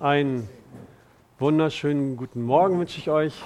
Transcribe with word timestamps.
Einen 0.00 0.48
wunderschönen 1.38 2.16
guten 2.16 2.40
Morgen 2.40 2.78
wünsche 2.78 2.96
ich 2.96 3.10
euch. 3.10 3.38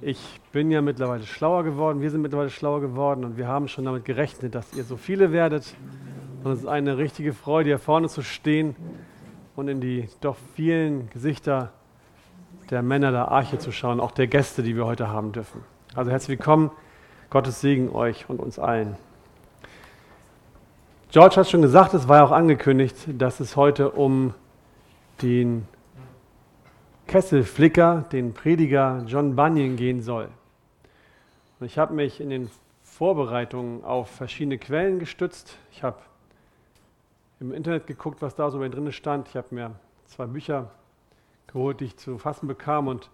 Ich 0.00 0.40
bin 0.50 0.70
ja 0.70 0.80
mittlerweile 0.80 1.24
schlauer 1.24 1.62
geworden, 1.62 2.00
wir 2.00 2.10
sind 2.10 2.22
mittlerweile 2.22 2.48
schlauer 2.48 2.80
geworden 2.80 3.26
und 3.26 3.36
wir 3.36 3.48
haben 3.48 3.68
schon 3.68 3.84
damit 3.84 4.06
gerechnet, 4.06 4.54
dass 4.54 4.72
ihr 4.72 4.84
so 4.84 4.96
viele 4.96 5.30
werdet. 5.30 5.76
Und 6.42 6.52
es 6.52 6.60
ist 6.60 6.66
eine 6.66 6.96
richtige 6.96 7.34
Freude, 7.34 7.68
hier 7.68 7.78
vorne 7.78 8.08
zu 8.08 8.22
stehen 8.22 8.74
und 9.56 9.68
in 9.68 9.82
die 9.82 10.08
doch 10.22 10.36
vielen 10.54 11.10
Gesichter 11.10 11.74
der 12.70 12.80
Männer 12.80 13.10
der 13.10 13.30
Arche 13.30 13.58
zu 13.58 13.72
schauen, 13.72 14.00
auch 14.00 14.12
der 14.12 14.26
Gäste, 14.26 14.62
die 14.62 14.74
wir 14.74 14.86
heute 14.86 15.08
haben 15.08 15.32
dürfen. 15.32 15.60
Also 15.94 16.10
herzlich 16.10 16.38
willkommen, 16.38 16.70
Gottes 17.28 17.60
Segen 17.60 17.90
euch 17.90 18.24
und 18.30 18.40
uns 18.40 18.58
allen. 18.58 18.96
George 21.14 21.36
hat 21.36 21.48
schon 21.48 21.62
gesagt, 21.62 21.94
es 21.94 22.08
war 22.08 22.16
ja 22.16 22.24
auch 22.24 22.32
angekündigt, 22.32 22.96
dass 23.06 23.38
es 23.38 23.54
heute 23.54 23.92
um 23.92 24.34
den 25.22 25.68
Kesselflicker, 27.06 28.04
den 28.10 28.34
Prediger 28.34 29.04
John 29.06 29.36
Bunyan 29.36 29.76
gehen 29.76 30.02
soll. 30.02 30.28
Und 31.60 31.66
ich 31.66 31.78
habe 31.78 31.94
mich 31.94 32.20
in 32.20 32.30
den 32.30 32.50
Vorbereitungen 32.82 33.84
auf 33.84 34.10
verschiedene 34.10 34.58
Quellen 34.58 34.98
gestützt. 34.98 35.56
Ich 35.70 35.84
habe 35.84 35.98
im 37.38 37.52
Internet 37.52 37.86
geguckt, 37.86 38.20
was 38.20 38.34
da 38.34 38.50
so 38.50 38.58
drin 38.58 38.90
stand. 38.90 39.28
Ich 39.28 39.36
habe 39.36 39.54
mir 39.54 39.70
zwei 40.06 40.26
Bücher 40.26 40.72
geholt, 41.46 41.78
die 41.78 41.84
ich 41.84 41.96
zu 41.96 42.18
fassen 42.18 42.48
bekam 42.48 42.88
und 42.88 43.08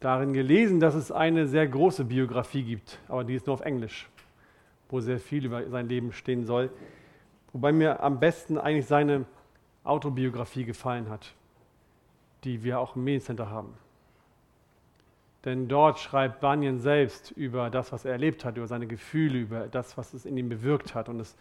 darin 0.00 0.34
gelesen, 0.34 0.78
dass 0.78 0.94
es 0.94 1.10
eine 1.10 1.46
sehr 1.46 1.66
große 1.66 2.04
Biografie 2.04 2.64
gibt, 2.64 2.98
aber 3.08 3.24
die 3.24 3.34
ist 3.34 3.46
nur 3.46 3.54
auf 3.54 3.62
Englisch 3.62 4.10
wo 4.88 5.00
sehr 5.00 5.18
viel 5.18 5.44
über 5.44 5.68
sein 5.68 5.88
Leben 5.88 6.12
stehen 6.12 6.44
soll. 6.44 6.70
Wobei 7.52 7.72
mir 7.72 8.02
am 8.02 8.20
besten 8.20 8.58
eigentlich 8.58 8.86
seine 8.86 9.24
Autobiografie 9.84 10.64
gefallen 10.64 11.08
hat, 11.08 11.34
die 12.44 12.62
wir 12.62 12.80
auch 12.80 12.96
im 12.96 13.04
Mediencenter 13.04 13.50
haben. 13.50 13.74
Denn 15.44 15.68
dort 15.68 16.00
schreibt 16.00 16.40
Bunyan 16.40 16.80
selbst 16.80 17.30
über 17.30 17.70
das, 17.70 17.92
was 17.92 18.04
er 18.04 18.12
erlebt 18.12 18.44
hat, 18.44 18.56
über 18.56 18.66
seine 18.66 18.88
Gefühle, 18.88 19.38
über 19.38 19.68
das, 19.68 19.96
was 19.96 20.12
es 20.12 20.26
in 20.26 20.36
ihm 20.36 20.48
bewirkt 20.48 20.94
hat. 20.94 21.08
Und 21.08 21.20
es 21.20 21.36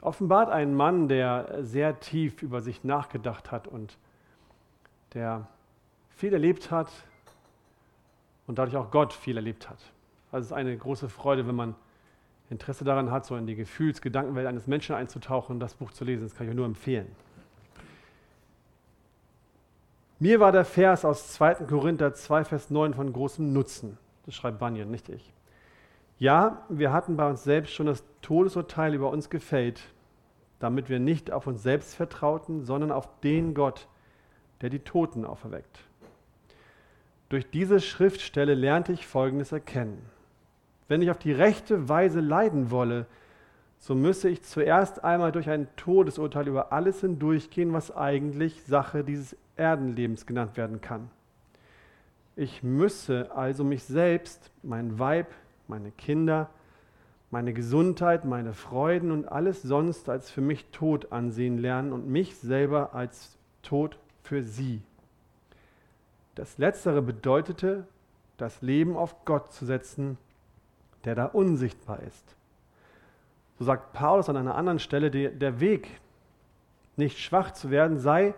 offenbart 0.00 0.50
einen 0.50 0.74
Mann, 0.74 1.08
der 1.08 1.58
sehr 1.62 2.00
tief 2.00 2.42
über 2.42 2.62
sich 2.62 2.84
nachgedacht 2.84 3.52
hat 3.52 3.68
und 3.68 3.98
der 5.12 5.46
viel 6.08 6.32
erlebt 6.32 6.70
hat 6.70 6.90
und 8.46 8.58
dadurch 8.58 8.76
auch 8.76 8.90
Gott 8.90 9.12
viel 9.12 9.36
erlebt 9.36 9.68
hat. 9.68 9.78
Also 10.30 10.44
es 10.44 10.46
ist 10.46 10.52
eine 10.52 10.74
große 10.76 11.10
Freude, 11.10 11.46
wenn 11.46 11.54
man 11.54 11.74
Interesse 12.50 12.84
daran 12.84 13.10
hat, 13.10 13.26
so 13.26 13.36
in 13.36 13.46
die 13.46 13.54
Gefühls-, 13.54 14.00
Gedankenwelt 14.00 14.46
eines 14.46 14.66
Menschen 14.66 14.94
einzutauchen, 14.94 15.60
das 15.60 15.74
Buch 15.74 15.92
zu 15.92 16.04
lesen. 16.04 16.24
Das 16.24 16.34
kann 16.34 16.46
ich 16.46 16.50
euch 16.50 16.56
nur 16.56 16.66
empfehlen. 16.66 17.06
Mir 20.18 20.38
war 20.38 20.52
der 20.52 20.64
Vers 20.64 21.04
aus 21.04 21.32
2. 21.32 21.54
Korinther 21.66 22.14
2, 22.14 22.44
Vers 22.44 22.70
9 22.70 22.94
von 22.94 23.12
großem 23.12 23.52
Nutzen. 23.52 23.98
Das 24.24 24.36
schreibt 24.36 24.60
Bunyan, 24.60 24.90
nicht 24.90 25.08
ich. 25.08 25.32
Ja, 26.18 26.64
wir 26.68 26.92
hatten 26.92 27.16
bei 27.16 27.28
uns 27.28 27.42
selbst 27.42 27.72
schon 27.72 27.86
das 27.86 28.04
Todesurteil 28.20 28.94
über 28.94 29.10
uns 29.10 29.30
gefällt, 29.30 29.82
damit 30.60 30.88
wir 30.88 31.00
nicht 31.00 31.32
auf 31.32 31.48
uns 31.48 31.64
selbst 31.64 31.96
vertrauten, 31.96 32.64
sondern 32.64 32.92
auf 32.92 33.08
den 33.20 33.54
Gott, 33.54 33.88
der 34.60 34.70
die 34.70 34.78
Toten 34.78 35.24
auferweckt. 35.24 35.80
Durch 37.28 37.50
diese 37.50 37.80
Schriftstelle 37.80 38.54
lernte 38.54 38.92
ich 38.92 39.06
Folgendes 39.06 39.50
erkennen. 39.50 40.08
Wenn 40.92 41.00
ich 41.00 41.10
auf 41.10 41.16
die 41.16 41.32
rechte 41.32 41.88
Weise 41.88 42.20
leiden 42.20 42.70
wolle, 42.70 43.06
so 43.78 43.94
müsse 43.94 44.28
ich 44.28 44.42
zuerst 44.42 45.02
einmal 45.02 45.32
durch 45.32 45.48
ein 45.48 45.66
Todesurteil 45.76 46.46
über 46.46 46.70
alles 46.70 47.00
hindurchgehen, 47.00 47.72
was 47.72 47.96
eigentlich 47.96 48.62
Sache 48.64 49.02
dieses 49.02 49.34
Erdenlebens 49.56 50.26
genannt 50.26 50.58
werden 50.58 50.82
kann. 50.82 51.08
Ich 52.36 52.62
müsse 52.62 53.34
also 53.34 53.64
mich 53.64 53.84
selbst, 53.84 54.50
mein 54.62 54.98
Weib, 54.98 55.28
meine 55.66 55.92
Kinder, 55.92 56.50
meine 57.30 57.54
Gesundheit, 57.54 58.26
meine 58.26 58.52
Freuden 58.52 59.12
und 59.12 59.32
alles 59.32 59.62
sonst 59.62 60.10
als 60.10 60.30
für 60.30 60.42
mich 60.42 60.66
tot 60.72 61.10
ansehen 61.10 61.56
lernen 61.56 61.94
und 61.94 62.06
mich 62.06 62.36
selber 62.36 62.94
als 62.94 63.38
tot 63.62 63.98
für 64.22 64.42
sie. 64.42 64.82
Das 66.34 66.58
Letztere 66.58 67.00
bedeutete, 67.00 67.86
das 68.36 68.60
Leben 68.60 68.94
auf 68.94 69.24
Gott 69.24 69.54
zu 69.54 69.64
setzen 69.64 70.18
der 71.04 71.14
da 71.14 71.26
unsichtbar 71.26 72.00
ist. 72.00 72.36
So 73.58 73.64
sagt 73.64 73.92
Paulus 73.92 74.28
an 74.28 74.36
einer 74.36 74.54
anderen 74.54 74.78
Stelle, 74.78 75.10
der 75.10 75.60
Weg, 75.60 76.00
nicht 76.96 77.18
schwach 77.18 77.52
zu 77.52 77.70
werden, 77.70 77.98
sei, 77.98 78.34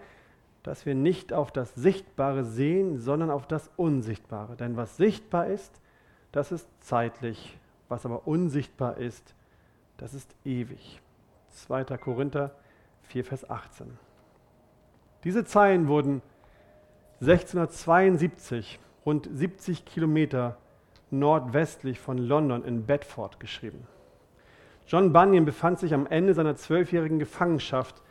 dass 0.63 0.87
wir 0.87 0.95
nicht 0.95 1.33
auf 1.33 1.53
das 1.53 1.75
Sichtbare 1.75 2.45
sehen, 2.45 2.99
sondern 2.99 3.31
auf 3.31 3.47
das 3.47 3.71
Unsichtbare. 3.77 4.57
Denn 4.57 4.77
was 4.77 4.97
sichtbar 4.97 5.47
ist, 5.47 5.81
das 6.33 6.53
ist 6.53 6.69
zeitlich, 6.81 7.59
was 7.89 8.07
aber 8.07 8.27
unsichtbar 8.27 8.97
ist, 8.97 9.35
das 9.99 10.15
ist 10.15 10.35
ewig. 10.45 11.01
2. 11.51 11.85
Korinther 11.99 12.53
4, 13.03 13.25
Vers 13.25 13.49
18. 13.49 13.87
Diese 15.23 15.45
Zeilen 15.45 15.89
wurden 15.89 16.23
1672, 17.21 18.79
rund 19.07 19.29
70 19.31 19.85
Kilometer 19.85 20.57
nordwestlich 21.19 21.99
von 21.99 22.19
London 22.19 22.65
in 22.65 22.87
Bedford 22.87 23.41
geschrieben. 23.41 23.87
John 24.87 25.13
Bunyan 25.13 25.45
befand 25.45 25.79
sich 25.79 25.95
am 25.95 26.07
Ende 26.07 26.35
seiner 26.35 26.57
zwölfjährigen 26.57 27.19
Gefangenschaft 27.19 28.03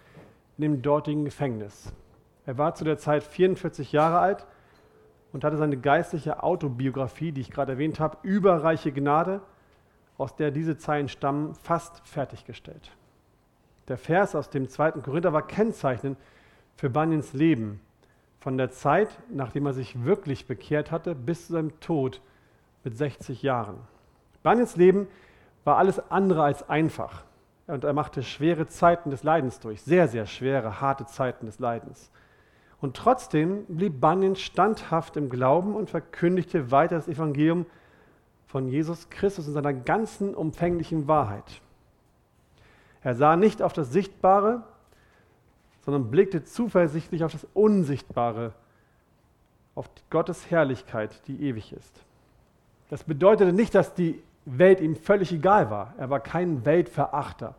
in 0.58 0.64
dem 0.64 0.82
dortigen 0.82 1.26
Gefängnis. 1.26 1.94
Er 2.46 2.58
war 2.58 2.76
zu 2.76 2.84
der 2.84 2.98
Zeit 2.98 3.24
44 3.24 3.92
Jahre 3.92 4.20
alt 4.20 4.46
und 5.32 5.44
hatte 5.44 5.58
seine 5.58 5.78
geistliche 5.78 6.44
Autobiografie, 6.44 7.32
die 7.32 7.42
ich 7.42 7.52
gerade 7.52 7.74
erwähnt 7.74 8.00
habe, 8.00 8.18
Überreiche 8.24 8.92
Gnade, 8.92 9.42
aus 10.18 10.36
der 10.36 10.52
diese 10.52 10.78
Zeilen 10.78 11.10
stammen, 11.10 11.56
fast 11.56 12.06
fertiggestellt. 12.08 12.92
Der 13.88 13.98
Vers 13.98 14.36
aus 14.36 14.50
dem 14.50 14.70
zweiten 14.70 15.02
Korinther 15.02 15.34
war 15.34 15.46
kennzeichnend 15.46 16.18
für 16.76 16.90
Bunyans 16.90 17.34
Leben, 17.34 17.82
von 18.40 18.58
der 18.58 18.72
Zeit, 18.72 19.10
nachdem 19.30 19.66
er 19.66 19.74
sich 19.74 20.04
wirklich 20.04 20.48
bekehrt 20.48 20.92
hatte, 20.92 21.16
bis 21.16 21.48
zu 21.48 21.54
seinem 21.54 21.80
Tod 21.80 22.22
mit 22.84 22.98
60 22.98 23.42
Jahren. 23.44 23.78
Bunyans 24.44 24.76
Leben 24.76 25.08
war 25.64 25.78
alles 25.78 26.00
andere 26.12 26.44
als 26.44 26.70
einfach. 26.70 27.24
Und 27.68 27.84
er 27.86 27.94
machte 27.94 28.24
schwere 28.24 28.68
Zeiten 28.68 29.10
des 29.10 29.24
Leidens 29.24 29.60
durch, 29.60 29.82
sehr, 29.82 30.08
sehr 30.08 30.26
schwere, 30.26 30.82
harte 30.82 31.06
Zeiten 31.06 31.46
des 31.46 31.60
Leidens. 31.60 32.12
Und 32.82 32.98
trotzdem 32.98 33.66
blieb 33.68 34.02
Bunyan 34.02 34.36
standhaft 34.36 35.16
im 35.16 35.30
Glauben 35.30 35.74
und 35.74 35.90
verkündigte 35.90 36.72
weiter 36.72 36.96
das 36.96 37.08
Evangelium 37.08 37.66
von 38.48 38.68
Jesus 38.68 39.10
Christus 39.10 39.48
in 39.48 39.54
seiner 39.54 39.74
ganzen 39.74 40.36
umfänglichen 40.36 41.08
Wahrheit. 41.08 41.62
Er 43.02 43.16
sah 43.16 43.38
nicht 43.38 43.62
auf 43.62 43.72
das 43.72 43.92
Sichtbare, 43.92 44.64
sondern 45.86 46.12
blickte 46.12 46.44
zuversichtlich 46.44 47.24
auf 47.24 47.32
das 47.32 47.48
Unsichtbare, 47.54 48.54
auf 49.76 49.90
Gottes 50.10 50.52
Herrlichkeit, 50.52 51.22
die 51.28 51.42
ewig 51.42 51.74
ist. 51.74 52.04
Das 52.94 53.04
bedeutete 53.04 53.54
nicht, 53.54 53.74
dass 53.74 53.96
die 53.96 54.22
Welt 54.46 54.80
ihm 54.80 54.96
völlig 54.96 55.32
egal 55.32 55.72
war. 55.72 55.96
Er 55.98 56.12
war 56.12 56.20
kein 56.20 56.64
Weltverachter. 56.64 57.56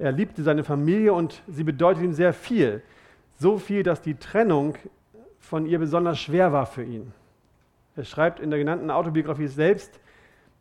Er 0.00 0.10
liebte 0.10 0.42
seine 0.42 0.64
Familie 0.64 1.12
und 1.12 1.40
sie 1.46 1.62
bedeutete 1.62 2.04
ihm 2.04 2.14
sehr 2.14 2.32
viel. 2.32 2.82
So 3.38 3.58
viel, 3.58 3.84
dass 3.84 4.02
die 4.02 4.16
Trennung 4.16 4.74
von 5.38 5.66
ihr 5.66 5.78
besonders 5.78 6.18
schwer 6.18 6.52
war 6.52 6.66
für 6.66 6.82
ihn. 6.82 7.12
Er 7.94 8.02
schreibt 8.02 8.40
in 8.40 8.50
der 8.50 8.58
genannten 8.58 8.90
Autobiografie 8.90 9.46
selbst, 9.46 10.00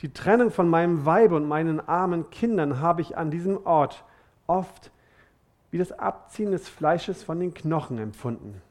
die 0.02 0.14
Trennung 0.14 0.52
von 0.52 0.70
meinem 0.70 1.08
Weibe 1.08 1.36
und 1.36 1.48
meinen 1.48 1.80
armen 1.80 2.30
Kindern 2.30 2.80
habe 2.80 3.02
ich 3.02 3.18
an 3.18 3.32
diesem 3.32 3.66
Ort 3.66 4.04
oft 4.46 4.92
wie 5.72 5.80
das 5.80 5.92
Abziehen 5.92 6.52
des 6.52 6.70
Fleisches 6.70 7.24
von 7.24 7.40
den 7.40 7.56
Knochen 7.56 7.98
empfunden. 7.98 8.62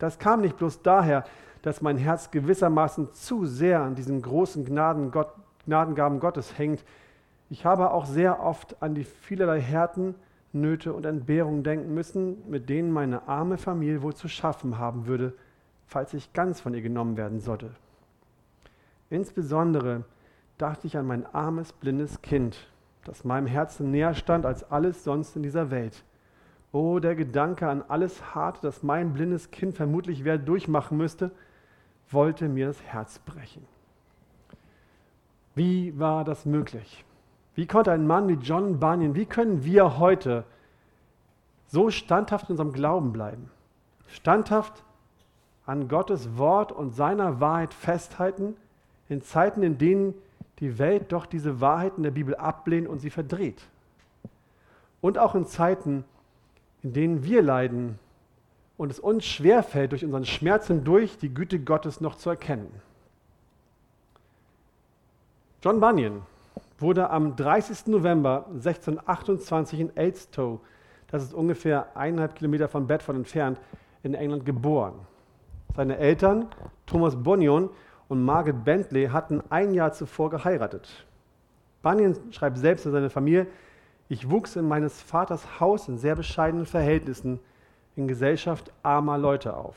Das 0.00 0.18
kam 0.18 0.40
nicht 0.40 0.56
bloß 0.56 0.82
daher, 0.82 1.24
dass 1.66 1.82
mein 1.82 1.96
Herz 1.96 2.30
gewissermaßen 2.30 3.12
zu 3.12 3.44
sehr 3.44 3.80
an 3.80 3.96
diesen 3.96 4.22
großen 4.22 4.64
Gnaden 4.64 5.10
Gott, 5.10 5.32
Gnadengaben 5.64 6.20
Gottes 6.20 6.56
hängt. 6.56 6.84
Ich 7.50 7.64
habe 7.64 7.90
auch 7.90 8.06
sehr 8.06 8.40
oft 8.40 8.80
an 8.80 8.94
die 8.94 9.02
vielerlei 9.02 9.60
Härten, 9.60 10.14
Nöte 10.52 10.92
und 10.92 11.04
Entbehrungen 11.04 11.64
denken 11.64 11.92
müssen, 11.92 12.48
mit 12.48 12.68
denen 12.68 12.92
meine 12.92 13.26
arme 13.26 13.58
Familie 13.58 14.02
wohl 14.02 14.14
zu 14.14 14.28
schaffen 14.28 14.78
haben 14.78 15.08
würde, 15.08 15.34
falls 15.88 16.14
ich 16.14 16.32
ganz 16.32 16.60
von 16.60 16.72
ihr 16.72 16.82
genommen 16.82 17.16
werden 17.16 17.40
sollte. 17.40 17.70
Insbesondere 19.10 20.04
dachte 20.58 20.86
ich 20.86 20.96
an 20.96 21.08
mein 21.08 21.26
armes, 21.34 21.72
blindes 21.72 22.22
Kind, 22.22 22.70
das 23.02 23.24
meinem 23.24 23.48
Herzen 23.48 23.90
näher 23.90 24.14
stand 24.14 24.46
als 24.46 24.70
alles 24.70 25.02
sonst 25.02 25.34
in 25.34 25.42
dieser 25.42 25.72
Welt. 25.72 26.04
Oh, 26.70 27.00
der 27.00 27.16
Gedanke 27.16 27.68
an 27.68 27.82
alles 27.88 28.36
Harte, 28.36 28.60
das 28.62 28.84
mein 28.84 29.14
blindes 29.14 29.50
Kind 29.50 29.74
vermutlich 29.74 30.22
werde 30.22 30.44
durchmachen 30.44 30.96
müsste, 30.96 31.32
wollte 32.10 32.48
mir 32.48 32.66
das 32.66 32.82
Herz 32.82 33.18
brechen. 33.18 33.66
Wie 35.54 35.98
war 35.98 36.24
das 36.24 36.44
möglich? 36.44 37.04
Wie 37.54 37.66
konnte 37.66 37.90
ein 37.90 38.06
Mann 38.06 38.28
wie 38.28 38.34
John 38.34 38.78
Bunyan, 38.78 39.14
wie 39.14 39.24
können 39.24 39.64
wir 39.64 39.98
heute 39.98 40.44
so 41.68 41.90
standhaft 41.90 42.48
in 42.48 42.52
unserem 42.52 42.72
Glauben 42.72 43.12
bleiben, 43.12 43.50
standhaft 44.08 44.84
an 45.64 45.88
Gottes 45.88 46.36
Wort 46.36 46.70
und 46.70 46.94
seiner 46.94 47.40
Wahrheit 47.40 47.74
festhalten, 47.74 48.56
in 49.08 49.22
Zeiten, 49.22 49.62
in 49.62 49.78
denen 49.78 50.14
die 50.58 50.78
Welt 50.78 51.12
doch 51.12 51.26
diese 51.26 51.60
Wahrheiten 51.60 52.02
der 52.02 52.10
Bibel 52.10 52.34
ablehnt 52.34 52.88
und 52.88 52.98
sie 52.98 53.10
verdreht. 53.10 53.62
Und 55.00 55.18
auch 55.18 55.34
in 55.34 55.46
Zeiten, 55.46 56.04
in 56.82 56.92
denen 56.92 57.24
wir 57.24 57.42
leiden 57.42 57.98
und 58.76 58.90
es 58.90 58.98
uns 58.98 59.24
schwerfällt, 59.24 59.92
durch 59.92 60.04
unseren 60.04 60.24
Schmerz 60.24 60.66
hindurch 60.66 61.18
die 61.18 61.32
Güte 61.32 61.58
Gottes 61.58 62.00
noch 62.00 62.16
zu 62.16 62.30
erkennen. 62.30 62.70
John 65.62 65.80
Bunyan 65.80 66.22
wurde 66.78 67.10
am 67.10 67.36
30. 67.36 67.86
November 67.86 68.46
1628 68.48 69.80
in 69.80 69.96
Elstow, 69.96 70.60
das 71.10 71.22
ist 71.22 71.34
ungefähr 71.34 71.96
eineinhalb 71.96 72.34
Kilometer 72.34 72.68
von 72.68 72.86
Bedford 72.86 73.16
entfernt, 73.16 73.58
in 74.02 74.14
England 74.14 74.44
geboren. 74.44 74.94
Seine 75.74 75.96
Eltern, 75.98 76.46
Thomas 76.84 77.16
Bunyan 77.16 77.70
und 78.08 78.24
Margaret 78.24 78.64
Bentley, 78.64 79.08
hatten 79.08 79.42
ein 79.50 79.74
Jahr 79.74 79.92
zuvor 79.92 80.30
geheiratet. 80.30 81.06
Bunyan 81.82 82.16
schreibt 82.30 82.58
selbst 82.58 82.86
in 82.86 82.92
seiner 82.92 83.10
Familie, 83.10 83.46
ich 84.08 84.30
wuchs 84.30 84.56
in 84.56 84.68
meines 84.68 85.00
Vaters 85.02 85.60
Haus 85.60 85.88
in 85.88 85.98
sehr 85.98 86.14
bescheidenen 86.14 86.66
Verhältnissen 86.66 87.40
in 87.96 88.06
Gesellschaft 88.06 88.72
armer 88.82 89.18
Leute 89.18 89.56
auf. 89.56 89.76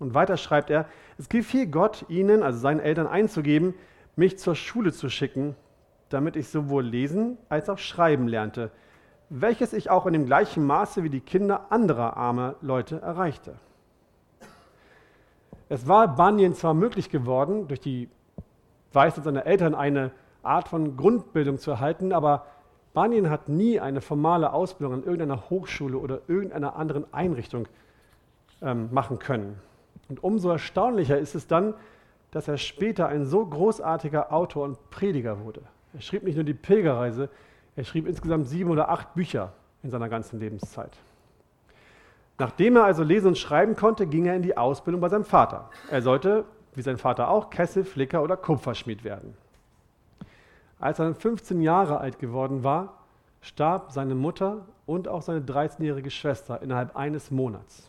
Und 0.00 0.14
weiter 0.14 0.36
schreibt 0.36 0.70
er, 0.70 0.86
es 1.18 1.28
gefiel 1.28 1.66
Gott, 1.66 2.04
ihnen, 2.08 2.42
also 2.42 2.58
seinen 2.58 2.80
Eltern, 2.80 3.06
einzugeben, 3.06 3.74
mich 4.16 4.38
zur 4.38 4.56
Schule 4.56 4.92
zu 4.92 5.08
schicken, 5.08 5.54
damit 6.08 6.36
ich 6.36 6.48
sowohl 6.48 6.84
lesen 6.84 7.38
als 7.48 7.68
auch 7.68 7.78
schreiben 7.78 8.26
lernte, 8.26 8.70
welches 9.28 9.72
ich 9.72 9.90
auch 9.90 10.06
in 10.06 10.12
dem 10.12 10.26
gleichen 10.26 10.66
Maße 10.66 11.02
wie 11.04 11.10
die 11.10 11.20
Kinder 11.20 11.66
anderer 11.70 12.16
armer 12.16 12.56
Leute 12.60 13.00
erreichte. 13.00 13.54
Es 15.68 15.88
war 15.88 16.16
Bunyan 16.16 16.54
zwar 16.54 16.74
möglich 16.74 17.08
geworden, 17.08 17.68
durch 17.68 17.80
die 17.80 18.10
Weisheit 18.92 19.24
seiner 19.24 19.46
Eltern 19.46 19.74
eine 19.74 20.10
Art 20.42 20.68
von 20.68 20.96
Grundbildung 20.96 21.58
zu 21.58 21.70
erhalten, 21.70 22.12
aber 22.12 22.46
Bunyan 22.94 23.30
hat 23.30 23.48
nie 23.48 23.80
eine 23.80 24.00
formale 24.00 24.52
Ausbildung 24.52 24.94
an 24.94 25.02
irgendeiner 25.04 25.50
Hochschule 25.50 25.96
oder 25.98 26.20
irgendeiner 26.28 26.76
anderen 26.76 27.12
Einrichtung 27.12 27.66
ähm, 28.60 28.88
machen 28.92 29.18
können. 29.18 29.58
Und 30.08 30.22
umso 30.22 30.50
erstaunlicher 30.50 31.18
ist 31.18 31.34
es 31.34 31.46
dann, 31.46 31.74
dass 32.32 32.48
er 32.48 32.58
später 32.58 33.08
ein 33.08 33.26
so 33.26 33.44
großartiger 33.44 34.32
Autor 34.32 34.64
und 34.64 34.90
Prediger 34.90 35.44
wurde. 35.44 35.62
Er 35.94 36.00
schrieb 36.00 36.22
nicht 36.24 36.34
nur 36.34 36.44
die 36.44 36.54
Pilgerreise, 36.54 37.28
er 37.76 37.84
schrieb 37.84 38.06
insgesamt 38.06 38.48
sieben 38.48 38.70
oder 38.70 38.90
acht 38.90 39.14
Bücher 39.14 39.52
in 39.82 39.90
seiner 39.90 40.08
ganzen 40.08 40.38
Lebenszeit. 40.38 40.92
Nachdem 42.38 42.76
er 42.76 42.84
also 42.84 43.02
lesen 43.02 43.28
und 43.28 43.38
schreiben 43.38 43.76
konnte, 43.76 44.06
ging 44.06 44.26
er 44.26 44.36
in 44.36 44.42
die 44.42 44.56
Ausbildung 44.56 45.00
bei 45.00 45.08
seinem 45.08 45.24
Vater. 45.24 45.70
Er 45.90 46.02
sollte, 46.02 46.44
wie 46.74 46.82
sein 46.82 46.96
Vater 46.96 47.28
auch, 47.28 47.50
Kessel, 47.50 47.84
Flicker 47.84 48.22
oder 48.22 48.36
Kupferschmied 48.36 49.04
werden. 49.04 49.36
Als 50.82 50.98
er 50.98 51.04
dann 51.04 51.14
15 51.14 51.60
Jahre 51.60 51.98
alt 51.98 52.18
geworden 52.18 52.64
war, 52.64 52.98
starb 53.40 53.92
seine 53.92 54.16
Mutter 54.16 54.66
und 54.84 55.06
auch 55.06 55.22
seine 55.22 55.38
13-jährige 55.38 56.10
Schwester 56.10 56.60
innerhalb 56.60 56.96
eines 56.96 57.30
Monats. 57.30 57.88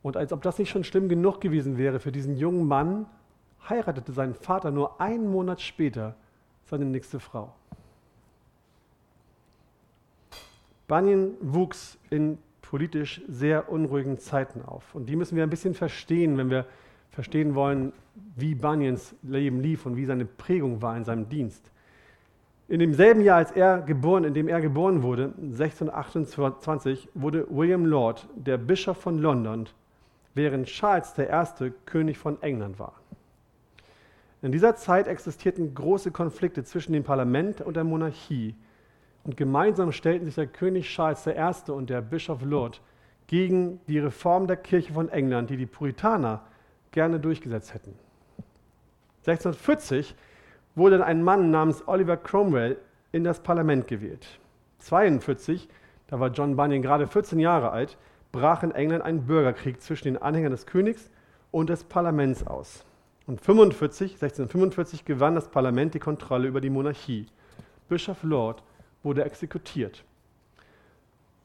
Und 0.00 0.16
als 0.16 0.32
ob 0.32 0.42
das 0.42 0.60
nicht 0.60 0.70
schon 0.70 0.84
schlimm 0.84 1.08
genug 1.08 1.40
gewesen 1.40 1.76
wäre 1.76 1.98
für 1.98 2.12
diesen 2.12 2.36
jungen 2.36 2.68
Mann, 2.68 3.06
heiratete 3.68 4.12
sein 4.12 4.36
Vater 4.36 4.70
nur 4.70 5.00
einen 5.00 5.28
Monat 5.28 5.60
später 5.60 6.14
seine 6.66 6.84
nächste 6.84 7.18
Frau. 7.18 7.52
Bunyan 10.86 11.32
wuchs 11.40 11.98
in 12.10 12.38
politisch 12.62 13.22
sehr 13.26 13.68
unruhigen 13.68 14.20
Zeiten 14.20 14.62
auf. 14.62 14.94
Und 14.94 15.06
die 15.06 15.16
müssen 15.16 15.34
wir 15.34 15.42
ein 15.42 15.50
bisschen 15.50 15.74
verstehen, 15.74 16.38
wenn 16.38 16.48
wir 16.48 16.64
verstehen 17.16 17.54
wollen, 17.54 17.94
wie 18.36 18.54
Bunyans 18.54 19.14
Leben 19.22 19.60
lief 19.60 19.86
und 19.86 19.96
wie 19.96 20.04
seine 20.04 20.26
Prägung 20.26 20.82
war 20.82 20.94
in 20.98 21.04
seinem 21.04 21.30
Dienst. 21.30 21.70
In 22.68 22.78
demselben 22.78 23.22
Jahr, 23.22 23.38
als 23.38 23.52
er 23.52 23.80
geboren, 23.80 24.24
in 24.24 24.34
dem 24.34 24.48
er 24.48 24.60
geboren 24.60 25.02
wurde, 25.02 25.32
1628, 25.38 27.08
wurde 27.14 27.46
William 27.48 27.86
Lord, 27.86 28.28
der 28.34 28.58
Bischof 28.58 28.98
von 28.98 29.18
London, 29.18 29.66
während 30.34 30.66
Charles 30.66 31.14
I. 31.18 31.72
König 31.86 32.18
von 32.18 32.40
England 32.42 32.78
war. 32.78 32.92
In 34.42 34.52
dieser 34.52 34.76
Zeit 34.76 35.06
existierten 35.06 35.74
große 35.74 36.10
Konflikte 36.10 36.64
zwischen 36.64 36.92
dem 36.92 37.02
Parlament 37.02 37.62
und 37.62 37.76
der 37.76 37.84
Monarchie. 37.84 38.54
Und 39.24 39.38
gemeinsam 39.38 39.90
stellten 39.90 40.26
sich 40.26 40.34
der 40.34 40.48
König 40.48 40.86
Charles 40.86 41.26
I. 41.26 41.70
und 41.72 41.88
der 41.88 42.02
Bischof 42.02 42.42
Lord 42.42 42.82
gegen 43.26 43.80
die 43.88 44.00
Reform 44.00 44.46
der 44.46 44.58
Kirche 44.58 44.92
von 44.92 45.08
England, 45.08 45.48
die 45.48 45.56
die 45.56 45.66
Puritaner 45.66 46.42
gerne 46.96 47.20
durchgesetzt 47.20 47.74
hätten. 47.74 47.94
1640 49.26 50.14
wurde 50.76 51.04
ein 51.04 51.22
Mann 51.22 51.50
namens 51.50 51.86
Oliver 51.86 52.16
Cromwell 52.16 52.78
in 53.12 53.22
das 53.22 53.40
Parlament 53.40 53.86
gewählt. 53.86 54.26
42, 54.78 55.68
da 56.06 56.20
war 56.20 56.30
John 56.30 56.56
Bunyan 56.56 56.80
gerade 56.80 57.06
14 57.06 57.38
Jahre 57.38 57.70
alt, 57.70 57.98
brach 58.32 58.62
in 58.62 58.70
England 58.70 59.04
ein 59.04 59.26
Bürgerkrieg 59.26 59.82
zwischen 59.82 60.04
den 60.04 60.16
Anhängern 60.16 60.52
des 60.52 60.64
Königs 60.64 61.10
und 61.50 61.68
des 61.68 61.84
Parlaments 61.84 62.46
aus. 62.46 62.86
Und 63.26 63.42
45, 63.42 64.12
1645 64.14 65.04
gewann 65.04 65.34
das 65.34 65.48
Parlament 65.48 65.92
die 65.92 65.98
Kontrolle 65.98 66.48
über 66.48 66.62
die 66.62 66.70
Monarchie. 66.70 67.26
Bischof 67.90 68.22
Lord 68.22 68.62
wurde 69.02 69.22
exekutiert. 69.22 70.02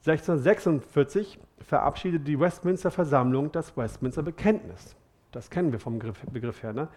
1646 0.06 1.38
verabschiedete 1.60 2.24
die 2.24 2.40
Westminster 2.40 2.90
Versammlung 2.90 3.52
das 3.52 3.76
Westminster 3.76 4.22
Bekenntnis. 4.22 4.96
Das 5.32 5.50
kennen 5.50 5.72
wir 5.72 5.80
vom 5.80 5.98
Begriff 5.98 6.62
her, 6.62 6.72
ne? 6.72 6.88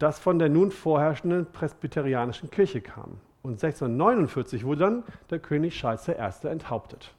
das 0.00 0.18
von 0.18 0.38
der 0.38 0.48
nun 0.48 0.72
vorherrschenden 0.72 1.46
presbyterianischen 1.52 2.50
Kirche 2.50 2.80
kam. 2.80 3.18
Und 3.42 3.62
1649 3.62 4.64
wurde 4.64 4.80
dann 4.80 5.04
der 5.30 5.38
König 5.38 5.74
Charles 5.74 6.08
I. 6.08 6.48
enthauptet. 6.48 7.14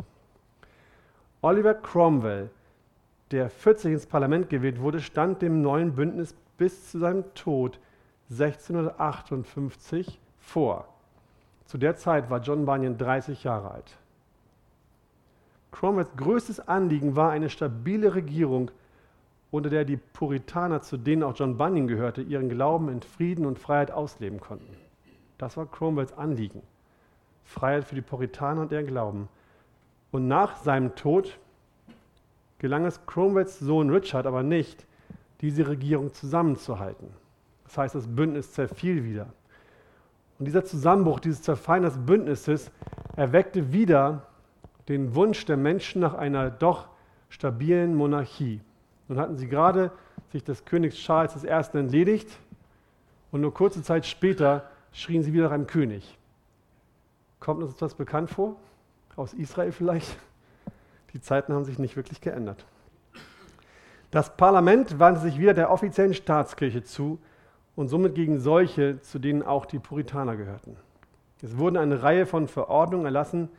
Oliver 1.42 1.76
Cromwell, 1.76 2.50
der 3.32 3.50
40 3.50 3.94
ins 3.94 4.06
Parlament 4.06 4.50
gewählt 4.50 4.82
wurde, 4.82 5.00
stand 5.00 5.42
dem 5.42 5.62
neuen 5.62 5.96
Bündnis 5.96 6.36
bis 6.58 6.92
zu 6.92 7.00
seinem 7.00 7.24
Tod 7.34 7.80
1658 8.32 10.20
vor. 10.40 10.88
Zu 11.66 11.78
der 11.78 11.96
Zeit 11.96 12.30
war 12.30 12.42
John 12.42 12.66
Bunyan 12.66 12.98
30 12.98 13.44
Jahre 13.44 13.72
alt. 13.72 13.98
Cromwells 15.72 16.10
größtes 16.18 16.68
Anliegen 16.68 17.16
war 17.16 17.32
eine 17.32 17.50
stabile 17.50 18.14
Regierung, 18.14 18.72
unter 19.52 19.70
der 19.70 19.84
die 19.86 19.98
Puritaner, 19.98 20.82
zu 20.82 20.98
denen 20.98 21.24
auch 21.24 21.36
John 21.36 21.58
Bunyan 21.58 21.88
gehörte, 21.88 22.22
ihren 22.22 22.50
Glauben 22.50 22.90
in 22.90 23.02
Frieden 23.02 23.46
und 23.46 23.60
Freiheit 23.60 23.92
ausleben 23.92 24.40
konnten. 24.40 24.78
Das 25.38 25.58
war 25.58 25.66
Cromwells 25.66 26.18
Anliegen. 26.18 26.62
Freiheit 27.44 27.84
für 27.84 27.96
die 27.96 28.02
Puritaner 28.02 28.62
und 28.62 28.72
ihren 28.72 28.88
Glauben. 28.88 29.28
Und 30.12 30.28
nach 30.28 30.56
seinem 30.58 30.96
Tod 30.96 31.38
gelang 32.60 32.86
es 32.86 33.06
Cromwells 33.06 33.60
Sohn 33.60 33.90
Richard 33.90 34.26
aber 34.26 34.44
nicht, 34.44 34.86
diese 35.42 35.68
Regierung 35.68 36.14
zusammenzuhalten. 36.14 37.08
Das 37.66 37.78
heißt, 37.78 37.96
das 37.96 38.08
Bündnis 38.08 38.54
zerfiel 38.54 39.04
wieder. 39.04 39.34
Und 40.40 40.46
dieser 40.46 40.64
Zusammenbruch, 40.64 41.20
dieses 41.20 41.42
Zerfallen 41.42 41.84
des 41.84 41.98
Bündnisses 41.98 42.72
erweckte 43.16 43.74
wieder 43.74 44.28
den 44.88 45.16
Wunsch 45.16 45.46
der 45.46 45.58
Menschen 45.58 46.02
nach 46.02 46.14
einer 46.14 46.50
doch 46.50 46.88
stabilen 47.30 47.96
Monarchie. 47.96 48.62
Nun 49.08 49.20
hatten 49.20 49.38
sie 49.38 49.48
gerade 49.48 49.92
sich 50.32 50.44
des 50.44 50.66
Königs 50.66 50.96
Charles 50.96 51.44
I. 51.44 51.78
entledigt 51.78 52.30
und 53.32 53.42
nur 53.42 53.54
kurze 53.54 53.84
Zeit 53.84 54.06
später 54.06 54.70
schrien 54.94 55.24
sie 55.24 55.34
wieder 55.34 55.46
nach 55.46 55.52
einem 55.52 55.68
König. 55.68 56.18
Kommt 57.40 57.64
uns 57.64 57.76
das 57.76 57.96
bekannt 57.96 58.30
vor? 58.30 58.56
aus 59.18 59.34
Israel 59.34 59.72
vielleicht. 59.72 60.18
Die 61.14 61.22
Zeiten 61.22 61.54
haben 61.54 61.66
sich 61.66 61.78
nicht 61.78 61.96
wirklich 61.96 62.22
geändert. 62.22 62.66
Das 64.10 64.36
Parlament 64.36 65.00
wandte 65.00 65.22
sich 65.22 65.38
wieder 65.38 65.54
der 65.54 65.72
offiziellen 65.72 66.14
Staatskirche 66.14 66.84
zu 66.84 67.20
und 67.76 67.88
somit 67.88 68.16
gegen 68.16 68.40
solche, 68.40 69.02
zu 69.02 69.20
denen 69.20 69.44
auch 69.44 69.66
die 69.66 69.80
Puritaner 69.80 70.36
gehörten. 70.36 70.76
Es 71.42 71.58
wurden 71.58 71.78
eine 71.78 72.04
Reihe 72.04 72.26
von 72.26 72.48
Verordnungen 72.48 73.06
erlassen, 73.06 73.50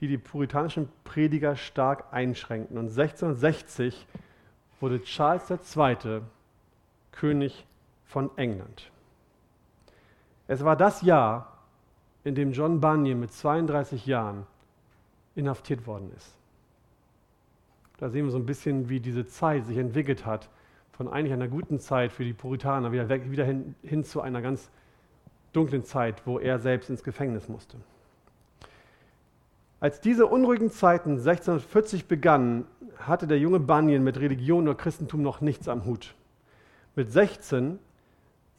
die 0.00 0.08
die 0.08 0.18
puritanischen 0.18 0.88
Prediger 1.04 1.54
stark 1.56 2.06
einschränkten. 2.12 2.78
Und 2.78 2.88
1660 2.88 4.06
wurde 4.84 5.02
Charles 5.02 5.50
II. 5.50 6.20
König 7.10 7.64
von 8.04 8.28
England. 8.36 8.90
Es 10.46 10.62
war 10.62 10.76
das 10.76 11.00
Jahr, 11.00 11.56
in 12.22 12.34
dem 12.34 12.52
John 12.52 12.82
Bunyan 12.82 13.18
mit 13.18 13.32
32 13.32 14.04
Jahren 14.04 14.46
inhaftiert 15.34 15.86
worden 15.86 16.12
ist. 16.14 16.36
Da 17.96 18.10
sehen 18.10 18.26
wir 18.26 18.30
so 18.30 18.36
ein 18.36 18.44
bisschen, 18.44 18.90
wie 18.90 19.00
diese 19.00 19.26
Zeit 19.26 19.64
sich 19.64 19.78
entwickelt 19.78 20.26
hat, 20.26 20.50
von 20.92 21.08
eigentlich 21.08 21.32
einer 21.32 21.48
guten 21.48 21.78
Zeit 21.78 22.12
für 22.12 22.24
die 22.24 22.34
Puritaner 22.34 22.92
wieder, 22.92 23.08
weg, 23.08 23.30
wieder 23.30 23.46
hin, 23.46 23.74
hin 23.82 24.04
zu 24.04 24.20
einer 24.20 24.42
ganz 24.42 24.68
dunklen 25.54 25.84
Zeit, 25.84 26.26
wo 26.26 26.38
er 26.38 26.58
selbst 26.58 26.90
ins 26.90 27.02
Gefängnis 27.02 27.48
musste. 27.48 27.78
Als 29.84 30.00
diese 30.00 30.24
unruhigen 30.24 30.70
Zeiten 30.70 31.18
1640 31.18 32.06
begannen, 32.08 32.64
hatte 32.96 33.26
der 33.26 33.38
junge 33.38 33.60
Bunyan 33.60 34.02
mit 34.02 34.18
Religion 34.18 34.66
oder 34.66 34.78
Christentum 34.78 35.20
noch 35.20 35.42
nichts 35.42 35.68
am 35.68 35.84
Hut. 35.84 36.14
Mit 36.96 37.12
16, 37.12 37.78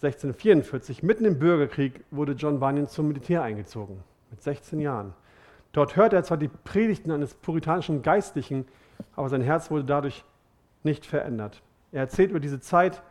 1644, 0.04 1.02
mitten 1.02 1.26
im 1.26 1.40
Bürgerkrieg, 1.40 2.04
wurde 2.12 2.34
John 2.34 2.60
Bunyan 2.60 2.88
zum 2.88 3.08
Militär 3.08 3.42
eingezogen. 3.42 4.04
Mit 4.30 4.44
16 4.44 4.80
Jahren. 4.80 5.16
Dort 5.72 5.96
hörte 5.96 6.16
er 6.16 6.24
zwar 6.24 6.38
die 6.38 6.48
Predigten 6.64 7.10
eines 7.10 7.34
puritanischen 7.34 8.04
Geistlichen, 8.04 8.68
aber 9.16 9.30
sein 9.30 9.42
Herz 9.42 9.72
wurde 9.72 9.86
dadurch 9.86 10.24
nicht 10.84 11.08
verändert. 11.08 11.64
Er 11.92 12.02
erzählt 12.02 12.30
über 12.30 12.40
diese 12.40 12.60
Zeit, 12.60 13.02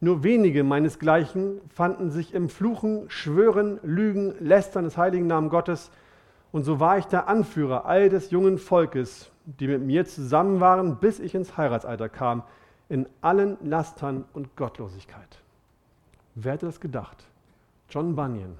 nur 0.00 0.22
wenige 0.22 0.64
meinesgleichen 0.64 1.62
fanden 1.70 2.10
sich 2.10 2.34
im 2.34 2.50
Fluchen, 2.50 3.08
Schwören, 3.08 3.80
Lügen, 3.82 4.34
Lästern 4.38 4.84
des 4.84 4.98
heiligen 4.98 5.26
Namen 5.26 5.48
Gottes. 5.48 5.90
Und 6.50 6.64
so 6.64 6.80
war 6.80 6.98
ich 6.98 7.04
der 7.06 7.28
Anführer 7.28 7.84
all 7.84 8.08
des 8.08 8.30
jungen 8.30 8.58
Volkes, 8.58 9.30
die 9.44 9.68
mit 9.68 9.82
mir 9.82 10.06
zusammen 10.06 10.60
waren, 10.60 10.96
bis 10.96 11.20
ich 11.20 11.34
ins 11.34 11.56
Heiratsalter 11.56 12.08
kam, 12.08 12.42
in 12.88 13.06
allen 13.20 13.58
Lastern 13.62 14.24
und 14.32 14.56
Gottlosigkeit. 14.56 15.42
Wer 16.34 16.52
hätte 16.52 16.66
das 16.66 16.80
gedacht? 16.80 17.26
John 17.90 18.16
Bunyan, 18.16 18.58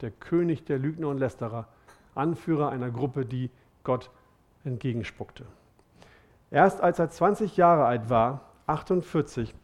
der 0.00 0.10
König 0.10 0.64
der 0.64 0.78
Lügner 0.78 1.08
und 1.08 1.18
Lästerer, 1.18 1.66
Anführer 2.14 2.70
einer 2.70 2.90
Gruppe, 2.90 3.24
die 3.24 3.50
Gott 3.84 4.10
entgegenspuckte. 4.64 5.44
Erst 6.50 6.80
als 6.80 6.98
er 6.98 7.10
20 7.10 7.56
Jahre 7.56 7.84
alt 7.84 8.10
war, 8.10 8.40
48, 8.66 9.54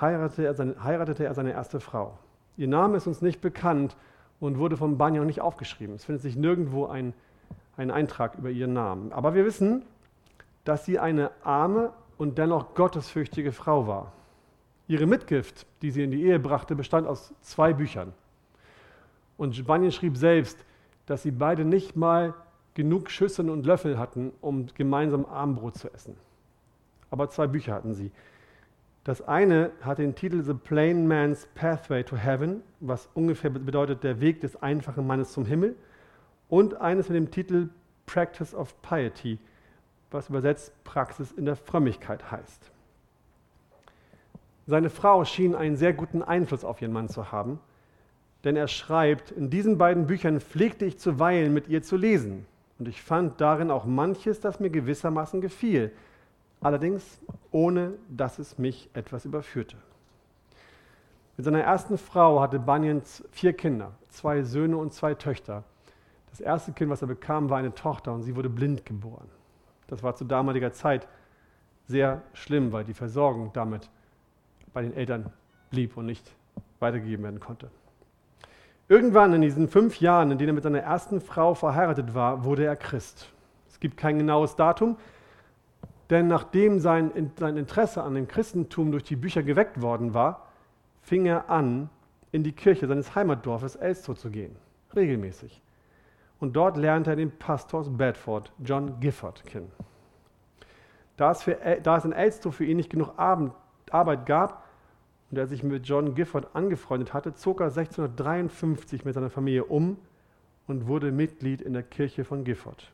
heiratete 0.00 0.44
er, 0.44 0.54
seine, 0.54 0.82
heiratete 0.82 1.24
er 1.24 1.34
seine 1.34 1.52
erste 1.52 1.80
Frau. 1.80 2.18
Ihr 2.56 2.68
Name 2.68 2.96
ist 2.96 3.06
uns 3.06 3.22
nicht 3.22 3.40
bekannt 3.40 3.96
und 4.40 4.58
wurde 4.58 4.76
vom 4.76 4.98
Banyan 4.98 5.26
nicht 5.26 5.40
aufgeschrieben. 5.40 5.94
Es 5.94 6.04
findet 6.04 6.22
sich 6.22 6.36
nirgendwo 6.36 6.86
ein, 6.86 7.12
ein 7.76 7.90
Eintrag 7.90 8.36
über 8.36 8.50
ihren 8.50 8.72
Namen. 8.72 9.12
Aber 9.12 9.34
wir 9.34 9.44
wissen, 9.44 9.82
dass 10.64 10.84
sie 10.84 10.98
eine 10.98 11.30
arme 11.42 11.92
und 12.18 12.38
dennoch 12.38 12.74
gottesfürchtige 12.74 13.52
Frau 13.52 13.86
war. 13.86 14.12
Ihre 14.86 15.06
Mitgift, 15.06 15.66
die 15.82 15.90
sie 15.90 16.02
in 16.02 16.10
die 16.10 16.22
Ehe 16.22 16.38
brachte, 16.38 16.74
bestand 16.74 17.06
aus 17.06 17.32
zwei 17.42 17.72
Büchern. 17.72 18.12
Und 19.36 19.66
Banyan 19.66 19.92
schrieb 19.92 20.16
selbst, 20.16 20.64
dass 21.06 21.22
sie 21.22 21.30
beide 21.30 21.64
nicht 21.64 21.96
mal 21.96 22.34
genug 22.74 23.10
Schüsseln 23.10 23.50
und 23.50 23.66
Löffel 23.66 23.98
hatten, 23.98 24.32
um 24.40 24.66
gemeinsam 24.74 25.24
Abendbrot 25.24 25.76
zu 25.76 25.92
essen. 25.92 26.16
Aber 27.10 27.28
zwei 27.30 27.46
Bücher 27.46 27.74
hatten 27.74 27.94
sie. 27.94 28.10
Das 29.08 29.26
eine 29.26 29.70
hat 29.80 29.96
den 29.96 30.14
Titel 30.14 30.42
The 30.42 30.52
Plain 30.52 31.08
Man's 31.08 31.48
Pathway 31.54 32.04
to 32.04 32.14
Heaven, 32.14 32.62
was 32.80 33.08
ungefähr 33.14 33.48
bedeutet 33.48 34.04
der 34.04 34.20
Weg 34.20 34.42
des 34.42 34.62
einfachen 34.62 35.06
Mannes 35.06 35.32
zum 35.32 35.46
Himmel. 35.46 35.76
Und 36.50 36.74
eines 36.82 37.08
mit 37.08 37.16
dem 37.16 37.30
Titel 37.30 37.70
Practice 38.04 38.54
of 38.54 38.82
Piety, 38.82 39.38
was 40.10 40.28
übersetzt 40.28 40.74
Praxis 40.84 41.32
in 41.32 41.46
der 41.46 41.56
Frömmigkeit 41.56 42.30
heißt. 42.30 42.70
Seine 44.66 44.90
Frau 44.90 45.24
schien 45.24 45.54
einen 45.54 45.78
sehr 45.78 45.94
guten 45.94 46.22
Einfluss 46.22 46.62
auf 46.62 46.82
ihren 46.82 46.92
Mann 46.92 47.08
zu 47.08 47.32
haben, 47.32 47.60
denn 48.44 48.56
er 48.56 48.68
schreibt, 48.68 49.30
in 49.30 49.48
diesen 49.48 49.78
beiden 49.78 50.06
Büchern 50.06 50.38
pflegte 50.38 50.84
ich 50.84 50.98
zuweilen 50.98 51.54
mit 51.54 51.68
ihr 51.68 51.82
zu 51.82 51.96
lesen, 51.96 52.44
und 52.78 52.88
ich 52.88 53.00
fand 53.00 53.40
darin 53.40 53.70
auch 53.70 53.86
manches, 53.86 54.40
das 54.40 54.60
mir 54.60 54.68
gewissermaßen 54.68 55.40
gefiel, 55.40 55.92
allerdings 56.60 57.20
ohne 57.50 57.94
dass 58.08 58.38
es 58.38 58.58
mich 58.58 58.90
etwas 58.94 59.24
überführte. 59.24 59.76
Mit 61.36 61.44
seiner 61.44 61.60
ersten 61.60 61.98
Frau 61.98 62.40
hatte 62.40 62.58
Bunyan 62.58 63.02
vier 63.30 63.52
Kinder, 63.52 63.92
zwei 64.08 64.42
Söhne 64.42 64.76
und 64.76 64.92
zwei 64.92 65.14
Töchter. 65.14 65.64
Das 66.30 66.40
erste 66.40 66.72
Kind, 66.72 66.90
was 66.90 67.00
er 67.00 67.08
bekam, 67.08 67.48
war 67.48 67.58
eine 67.58 67.74
Tochter 67.74 68.12
und 68.12 68.22
sie 68.22 68.34
wurde 68.34 68.50
blind 68.50 68.84
geboren. 68.84 69.28
Das 69.86 70.02
war 70.02 70.14
zu 70.16 70.24
damaliger 70.24 70.72
Zeit 70.72 71.08
sehr 71.86 72.22
schlimm, 72.34 72.72
weil 72.72 72.84
die 72.84 72.94
Versorgung 72.94 73.50
damit 73.52 73.88
bei 74.72 74.82
den 74.82 74.94
Eltern 74.94 75.32
blieb 75.70 75.96
und 75.96 76.06
nicht 76.06 76.30
weitergegeben 76.80 77.24
werden 77.24 77.40
konnte. 77.40 77.70
Irgendwann 78.88 79.32
in 79.32 79.42
diesen 79.42 79.68
fünf 79.68 80.00
Jahren, 80.00 80.30
in 80.30 80.38
denen 80.38 80.50
er 80.50 80.54
mit 80.54 80.64
seiner 80.64 80.80
ersten 80.80 81.20
Frau 81.20 81.54
verheiratet 81.54 82.14
war, 82.14 82.44
wurde 82.44 82.64
er 82.64 82.76
Christ. 82.76 83.30
Es 83.68 83.80
gibt 83.80 83.96
kein 83.96 84.18
genaues 84.18 84.56
Datum, 84.56 84.96
denn 86.10 86.26
nachdem 86.26 86.80
sein, 86.80 87.32
sein 87.36 87.56
Interesse 87.56 88.02
an 88.02 88.14
dem 88.14 88.28
Christentum 88.28 88.90
durch 88.92 89.04
die 89.04 89.16
Bücher 89.16 89.42
geweckt 89.42 89.82
worden 89.82 90.14
war, 90.14 90.48
fing 91.02 91.26
er 91.26 91.50
an, 91.50 91.90
in 92.32 92.42
die 92.42 92.52
Kirche 92.52 92.86
seines 92.86 93.14
Heimatdorfes 93.14 93.76
Elstow 93.76 94.14
zu 94.14 94.30
gehen, 94.30 94.56
regelmäßig. 94.94 95.62
Und 96.40 96.54
dort 96.54 96.76
lernte 96.76 97.10
er 97.10 97.16
den 97.16 97.30
Pastor 97.30 97.80
aus 97.80 97.88
Bedford, 97.90 98.52
John 98.64 99.00
Gifford, 99.00 99.44
kennen. 99.44 99.72
Da 101.16 101.32
es, 101.32 101.42
für, 101.42 101.58
da 101.82 101.96
es 101.96 102.04
in 102.04 102.12
Elstow 102.12 102.54
für 102.54 102.64
ihn 102.64 102.76
nicht 102.76 102.90
genug 102.90 103.12
Arbeit 103.16 104.26
gab 104.26 104.64
und 105.30 105.36
er 105.36 105.46
sich 105.46 105.62
mit 105.62 105.86
John 105.86 106.14
Gifford 106.14 106.54
angefreundet 106.54 107.12
hatte, 107.12 107.34
zog 107.34 107.60
er 107.60 107.66
1653 107.66 109.04
mit 109.04 109.14
seiner 109.14 109.30
Familie 109.30 109.64
um 109.64 109.98
und 110.66 110.86
wurde 110.86 111.10
Mitglied 111.10 111.60
in 111.60 111.72
der 111.72 111.82
Kirche 111.82 112.24
von 112.24 112.44
Gifford. 112.44 112.92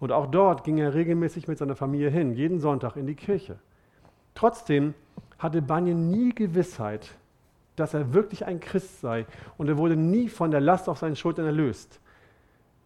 Und 0.00 0.12
auch 0.12 0.26
dort 0.26 0.64
ging 0.64 0.78
er 0.78 0.94
regelmäßig 0.94 1.48
mit 1.48 1.58
seiner 1.58 1.76
Familie 1.76 2.10
hin, 2.10 2.34
jeden 2.34 2.60
Sonntag 2.60 2.96
in 2.96 3.06
die 3.06 3.14
Kirche. 3.14 3.58
Trotzdem 4.34 4.94
hatte 5.38 5.62
Bunyan 5.62 6.10
nie 6.10 6.34
Gewissheit, 6.34 7.10
dass 7.76 7.94
er 7.94 8.12
wirklich 8.12 8.46
ein 8.46 8.60
Christ 8.60 9.00
sei 9.00 9.26
und 9.56 9.68
er 9.68 9.78
wurde 9.78 9.96
nie 9.96 10.28
von 10.28 10.50
der 10.50 10.60
Last 10.60 10.88
auf 10.88 10.98
seinen 10.98 11.16
Schultern 11.16 11.46
erlöst. 11.46 12.00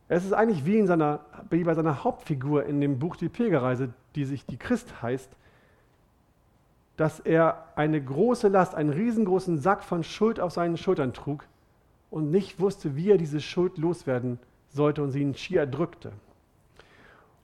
Es 0.08 0.24
ist 0.24 0.32
eigentlich 0.32 0.66
wie, 0.66 0.78
in 0.78 0.86
seiner, 0.86 1.20
wie 1.50 1.64
bei 1.64 1.74
seiner 1.74 2.04
Hauptfigur 2.04 2.66
in 2.66 2.80
dem 2.80 2.98
Buch 2.98 3.16
Die 3.16 3.28
Pilgerreise, 3.28 3.90
die 4.14 4.24
sich 4.24 4.44
die 4.44 4.58
Christ 4.58 5.02
heißt, 5.02 5.30
dass 6.96 7.20
er 7.20 7.64
eine 7.76 8.02
große 8.02 8.48
Last, 8.48 8.74
einen 8.74 8.90
riesengroßen 8.90 9.58
Sack 9.58 9.82
von 9.82 10.04
Schuld 10.04 10.38
auf 10.38 10.52
seinen 10.52 10.76
Schultern 10.76 11.14
trug 11.14 11.46
und 12.10 12.30
nicht 12.30 12.60
wusste, 12.60 12.94
wie 12.96 13.10
er 13.10 13.16
diese 13.16 13.40
Schuld 13.40 13.78
loswerden 13.78 14.38
sollte 14.68 15.02
und 15.02 15.10
sie 15.10 15.22
ihn 15.22 15.34
schier 15.34 15.60
erdrückte. 15.60 16.12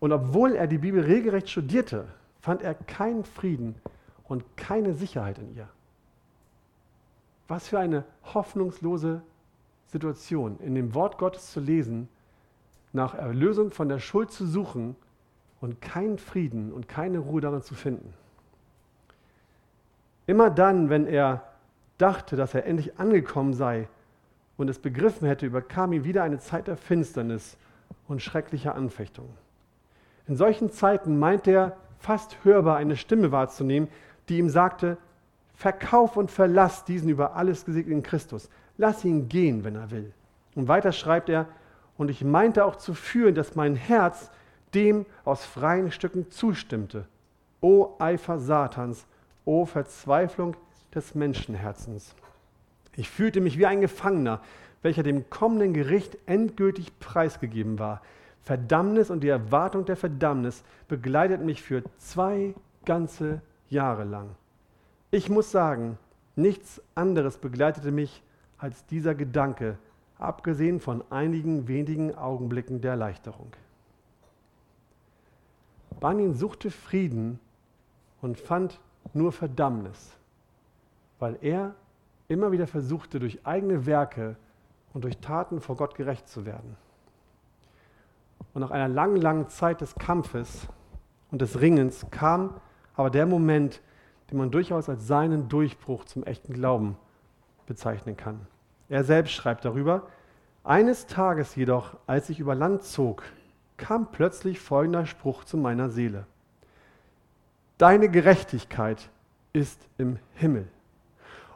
Und 0.00 0.12
obwohl 0.12 0.54
er 0.54 0.66
die 0.66 0.78
Bibel 0.78 1.02
regelrecht 1.02 1.50
studierte, 1.50 2.06
fand 2.40 2.62
er 2.62 2.74
keinen 2.74 3.24
Frieden 3.24 3.74
und 4.24 4.44
keine 4.56 4.94
Sicherheit 4.94 5.38
in 5.38 5.56
ihr. 5.56 5.68
Was 7.48 7.68
für 7.68 7.78
eine 7.78 8.04
hoffnungslose 8.34 9.22
Situation, 9.86 10.58
in 10.60 10.74
dem 10.74 10.94
Wort 10.94 11.18
Gottes 11.18 11.52
zu 11.52 11.60
lesen, 11.60 12.08
nach 12.92 13.14
Erlösung 13.14 13.70
von 13.70 13.88
der 13.88 13.98
Schuld 13.98 14.30
zu 14.30 14.46
suchen 14.46 14.96
und 15.60 15.80
keinen 15.80 16.18
Frieden 16.18 16.72
und 16.72 16.88
keine 16.88 17.18
Ruhe 17.18 17.40
darin 17.40 17.62
zu 17.62 17.74
finden. 17.74 18.14
Immer 20.26 20.50
dann, 20.50 20.90
wenn 20.90 21.06
er 21.06 21.42
dachte, 21.96 22.36
dass 22.36 22.54
er 22.54 22.66
endlich 22.66 22.98
angekommen 22.98 23.54
sei 23.54 23.88
und 24.56 24.68
es 24.68 24.78
begriffen 24.78 25.26
hätte, 25.26 25.46
überkam 25.46 25.92
ihm 25.92 26.04
wieder 26.04 26.22
eine 26.22 26.38
Zeit 26.38 26.68
der 26.68 26.76
Finsternis 26.76 27.56
und 28.06 28.22
schrecklicher 28.22 28.74
Anfechtungen. 28.74 29.47
In 30.28 30.36
solchen 30.36 30.70
Zeiten 30.70 31.18
meint 31.18 31.48
er 31.48 31.76
fast 31.98 32.36
hörbar 32.44 32.76
eine 32.76 32.96
Stimme 32.96 33.32
wahrzunehmen, 33.32 33.88
die 34.28 34.38
ihm 34.38 34.50
sagte, 34.50 34.98
verkauf 35.54 36.16
und 36.16 36.30
verlass 36.30 36.84
diesen 36.84 37.08
über 37.08 37.34
alles 37.34 37.64
gesegneten 37.64 38.02
Christus. 38.02 38.48
Lass 38.76 39.04
ihn 39.04 39.28
gehen, 39.28 39.64
wenn 39.64 39.74
er 39.74 39.90
will. 39.90 40.12
Und 40.54 40.68
weiter 40.68 40.92
schreibt 40.92 41.28
er, 41.28 41.46
und 41.96 42.10
ich 42.10 42.22
meinte 42.22 42.64
auch 42.64 42.76
zu 42.76 42.94
fühlen, 42.94 43.34
dass 43.34 43.56
mein 43.56 43.74
Herz 43.74 44.30
dem 44.74 45.06
aus 45.24 45.44
freien 45.44 45.90
Stücken 45.90 46.30
zustimmte. 46.30 47.06
O 47.60 47.96
Eifer 47.98 48.38
Satans, 48.38 49.04
o 49.44 49.64
Verzweiflung 49.64 50.56
des 50.94 51.14
Menschenherzens. 51.14 52.14
Ich 52.94 53.08
fühlte 53.08 53.40
mich 53.40 53.58
wie 53.58 53.66
ein 53.66 53.80
Gefangener, 53.80 54.40
welcher 54.82 55.02
dem 55.02 55.28
kommenden 55.30 55.74
Gericht 55.74 56.18
endgültig 56.26 56.98
preisgegeben 57.00 57.78
war. 57.78 58.02
Verdammnis 58.48 59.10
und 59.10 59.20
die 59.20 59.28
Erwartung 59.28 59.84
der 59.84 59.94
Verdammnis 59.94 60.64
begleitet 60.88 61.42
mich 61.42 61.60
für 61.60 61.82
zwei 61.98 62.54
ganze 62.86 63.42
Jahre 63.68 64.04
lang. 64.04 64.30
Ich 65.10 65.28
muss 65.28 65.50
sagen, 65.50 65.98
nichts 66.34 66.80
anderes 66.94 67.36
begleitete 67.36 67.92
mich 67.92 68.22
als 68.56 68.86
dieser 68.86 69.14
Gedanke, 69.14 69.76
abgesehen 70.16 70.80
von 70.80 71.04
einigen 71.10 71.68
wenigen 71.68 72.14
Augenblicken 72.14 72.80
der 72.80 72.92
Erleichterung. 72.92 73.52
Banin 76.00 76.32
suchte 76.32 76.70
Frieden 76.70 77.40
und 78.22 78.40
fand 78.40 78.80
nur 79.12 79.32
Verdammnis, 79.32 80.16
weil 81.18 81.36
er 81.42 81.74
immer 82.28 82.50
wieder 82.50 82.66
versuchte, 82.66 83.20
durch 83.20 83.44
eigene 83.44 83.84
Werke 83.84 84.36
und 84.94 85.04
durch 85.04 85.18
Taten 85.18 85.60
vor 85.60 85.76
Gott 85.76 85.94
gerecht 85.94 86.30
zu 86.30 86.46
werden. 86.46 86.78
Und 88.54 88.62
nach 88.62 88.70
einer 88.70 88.88
langen, 88.88 89.16
langen 89.16 89.48
Zeit 89.48 89.80
des 89.80 89.94
Kampfes 89.94 90.68
und 91.30 91.40
des 91.40 91.60
Ringens 91.60 92.06
kam 92.10 92.54
aber 92.96 93.10
der 93.10 93.26
Moment, 93.26 93.80
den 94.30 94.38
man 94.38 94.50
durchaus 94.50 94.88
als 94.88 95.06
seinen 95.06 95.48
Durchbruch 95.48 96.04
zum 96.04 96.24
echten 96.24 96.52
Glauben 96.52 96.96
bezeichnen 97.66 98.16
kann. 98.16 98.40
Er 98.88 99.04
selbst 99.04 99.32
schreibt 99.32 99.64
darüber, 99.64 100.08
eines 100.64 101.06
Tages 101.06 101.54
jedoch, 101.54 101.96
als 102.06 102.28
ich 102.28 102.40
über 102.40 102.54
Land 102.54 102.82
zog, 102.82 103.22
kam 103.76 104.10
plötzlich 104.10 104.58
folgender 104.60 105.06
Spruch 105.06 105.44
zu 105.44 105.56
meiner 105.56 105.88
Seele. 105.88 106.26
Deine 107.78 108.08
Gerechtigkeit 108.08 109.08
ist 109.52 109.80
im 109.98 110.18
Himmel. 110.34 110.66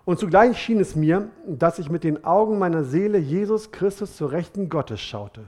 Und 0.05 0.19
zugleich 0.19 0.59
schien 0.59 0.81
es 0.81 0.97
mir, 0.97 1.29
dass 1.47 1.79
ich 1.79 1.91
mit 1.91 2.05
den 2.05 2.25
Augen 2.25 2.59
meiner 2.59 2.85
Seele 2.85 3.19
Jesus 3.19 3.71
Christus 3.73 4.17
zur 4.17 4.33
Rechten 4.33 4.69
Gottes 4.69 5.01
schaute. 5.01 5.45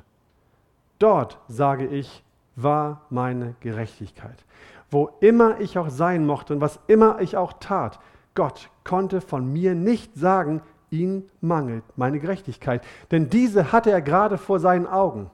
Dort, 0.98 1.38
sage 1.48 1.86
ich, 1.86 2.22
war 2.56 3.02
meine 3.10 3.54
Gerechtigkeit. 3.60 4.44
Wo 4.90 5.10
immer 5.20 5.60
ich 5.60 5.78
auch 5.78 5.90
sein 5.90 6.26
mochte 6.26 6.54
und 6.54 6.60
was 6.60 6.78
immer 6.86 7.20
ich 7.20 7.36
auch 7.36 7.54
tat, 7.54 7.98
Gott 8.34 8.70
konnte 8.84 9.20
von 9.20 9.52
mir 9.52 9.74
nicht 9.74 10.14
sagen, 10.16 10.62
ihn 10.90 11.28
mangelt 11.40 11.84
meine 11.96 12.20
Gerechtigkeit. 12.20 12.84
Denn 13.10 13.28
diese 13.28 13.72
hatte 13.72 13.90
er 13.90 14.02
gerade 14.02 14.38
vor 14.38 14.60
seinen 14.60 14.86
Augen. 14.86 15.30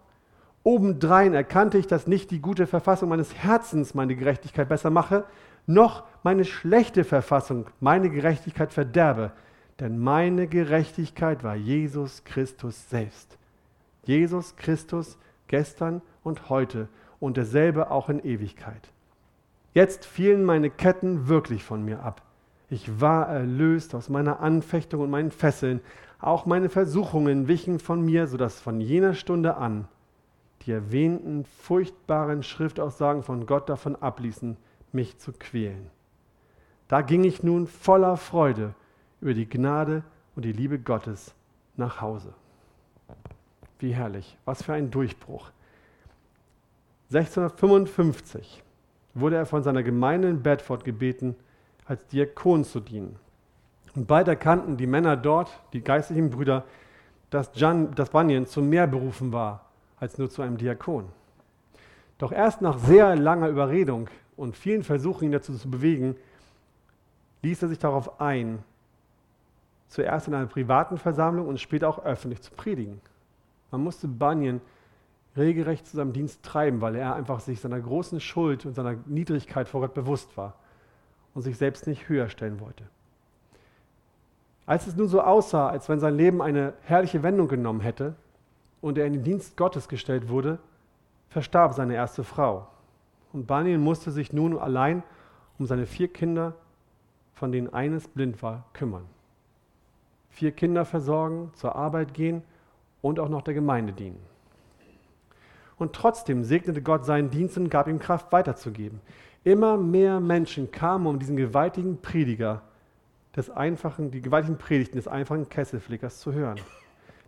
Obendrein 0.63 1.35
erkannte 1.35 1.79
ich, 1.79 1.87
dass 1.87 2.07
nicht 2.07 2.31
die 2.31 2.41
gute 2.41 2.67
Verfassung 2.67 3.09
meines 3.09 3.35
Herzens 3.35 3.95
meine 3.95 4.15
Gerechtigkeit 4.15 4.69
besser 4.69 4.91
mache, 4.91 5.25
noch 5.67 6.05
meine 6.23 6.45
schlechte 6.45 7.05
Verfassung 7.05 7.67
meine 7.81 8.11
Gerechtigkeit 8.11 8.73
verderbe, 8.73 9.33
denn 9.79 9.99
meine 9.99 10.47
Gerechtigkeit 10.47 11.43
war 11.45 11.55
Jesus 11.55 12.25
Christus 12.25 12.91
selbst. 12.91 13.39
Jesus 14.05 14.57
Christus 14.57 15.17
gestern 15.51 16.01
und 16.23 16.49
heute 16.49 16.89
und 17.19 17.37
derselbe 17.37 17.91
auch 17.91 18.09
in 18.09 18.25
Ewigkeit. 18.25 18.89
Jetzt 19.75 20.07
fielen 20.07 20.45
meine 20.45 20.71
Ketten 20.71 21.29
wirklich 21.29 21.65
von 21.65 21.85
mir 21.85 22.03
ab. 22.03 22.23
Ich 22.71 23.01
war 23.01 23.29
erlöst 23.29 23.95
aus 23.97 24.09
meiner 24.09 24.41
Anfechtung 24.41 25.01
und 25.01 25.11
meinen 25.11 25.33
Fesseln. 25.33 25.81
Auch 26.21 26.47
meine 26.47 26.69
Versuchungen 26.69 27.49
wichen 27.49 27.81
von 27.81 28.05
mir, 28.05 28.29
sodass 28.29 28.61
von 28.61 28.81
jener 28.81 29.15
Stunde 29.15 29.57
an 29.57 29.89
die 30.63 30.73
erwähnten 30.73 31.45
furchtbaren 31.45 32.43
Schriftaussagen 32.43 33.23
von 33.23 33.47
Gott 33.47 33.69
davon 33.69 33.97
abließen, 33.97 34.57
mich 34.93 35.19
zu 35.19 35.33
quälen. 35.33 35.91
Da 36.87 37.01
ging 37.01 37.25
ich 37.25 37.43
nun 37.43 37.67
voller 37.67 38.17
Freude 38.17 38.75
über 39.21 39.35
die 39.35 39.49
Gnade 39.49 40.03
und 40.37 40.45
die 40.45 40.53
Liebe 40.53 40.79
Gottes 40.79 41.35
nach 41.77 42.01
Hause. 42.01 42.35
Wie 43.81 43.95
herrlich, 43.95 44.37
was 44.45 44.63
für 44.63 44.75
ein 44.75 44.91
Durchbruch. 44.91 45.51
1655 47.13 48.63
wurde 49.15 49.37
er 49.37 49.47
von 49.47 49.63
seiner 49.63 49.83
Gemeinde 49.83 50.29
in 50.29 50.43
Bedford 50.43 50.85
gebeten, 50.85 51.35
als 51.87 52.07
Diakon 52.07 52.65
zu 52.65 52.79
dienen. 52.79 53.17
Und 53.97 54.07
bald 54.07 54.29
erkannten 54.29 54.77
die 54.77 54.87
Männer 54.87 55.17
dort, 55.17 55.51
die 55.73 55.83
geistlichen 55.83 56.31
Brüder, 56.31 56.65
dass, 57.31 57.51
Jan, 57.55 57.95
dass 57.95 58.11
Bunyan 58.11 58.47
zu 58.47 58.63
mehr 58.63 58.87
berufen 58.87 59.33
war 59.33 59.65
als 59.99 60.19
nur 60.19 60.31
zu 60.31 60.43
einem 60.43 60.57
Diakon. 60.57 61.09
Doch 62.19 62.33
erst 62.33 62.61
nach 62.63 62.79
sehr 62.79 63.17
langer 63.17 63.49
Überredung 63.49 64.09
und 64.37 64.57
vielen 64.57 64.83
Versuchen, 64.83 65.25
ihn 65.25 65.33
dazu 65.33 65.57
zu 65.57 65.71
bewegen, 65.71 66.17
ließ 67.43 67.63
er 67.63 67.69
sich 67.69 67.79
darauf 67.79 68.21
ein, 68.21 68.63
zuerst 69.89 70.29
in 70.29 70.35
einer 70.35 70.47
privaten 70.47 70.99
Versammlung 70.99 71.49
und 71.49 71.61
später 71.61 71.89
auch 71.89 72.05
öffentlich 72.05 72.43
zu 72.43 72.51
predigen. 72.53 73.01
Man 73.71 73.83
musste 73.83 74.09
Bunyan 74.09 74.61
regelrecht 75.37 75.87
zu 75.87 75.97
seinem 75.97 76.13
Dienst 76.13 76.43
treiben, 76.43 76.81
weil 76.81 76.97
er 76.97 77.15
einfach 77.15 77.41
sich 77.41 77.61
seiner 77.61 77.81
großen 77.81 78.21
Schuld 78.21 78.67
und 78.67 78.75
seiner 78.75 78.97
Niedrigkeit 79.07 79.69
vor 79.69 79.83
Gott 79.83 79.95
bewusst 79.95 80.37
war 80.37 80.55
und 81.35 81.43
sich 81.43 81.57
selbst 81.57 81.87
nicht 81.87 82.09
höher 82.09 82.29
stellen 82.29 82.61
wollte. 82.61 82.85
Als 84.67 84.87
es 84.87 84.97
nun 84.97 85.09
so 85.09 85.21
aussah, 85.21 85.69
als 85.69 85.89
wenn 85.89 86.01
sein 86.01 86.17
Leben 86.17 86.43
eine 86.43 86.75
herrliche 86.83 87.23
Wendung 87.23 87.49
genommen 87.49 87.81
hätte 87.81 88.15
und 88.81 88.99
er 88.99 89.07
in 89.07 89.15
den 89.15 89.25
Dienst 89.25 89.57
Gottes 89.57 89.89
gestellt 89.89 90.29
wurde, 90.29 90.59
verstarb 91.29 91.75
seine 91.75 91.95
erste 91.95 92.25
Frau. 92.25 92.67
Und 93.33 93.47
Bunyan 93.47 93.81
musste 93.81 94.11
sich 94.11 94.33
nun 94.33 94.59
allein 94.59 95.03
um 95.59 95.67
seine 95.67 95.87
vier 95.87 96.09
Kinder, 96.09 96.55
von 97.35 97.53
denen 97.53 97.73
eines 97.73 98.09
blind 98.09 98.43
war, 98.43 98.65
kümmern. 98.73 99.07
Vier 100.31 100.53
Kinder 100.53 100.85
versorgen, 100.85 101.51
zur 101.55 101.77
Arbeit 101.77 102.15
gehen 102.15 102.43
und 103.03 103.21
auch 103.21 103.29
noch 103.29 103.43
der 103.43 103.55
Gemeinde 103.55 103.93
dienen. 103.93 104.21
Und 105.79 105.95
trotzdem 105.95 106.45
segnete 106.45 106.83
Gott 106.83 107.07
seinen 107.07 107.31
Dienst 107.31 107.57
und 107.57 107.71
gab 107.71 107.89
ihm 107.89 107.99
Kraft 107.99 108.31
weiterzugeben. 108.33 109.01
Immer 109.45 109.79
mehr 109.79 110.21
Menschen 110.21 110.71
kamen, 110.71 111.07
um 111.07 111.19
diesen 111.19 111.37
gewaltigen 111.37 112.03
Prediger 112.03 112.63
des 113.35 113.49
einfachen, 113.49 114.11
die 114.11 114.21
gewaltigen 114.21 114.59
Predigten 114.59 114.97
des 114.97 115.09
einfachen 115.09 115.49
Kesselflickers 115.49 116.21
zu 116.21 116.33
hören. 116.33 116.61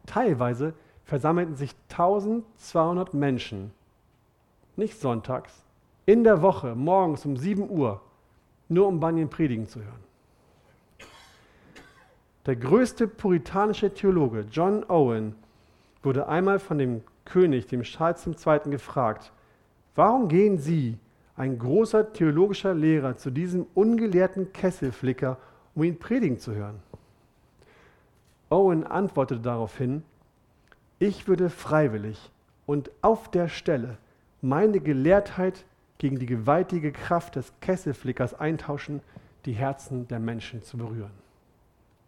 Teilweise 0.05 0.75
versammelten 1.05 1.57
sich 1.57 1.75
1200 1.91 3.15
Menschen, 3.15 3.73
nicht 4.77 5.01
sonntags, 5.01 5.65
in 6.05 6.25
der 6.25 6.43
Woche, 6.43 6.75
morgens 6.75 7.25
um 7.25 7.37
7 7.37 7.71
Uhr, 7.71 8.01
nur 8.69 8.89
um 8.89 9.01
Bunyan 9.01 9.31
predigen 9.31 9.67
zu 9.67 9.81
hören. 9.81 10.03
Der 12.47 12.57
größte 12.57 13.07
puritanische 13.07 13.95
Theologe, 13.95 14.45
John 14.51 14.85
Owen, 14.89 15.37
wurde 16.03 16.29
einmal 16.29 16.59
von 16.59 16.79
dem 16.79 17.03
König, 17.25 17.67
dem 17.67 17.83
Charles 17.83 18.27
II., 18.27 18.71
gefragt, 18.71 19.33
warum 19.95 20.29
gehen 20.29 20.59
Sie, 20.59 20.99
ein 21.37 21.59
großer 21.59 22.13
theologischer 22.13 22.75
Lehrer, 22.75 23.17
zu 23.17 23.31
diesem 23.31 23.67
ungelehrten 23.75 24.53
Kesselflicker, 24.53 25.39
um 25.75 25.85
ihn 25.85 25.99
predigen 25.99 26.39
zu 26.39 26.55
hören? 26.55 26.81
Owen 28.51 28.85
antwortete 28.85 29.41
daraufhin, 29.41 30.03
ich 30.99 31.27
würde 31.27 31.49
freiwillig 31.49 32.31
und 32.67 32.91
auf 33.01 33.31
der 33.31 33.49
Stelle 33.49 33.97
meine 34.43 34.81
Gelehrtheit 34.81 35.65
gegen 35.99 36.19
die 36.19 36.27
gewaltige 36.27 36.93
Kraft 36.93 37.37
des 37.37 37.53
Kesselflickers 37.61 38.35
eintauschen, 38.35 39.01
die 39.47 39.53
Herzen 39.53 40.07
der 40.09 40.21
Menschen 40.21 40.63
zu 40.63 40.77
berühren. 40.77 41.13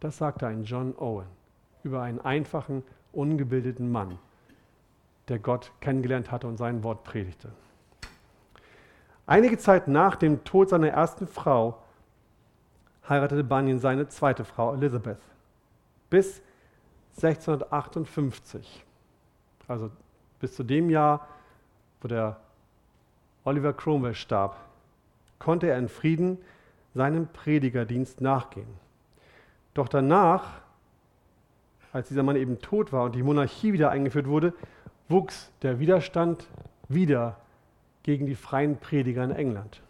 Das 0.00 0.18
sagte 0.18 0.46
ein 0.46 0.64
John 0.64 0.94
Owen 0.98 1.26
über 1.82 2.02
einen 2.02 2.20
einfachen, 2.20 2.82
ungebildeten 3.16 3.90
Mann, 3.90 4.18
der 5.28 5.38
Gott 5.38 5.72
kennengelernt 5.80 6.30
hatte 6.30 6.46
und 6.46 6.56
sein 6.56 6.82
Wort 6.82 7.04
predigte. 7.04 7.50
Einige 9.26 9.56
Zeit 9.56 9.88
nach 9.88 10.16
dem 10.16 10.44
Tod 10.44 10.68
seiner 10.68 10.88
ersten 10.88 11.26
Frau 11.26 11.82
heiratete 13.08 13.44
Bunyan 13.44 13.78
seine 13.78 14.08
zweite 14.08 14.44
Frau 14.44 14.74
Elizabeth. 14.74 15.20
Bis 16.10 16.42
1658, 17.16 18.84
also 19.68 19.90
bis 20.40 20.54
zu 20.56 20.62
dem 20.62 20.90
Jahr, 20.90 21.26
wo 22.00 22.08
der 22.08 22.38
Oliver 23.44 23.72
Cromwell 23.72 24.14
starb, 24.14 24.56
konnte 25.38 25.68
er 25.68 25.78
in 25.78 25.88
Frieden 25.88 26.38
seinem 26.94 27.28
Predigerdienst 27.28 28.20
nachgehen. 28.20 28.68
Doch 29.74 29.88
danach, 29.88 30.60
als 31.94 32.08
dieser 32.08 32.24
Mann 32.24 32.34
eben 32.34 32.58
tot 32.58 32.92
war 32.92 33.04
und 33.04 33.14
die 33.14 33.22
Monarchie 33.22 33.72
wieder 33.72 33.90
eingeführt 33.90 34.26
wurde, 34.26 34.52
wuchs 35.08 35.52
der 35.62 35.78
Widerstand 35.78 36.48
wieder 36.88 37.36
gegen 38.02 38.26
die 38.26 38.34
freien 38.34 38.78
Prediger 38.78 39.22
in 39.22 39.30
England. 39.30 39.80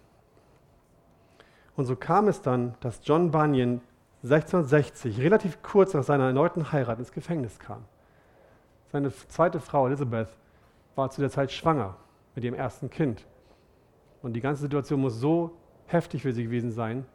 Und 1.76 1.86
so 1.86 1.96
kam 1.96 2.28
es 2.28 2.42
dann, 2.42 2.74
dass 2.80 3.00
John 3.04 3.30
Bunyan 3.30 3.80
1660, 4.22 5.18
relativ 5.20 5.62
kurz 5.62 5.94
nach 5.94 6.04
seiner 6.04 6.24
erneuten 6.24 6.72
Heirat, 6.72 6.98
ins 6.98 7.10
Gefängnis 7.10 7.58
kam. 7.58 7.84
Seine 8.92 9.10
zweite 9.10 9.58
Frau 9.58 9.86
Elizabeth 9.86 10.28
war 10.96 11.10
zu 11.10 11.22
der 11.22 11.30
Zeit 11.30 11.52
schwanger 11.52 11.96
mit 12.34 12.44
ihrem 12.44 12.54
ersten 12.54 12.90
Kind. 12.90 13.26
Und 14.22 14.34
die 14.34 14.40
ganze 14.42 14.60
Situation 14.60 15.00
muss 15.00 15.18
so 15.18 15.56
heftig 15.86 16.22
für 16.22 16.32
sie 16.32 16.44
gewesen 16.44 16.70
sein, 16.70 17.06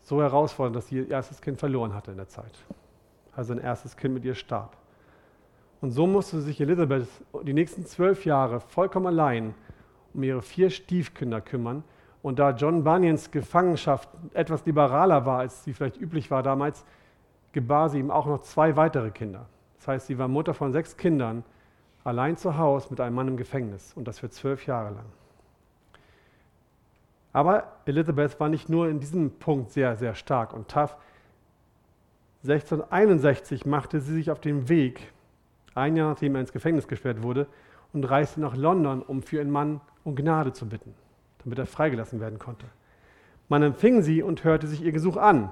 so 0.00 0.22
herausfordernd, 0.22 0.76
dass 0.76 0.88
sie 0.88 0.96
ihr 0.96 1.10
erstes 1.10 1.42
Kind 1.42 1.58
verloren 1.58 1.94
hatte 1.94 2.10
in 2.10 2.16
der 2.16 2.28
Zeit. 2.28 2.52
Also 3.36 3.52
ein 3.52 3.58
erstes 3.58 3.96
Kind 3.96 4.14
mit 4.14 4.24
ihr 4.24 4.34
starb. 4.34 4.76
Und 5.80 5.90
so 5.90 6.06
musste 6.06 6.40
sich 6.40 6.60
Elisabeth 6.60 7.08
die 7.42 7.52
nächsten 7.52 7.84
zwölf 7.84 8.24
Jahre 8.24 8.60
vollkommen 8.60 9.06
allein 9.06 9.54
um 10.14 10.22
ihre 10.22 10.42
vier 10.42 10.70
Stiefkinder 10.70 11.40
kümmern. 11.40 11.84
Und 12.22 12.38
da 12.38 12.50
John 12.50 12.84
Bunyans 12.84 13.30
Gefangenschaft 13.30 14.08
etwas 14.32 14.64
liberaler 14.64 15.26
war, 15.26 15.40
als 15.40 15.64
sie 15.64 15.74
vielleicht 15.74 16.00
üblich 16.00 16.30
war 16.30 16.42
damals, 16.42 16.84
gebar 17.52 17.90
sie 17.90 17.98
ihm 17.98 18.10
auch 18.10 18.26
noch 18.26 18.40
zwei 18.40 18.76
weitere 18.76 19.10
Kinder. 19.10 19.46
Das 19.76 19.88
heißt, 19.88 20.06
sie 20.06 20.18
war 20.18 20.28
Mutter 20.28 20.54
von 20.54 20.72
sechs 20.72 20.96
Kindern, 20.96 21.44
allein 22.04 22.36
zu 22.36 22.56
Hause 22.56 22.88
mit 22.90 23.00
einem 23.00 23.14
Mann 23.14 23.28
im 23.28 23.36
Gefängnis 23.36 23.92
und 23.94 24.08
das 24.08 24.20
für 24.20 24.30
zwölf 24.30 24.66
Jahre 24.66 24.94
lang. 24.94 25.06
Aber 27.34 27.64
Elisabeth 27.84 28.38
war 28.38 28.48
nicht 28.48 28.68
nur 28.68 28.88
in 28.88 29.00
diesem 29.00 29.38
Punkt 29.38 29.70
sehr, 29.72 29.96
sehr 29.96 30.14
stark 30.14 30.54
und 30.54 30.68
tough. 30.68 30.96
1661 32.44 33.64
machte 33.64 34.00
sie 34.00 34.12
sich 34.12 34.30
auf 34.30 34.38
den 34.38 34.68
Weg, 34.68 35.12
ein 35.74 35.96
Jahr 35.96 36.10
nachdem 36.10 36.34
er 36.34 36.42
ins 36.42 36.52
Gefängnis 36.52 36.86
gesperrt 36.86 37.22
wurde, 37.22 37.46
und 37.94 38.04
reiste 38.04 38.38
nach 38.40 38.54
London, 38.54 39.00
um 39.00 39.22
für 39.22 39.36
ihren 39.36 39.50
Mann 39.50 39.80
um 40.04 40.14
Gnade 40.14 40.52
zu 40.52 40.68
bitten, 40.68 40.94
damit 41.42 41.58
er 41.58 41.64
freigelassen 41.64 42.20
werden 42.20 42.38
konnte. 42.38 42.66
Man 43.48 43.62
empfing 43.62 44.02
sie 44.02 44.22
und 44.22 44.44
hörte 44.44 44.66
sich 44.66 44.82
ihr 44.82 44.92
Gesuch 44.92 45.16
an. 45.16 45.50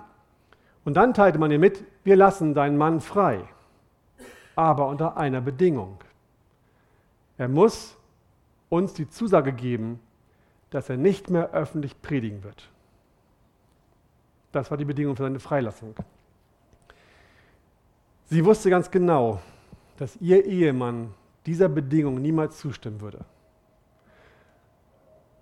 Und 0.84 0.94
dann 0.98 1.14
teilte 1.14 1.38
man 1.38 1.50
ihr 1.50 1.58
mit, 1.58 1.82
wir 2.04 2.16
lassen 2.16 2.52
deinen 2.52 2.76
Mann 2.76 3.00
frei, 3.00 3.44
aber 4.54 4.88
unter 4.88 5.16
einer 5.16 5.40
Bedingung. 5.40 5.98
Er 7.38 7.48
muss 7.48 7.96
uns 8.68 8.92
die 8.92 9.08
Zusage 9.08 9.54
geben, 9.54 9.98
dass 10.68 10.90
er 10.90 10.98
nicht 10.98 11.30
mehr 11.30 11.52
öffentlich 11.52 12.02
predigen 12.02 12.44
wird. 12.44 12.68
Das 14.50 14.70
war 14.70 14.76
die 14.76 14.84
Bedingung 14.84 15.16
für 15.16 15.22
seine 15.22 15.40
Freilassung. 15.40 15.94
Sie 18.32 18.42
wusste 18.42 18.70
ganz 18.70 18.90
genau, 18.90 19.42
dass 19.98 20.16
ihr 20.16 20.46
Ehemann 20.46 21.12
dieser 21.44 21.68
Bedingung 21.68 22.14
niemals 22.14 22.56
zustimmen 22.56 22.98
würde. 23.02 23.26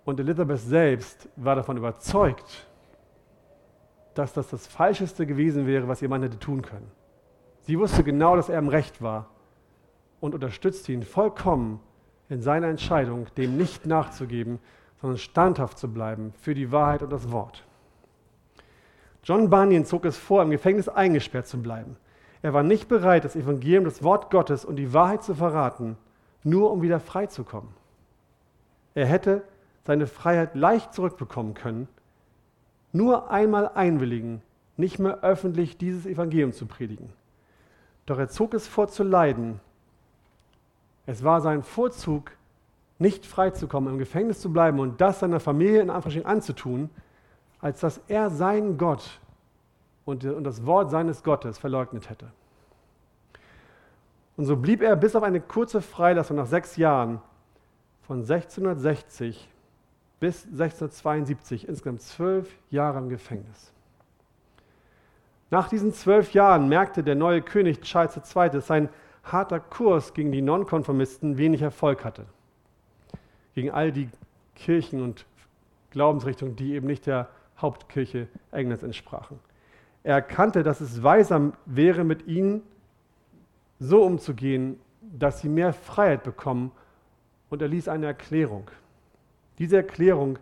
Und 0.03 0.19
Elisabeth 0.19 0.59
selbst 0.59 1.29
war 1.37 1.55
davon 1.55 1.77
überzeugt, 1.77 2.67
dass 4.13 4.33
das 4.33 4.49
das 4.49 4.67
Falscheste 4.67 5.25
gewesen 5.25 5.67
wäre, 5.67 5.87
was 5.87 6.01
ihr 6.01 6.09
Mann 6.09 6.21
hätte 6.21 6.37
tun 6.37 6.63
können. 6.63 6.91
Sie 7.61 7.79
wusste 7.79 8.03
genau, 8.03 8.35
dass 8.35 8.49
er 8.49 8.59
im 8.59 8.67
Recht 8.67 9.01
war 9.01 9.29
und 10.19 10.35
unterstützte 10.35 10.91
ihn 10.91 11.03
vollkommen 11.03 11.79
in 12.27 12.41
seiner 12.41 12.67
Entscheidung, 12.67 13.27
dem 13.37 13.55
nicht 13.55 13.85
nachzugeben, 13.85 14.59
sondern 14.99 15.17
standhaft 15.17 15.77
zu 15.77 15.87
bleiben 15.87 16.33
für 16.41 16.53
die 16.53 16.73
Wahrheit 16.73 17.03
und 17.03 17.13
das 17.13 17.31
Wort. 17.31 17.63
John 19.23 19.49
Bunyan 19.49 19.85
zog 19.85 20.03
es 20.03 20.17
vor, 20.17 20.43
im 20.43 20.51
Gefängnis 20.51 20.89
eingesperrt 20.89 21.47
zu 21.47 21.61
bleiben. 21.61 21.95
Er 22.41 22.53
war 22.53 22.63
nicht 22.63 22.87
bereit, 22.87 23.23
das 23.23 23.35
Evangelium, 23.35 23.85
das 23.85 24.03
Wort 24.03 24.31
Gottes 24.31 24.65
und 24.65 24.77
die 24.77 24.93
Wahrheit 24.93 25.23
zu 25.23 25.35
verraten, 25.35 25.97
nur 26.43 26.71
um 26.71 26.81
wieder 26.81 26.99
frei 26.99 27.27
zu 27.27 27.43
kommen. 27.43 27.73
Er 28.95 29.05
hätte 29.05 29.43
seine 29.85 30.07
Freiheit 30.07 30.55
leicht 30.55 30.93
zurückbekommen 30.93 31.53
können, 31.53 31.87
nur 32.91 33.31
einmal 33.31 33.69
einwilligen, 33.73 34.41
nicht 34.75 34.99
mehr 34.99 35.19
öffentlich 35.21 35.77
dieses 35.77 36.05
Evangelium 36.05 36.53
zu 36.53 36.65
predigen. 36.65 37.13
Doch 38.05 38.17
er 38.17 38.29
zog 38.29 38.53
es 38.53 38.67
vor 38.67 38.87
zu 38.87 39.03
leiden. 39.03 39.59
Es 41.05 41.23
war 41.23 41.41
sein 41.41 41.63
Vorzug, 41.63 42.31
nicht 42.99 43.25
freizukommen, 43.25 43.93
im 43.93 43.99
Gefängnis 43.99 44.39
zu 44.39 44.51
bleiben 44.51 44.79
und 44.79 44.99
das 45.01 45.19
seiner 45.19 45.39
Familie 45.39 45.81
in 45.81 45.89
Anführungsstrichen 45.89 46.29
anzutun, 46.29 46.89
als 47.59 47.79
dass 47.79 48.01
er 48.07 48.29
seinen 48.29 48.77
Gott 48.77 49.19
und 50.05 50.23
das 50.43 50.65
Wort 50.65 50.91
seines 50.91 51.23
Gottes 51.23 51.57
verleugnet 51.57 52.09
hätte. 52.09 52.31
Und 54.37 54.45
so 54.45 54.55
blieb 54.57 54.81
er 54.81 54.95
bis 54.95 55.15
auf 55.15 55.23
eine 55.23 55.41
kurze 55.41 55.81
Freilassung 55.81 56.37
nach 56.37 56.47
sechs 56.47 56.77
Jahren 56.77 57.21
von 58.01 58.21
1660 58.21 59.49
bis 60.19 60.45
1672, 60.45 61.67
insgesamt 61.67 62.01
zwölf 62.01 62.49
Jahre 62.69 62.99
im 62.99 63.09
Gefängnis. 63.09 63.71
Nach 65.49 65.67
diesen 65.67 65.93
zwölf 65.93 66.33
Jahren 66.33 66.69
merkte 66.69 67.03
der 67.03 67.15
neue 67.15 67.41
König 67.41 67.81
Charles 67.81 68.15
II., 68.15 68.49
dass 68.49 68.67
sein 68.67 68.89
harter 69.23 69.59
Kurs 69.59 70.13
gegen 70.13 70.31
die 70.31 70.41
Nonkonformisten 70.41 71.37
wenig 71.37 71.61
Erfolg 71.61 72.05
hatte. 72.05 72.25
Gegen 73.53 73.69
all 73.69 73.91
die 73.91 74.09
Kirchen 74.55 75.01
und 75.01 75.25
Glaubensrichtungen, 75.91 76.55
die 76.55 76.73
eben 76.73 76.87
nicht 76.87 77.05
der 77.05 77.27
Hauptkirche 77.57 78.27
Englands 78.51 78.83
entsprachen. 78.83 79.39
Er 80.03 80.15
erkannte, 80.15 80.63
dass 80.63 80.81
es 80.81 81.03
weiser 81.03 81.53
wäre, 81.65 82.03
mit 82.03 82.27
ihnen 82.27 82.63
so 83.79 84.03
umzugehen, 84.03 84.79
dass 85.01 85.41
sie 85.41 85.49
mehr 85.49 85.73
Freiheit 85.73 86.23
bekommen 86.23 86.71
und 87.49 87.61
er 87.61 87.67
ließ 87.67 87.87
eine 87.87 88.07
Erklärung. 88.07 88.69
Diese 89.59 89.77
Erklärung 89.77 90.39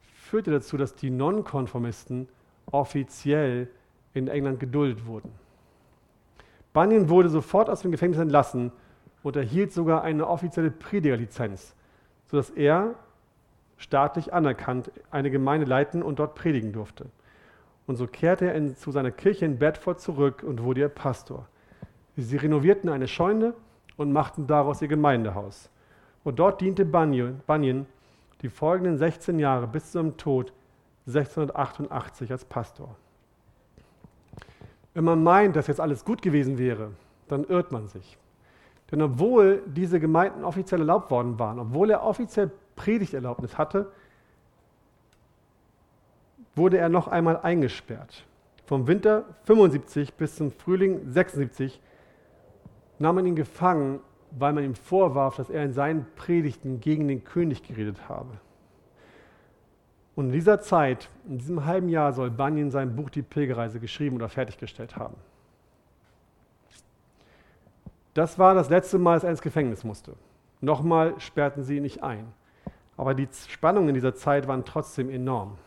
führte 0.00 0.50
dazu, 0.50 0.76
dass 0.76 0.94
die 0.96 1.10
Nonkonformisten 1.10 2.28
offiziell 2.66 3.68
in 4.14 4.28
England 4.28 4.58
geduldet 4.58 5.06
wurden. 5.06 5.30
Bunyan 6.72 7.08
wurde 7.08 7.28
sofort 7.28 7.70
aus 7.70 7.82
dem 7.82 7.90
Gefängnis 7.90 8.18
entlassen 8.18 8.72
und 9.22 9.36
erhielt 9.36 9.72
sogar 9.72 10.02
eine 10.02 10.26
offizielle 10.26 10.70
Predigerlizenz, 10.70 11.74
sodass 12.26 12.50
er 12.50 12.94
staatlich 13.76 14.32
anerkannt 14.32 14.90
eine 15.10 15.30
Gemeinde 15.30 15.66
leiten 15.66 16.02
und 16.02 16.18
dort 16.18 16.34
predigen 16.34 16.72
durfte. 16.72 17.06
Und 17.86 17.96
so 17.96 18.06
kehrte 18.06 18.46
er 18.46 18.54
in, 18.54 18.76
zu 18.76 18.90
seiner 18.90 19.10
Kirche 19.10 19.44
in 19.44 19.58
Bedford 19.58 20.00
zurück 20.00 20.42
und 20.42 20.62
wurde 20.62 20.80
ihr 20.80 20.88
Pastor. 20.88 21.46
Sie 22.16 22.36
renovierten 22.36 22.88
eine 22.88 23.08
Scheune 23.08 23.54
und 23.96 24.12
machten 24.12 24.46
daraus 24.46 24.82
ihr 24.82 24.88
Gemeindehaus. 24.88 25.70
Und 26.24 26.38
dort 26.38 26.60
diente 26.60 26.84
Bunyan, 26.84 27.86
die 28.42 28.48
folgenden 28.48 28.98
16 28.98 29.38
Jahre 29.38 29.66
bis 29.66 29.86
zu 29.86 29.98
seinem 29.98 30.16
Tod 30.16 30.52
1688 31.06 32.32
als 32.32 32.44
Pastor. 32.44 32.96
Wenn 34.94 35.04
man 35.04 35.22
meint, 35.22 35.54
dass 35.56 35.66
jetzt 35.68 35.80
alles 35.80 36.04
gut 36.04 36.22
gewesen 36.22 36.58
wäre, 36.58 36.90
dann 37.28 37.44
irrt 37.44 37.70
man 37.70 37.86
sich. 37.86 38.18
Denn 38.90 39.02
obwohl 39.02 39.62
diese 39.66 40.00
Gemeinden 40.00 40.44
offiziell 40.44 40.80
erlaubt 40.80 41.10
worden 41.10 41.38
waren, 41.38 41.58
obwohl 41.58 41.90
er 41.90 42.02
offiziell 42.02 42.50
Predigterlaubnis 42.76 43.58
hatte, 43.58 43.92
wurde 46.56 46.78
er 46.78 46.88
noch 46.88 47.06
einmal 47.06 47.38
eingesperrt. 47.38 48.24
Vom 48.64 48.88
Winter 48.88 49.24
75 49.44 50.14
bis 50.14 50.34
zum 50.34 50.50
Frühling 50.50 51.08
76 51.08 51.80
nahm 52.98 53.14
man 53.14 53.26
ihn 53.26 53.36
gefangen, 53.36 54.00
weil 54.32 54.52
man 54.52 54.64
ihm 54.64 54.74
vorwarf, 54.74 55.36
dass 55.36 55.50
er 55.50 55.62
in 55.62 55.72
seinen 55.72 56.06
Predigten 56.16 56.80
gegen 56.80 57.06
den 57.06 57.22
König 57.22 57.62
geredet 57.62 58.08
habe. 58.08 58.38
Und 60.16 60.26
in 60.26 60.32
dieser 60.32 60.60
Zeit, 60.60 61.10
in 61.28 61.38
diesem 61.38 61.66
halben 61.66 61.90
Jahr, 61.90 62.12
soll 62.12 62.30
Bunyan 62.30 62.70
sein 62.70 62.96
Buch 62.96 63.10
Die 63.10 63.22
Pilgerreise 63.22 63.78
geschrieben 63.78 64.16
oder 64.16 64.30
fertiggestellt 64.30 64.96
haben. 64.96 65.14
Das 68.14 68.38
war 68.38 68.54
das 68.54 68.70
letzte 68.70 68.98
Mal, 68.98 69.14
dass 69.14 69.24
er 69.24 69.30
ins 69.30 69.42
Gefängnis 69.42 69.84
musste. 69.84 70.14
Nochmal 70.62 71.20
sperrten 71.20 71.62
sie 71.62 71.76
ihn 71.76 71.82
nicht 71.82 72.02
ein. 72.02 72.32
Aber 72.96 73.14
die 73.14 73.28
Spannungen 73.48 73.90
in 73.90 73.94
dieser 73.94 74.14
Zeit 74.14 74.48
waren 74.48 74.64
trotzdem 74.64 75.10
enorm. 75.10 75.58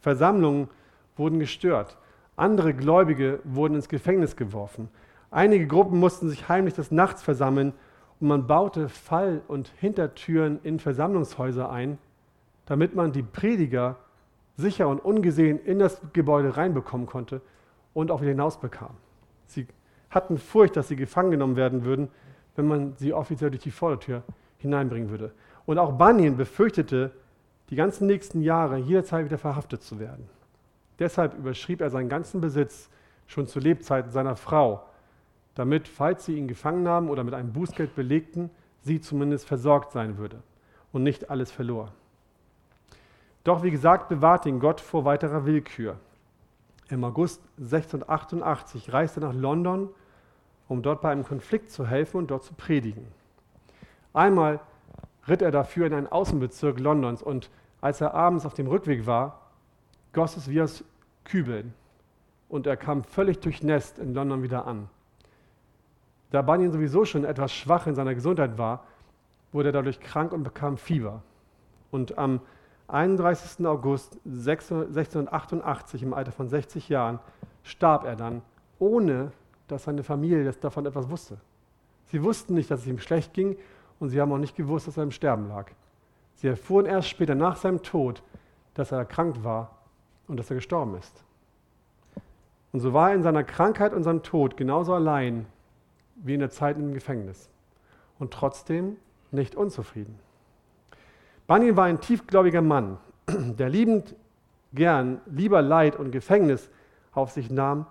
Versammlungen 0.00 0.68
wurden 1.16 1.38
gestört. 1.38 1.96
Andere 2.36 2.74
Gläubige 2.74 3.40
wurden 3.44 3.74
ins 3.74 3.88
Gefängnis 3.88 4.36
geworfen. 4.36 4.88
Einige 5.30 5.66
Gruppen 5.66 6.00
mussten 6.00 6.28
sich 6.28 6.48
heimlich 6.48 6.74
des 6.74 6.90
Nachts 6.90 7.22
versammeln 7.22 7.72
und 8.18 8.28
man 8.28 8.46
baute 8.46 8.88
Fall- 8.88 9.42
und 9.46 9.70
Hintertüren 9.78 10.58
in 10.62 10.78
Versammlungshäuser 10.78 11.70
ein, 11.70 11.98
damit 12.66 12.94
man 12.94 13.12
die 13.12 13.22
Prediger 13.22 13.96
sicher 14.56 14.88
und 14.88 15.00
ungesehen 15.00 15.58
in 15.64 15.78
das 15.78 16.00
Gebäude 16.12 16.56
reinbekommen 16.56 17.06
konnte 17.06 17.40
und 17.94 18.10
auch 18.10 18.20
wieder 18.20 18.30
hinausbekam. 18.30 18.90
Sie 19.46 19.66
hatten 20.10 20.38
Furcht, 20.38 20.76
dass 20.76 20.88
sie 20.88 20.96
gefangen 20.96 21.30
genommen 21.30 21.56
werden 21.56 21.84
würden, 21.84 22.08
wenn 22.56 22.66
man 22.66 22.94
sie 22.96 23.12
offiziell 23.12 23.50
durch 23.50 23.62
die 23.62 23.70
Vordertür 23.70 24.22
hineinbringen 24.58 25.10
würde. 25.10 25.32
Und 25.66 25.78
auch 25.78 25.92
Bunyan 25.92 26.36
befürchtete, 26.36 27.12
die 27.70 27.76
ganzen 27.76 28.06
nächsten 28.06 28.42
Jahre 28.42 28.76
jederzeit 28.78 29.24
wieder 29.24 29.38
verhaftet 29.38 29.82
zu 29.82 29.98
werden. 29.98 30.28
Deshalb 30.98 31.38
überschrieb 31.38 31.80
er 31.80 31.90
seinen 31.90 32.08
ganzen 32.08 32.40
Besitz 32.40 32.90
schon 33.26 33.46
zu 33.46 33.60
Lebzeiten 33.60 34.10
seiner 34.10 34.36
Frau, 34.36 34.84
damit, 35.54 35.88
falls 35.88 36.24
sie 36.24 36.36
ihn 36.36 36.48
gefangen 36.48 36.86
haben 36.88 37.08
oder 37.08 37.24
mit 37.24 37.34
einem 37.34 37.52
Bußgeld 37.52 37.94
belegten, 37.94 38.50
sie 38.82 39.00
zumindest 39.00 39.46
versorgt 39.46 39.92
sein 39.92 40.18
würde 40.18 40.42
und 40.92 41.02
nicht 41.02 41.30
alles 41.30 41.50
verlor. 41.50 41.92
Doch 43.44 43.62
wie 43.62 43.70
gesagt, 43.70 44.08
bewahrte 44.08 44.48
ihn 44.48 44.60
Gott 44.60 44.80
vor 44.80 45.04
weiterer 45.04 45.46
Willkür. 45.46 45.96
Im 46.88 47.04
August 47.04 47.40
1688 47.58 48.92
reiste 48.92 49.20
er 49.20 49.28
nach 49.28 49.34
London, 49.34 49.88
um 50.68 50.82
dort 50.82 51.00
bei 51.00 51.10
einem 51.10 51.24
Konflikt 51.24 51.70
zu 51.70 51.86
helfen 51.86 52.18
und 52.18 52.30
dort 52.30 52.44
zu 52.44 52.52
predigen. 52.54 53.06
Einmal 54.12 54.60
ritt 55.28 55.42
er 55.42 55.50
dafür 55.50 55.86
in 55.86 55.94
einen 55.94 56.06
Außenbezirk 56.06 56.78
Londons 56.80 57.22
und 57.22 57.50
als 57.80 58.00
er 58.00 58.14
abends 58.14 58.46
auf 58.46 58.54
dem 58.54 58.66
Rückweg 58.66 59.06
war, 59.06 59.40
goss 60.12 60.36
es 60.36 60.48
wie 60.48 60.60
aus 60.60 60.84
Kübeln 61.24 61.74
und 62.48 62.66
er 62.66 62.76
kam 62.76 63.04
völlig 63.04 63.40
durchnässt 63.40 63.98
in 63.98 64.14
London 64.14 64.42
wieder 64.42 64.66
an. 64.66 64.88
Da 66.30 66.42
Bunyan 66.42 66.72
sowieso 66.72 67.04
schon 67.04 67.24
etwas 67.24 67.52
schwach 67.52 67.86
in 67.86 67.94
seiner 67.94 68.14
Gesundheit 68.14 68.58
war, 68.58 68.84
wurde 69.52 69.70
er 69.70 69.72
dadurch 69.72 70.00
krank 70.00 70.32
und 70.32 70.44
bekam 70.44 70.76
Fieber. 70.76 71.22
Und 71.90 72.18
am 72.18 72.40
31. 72.88 73.66
August 73.66 74.18
1688 74.24 76.02
im 76.02 76.14
Alter 76.14 76.32
von 76.32 76.48
60 76.48 76.88
Jahren 76.88 77.18
starb 77.62 78.04
er 78.04 78.16
dann, 78.16 78.42
ohne 78.78 79.32
dass 79.68 79.84
seine 79.84 80.02
Familie 80.02 80.52
davon 80.52 80.86
etwas 80.86 81.10
wusste. 81.10 81.38
Sie 82.06 82.22
wussten 82.22 82.54
nicht, 82.54 82.70
dass 82.70 82.80
es 82.80 82.86
ihm 82.86 82.98
schlecht 82.98 83.34
ging 83.34 83.56
und 84.00 84.08
sie 84.08 84.20
haben 84.20 84.32
auch 84.32 84.38
nicht 84.38 84.56
gewusst, 84.56 84.88
dass 84.88 84.96
er 84.96 85.04
im 85.04 85.12
Sterben 85.12 85.48
lag. 85.48 85.70
Sie 86.34 86.48
erfuhren 86.48 86.86
erst 86.86 87.08
später 87.08 87.36
nach 87.36 87.56
seinem 87.56 87.82
Tod, 87.82 88.22
dass 88.74 88.90
er 88.90 88.98
erkrankt 88.98 89.44
war 89.44 89.76
und 90.26 90.38
dass 90.38 90.50
er 90.50 90.56
gestorben 90.56 90.96
ist. 90.96 91.22
Und 92.72 92.80
so 92.80 92.92
war 92.92 93.10
er 93.10 93.14
in 93.14 93.22
seiner 93.22 93.44
Krankheit 93.44 93.92
und 93.92 94.02
seinem 94.02 94.22
Tod 94.22 94.56
genauso 94.56 94.94
allein 94.94 95.46
wie 96.16 96.34
in 96.34 96.40
der 96.40 96.50
Zeit 96.50 96.76
im 96.78 96.94
Gefängnis 96.94 97.48
und 98.18 98.32
trotzdem 98.32 98.96
nicht 99.30 99.54
unzufrieden. 99.54 100.18
Bunyan 101.46 101.76
war 101.76 101.84
ein 101.84 102.00
tiefgläubiger 102.00 102.62
Mann, 102.62 102.98
der 103.28 103.68
liebend 103.68 104.14
gern 104.72 105.20
lieber 105.26 105.62
Leid 105.62 105.96
und 105.96 106.10
Gefängnis 106.10 106.70
auf 107.12 107.30
sich 107.30 107.50
nahm, 107.50 107.86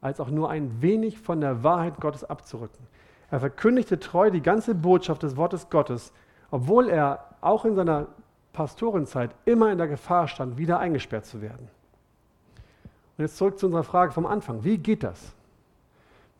als 0.00 0.20
auch 0.20 0.30
nur 0.30 0.50
ein 0.50 0.80
wenig 0.82 1.18
von 1.18 1.40
der 1.40 1.62
Wahrheit 1.62 2.00
Gottes 2.00 2.24
abzurücken. 2.24 2.86
Er 3.32 3.40
verkündigte 3.40 3.98
treu 3.98 4.30
die 4.30 4.42
ganze 4.42 4.74
Botschaft 4.74 5.22
des 5.22 5.38
Wortes 5.38 5.70
Gottes, 5.70 6.12
obwohl 6.50 6.90
er 6.90 7.30
auch 7.40 7.64
in 7.64 7.74
seiner 7.74 8.08
Pastorenzeit 8.52 9.34
immer 9.46 9.72
in 9.72 9.78
der 9.78 9.88
Gefahr 9.88 10.28
stand, 10.28 10.58
wieder 10.58 10.78
eingesperrt 10.78 11.24
zu 11.24 11.40
werden. 11.40 11.70
Und 13.16 13.24
jetzt 13.24 13.38
zurück 13.38 13.58
zu 13.58 13.66
unserer 13.66 13.84
Frage 13.84 14.12
vom 14.12 14.26
Anfang. 14.26 14.64
Wie 14.64 14.76
geht 14.76 15.02
das? 15.02 15.32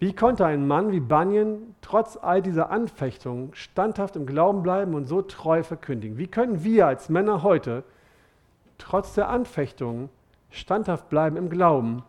Wie 0.00 0.12
konnte 0.12 0.44
ein 0.44 0.66
Mann 0.66 0.92
wie 0.92 1.00
Bunyan 1.00 1.74
trotz 1.81 2.18
all 2.20 2.42
dieser 2.42 2.68
Anfechtungen 2.68 3.55
standhaft 3.55 4.14
im 4.16 4.26
Glauben 4.26 4.62
bleiben 4.62 4.94
und 4.94 5.07
so 5.07 5.22
treu 5.22 5.62
verkündigen? 5.62 6.18
Wie 6.18 6.26
können 6.26 6.62
wir 6.62 6.88
als 6.88 7.09
Männer 7.09 7.42
heute 7.42 7.85
trotz 8.76 9.14
der 9.14 9.31
Anfechtungen 9.31 10.11
standhaft 10.50 11.09
bleiben 11.09 11.38
im 11.38 11.48
Glauben 11.48 12.02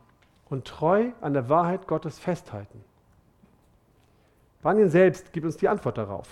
und 0.50 0.66
treu 0.66 1.12
an 1.22 1.32
der 1.32 1.48
Wahrheit 1.48 1.88
Gottes 1.88 2.20
festhalten? 2.20 2.84
Bunyan 4.64 4.90
selbst 4.90 5.32
gibt 5.34 5.46
uns 5.46 5.58
die 5.58 5.68
Antwort 5.68 5.98
darauf. 5.98 6.28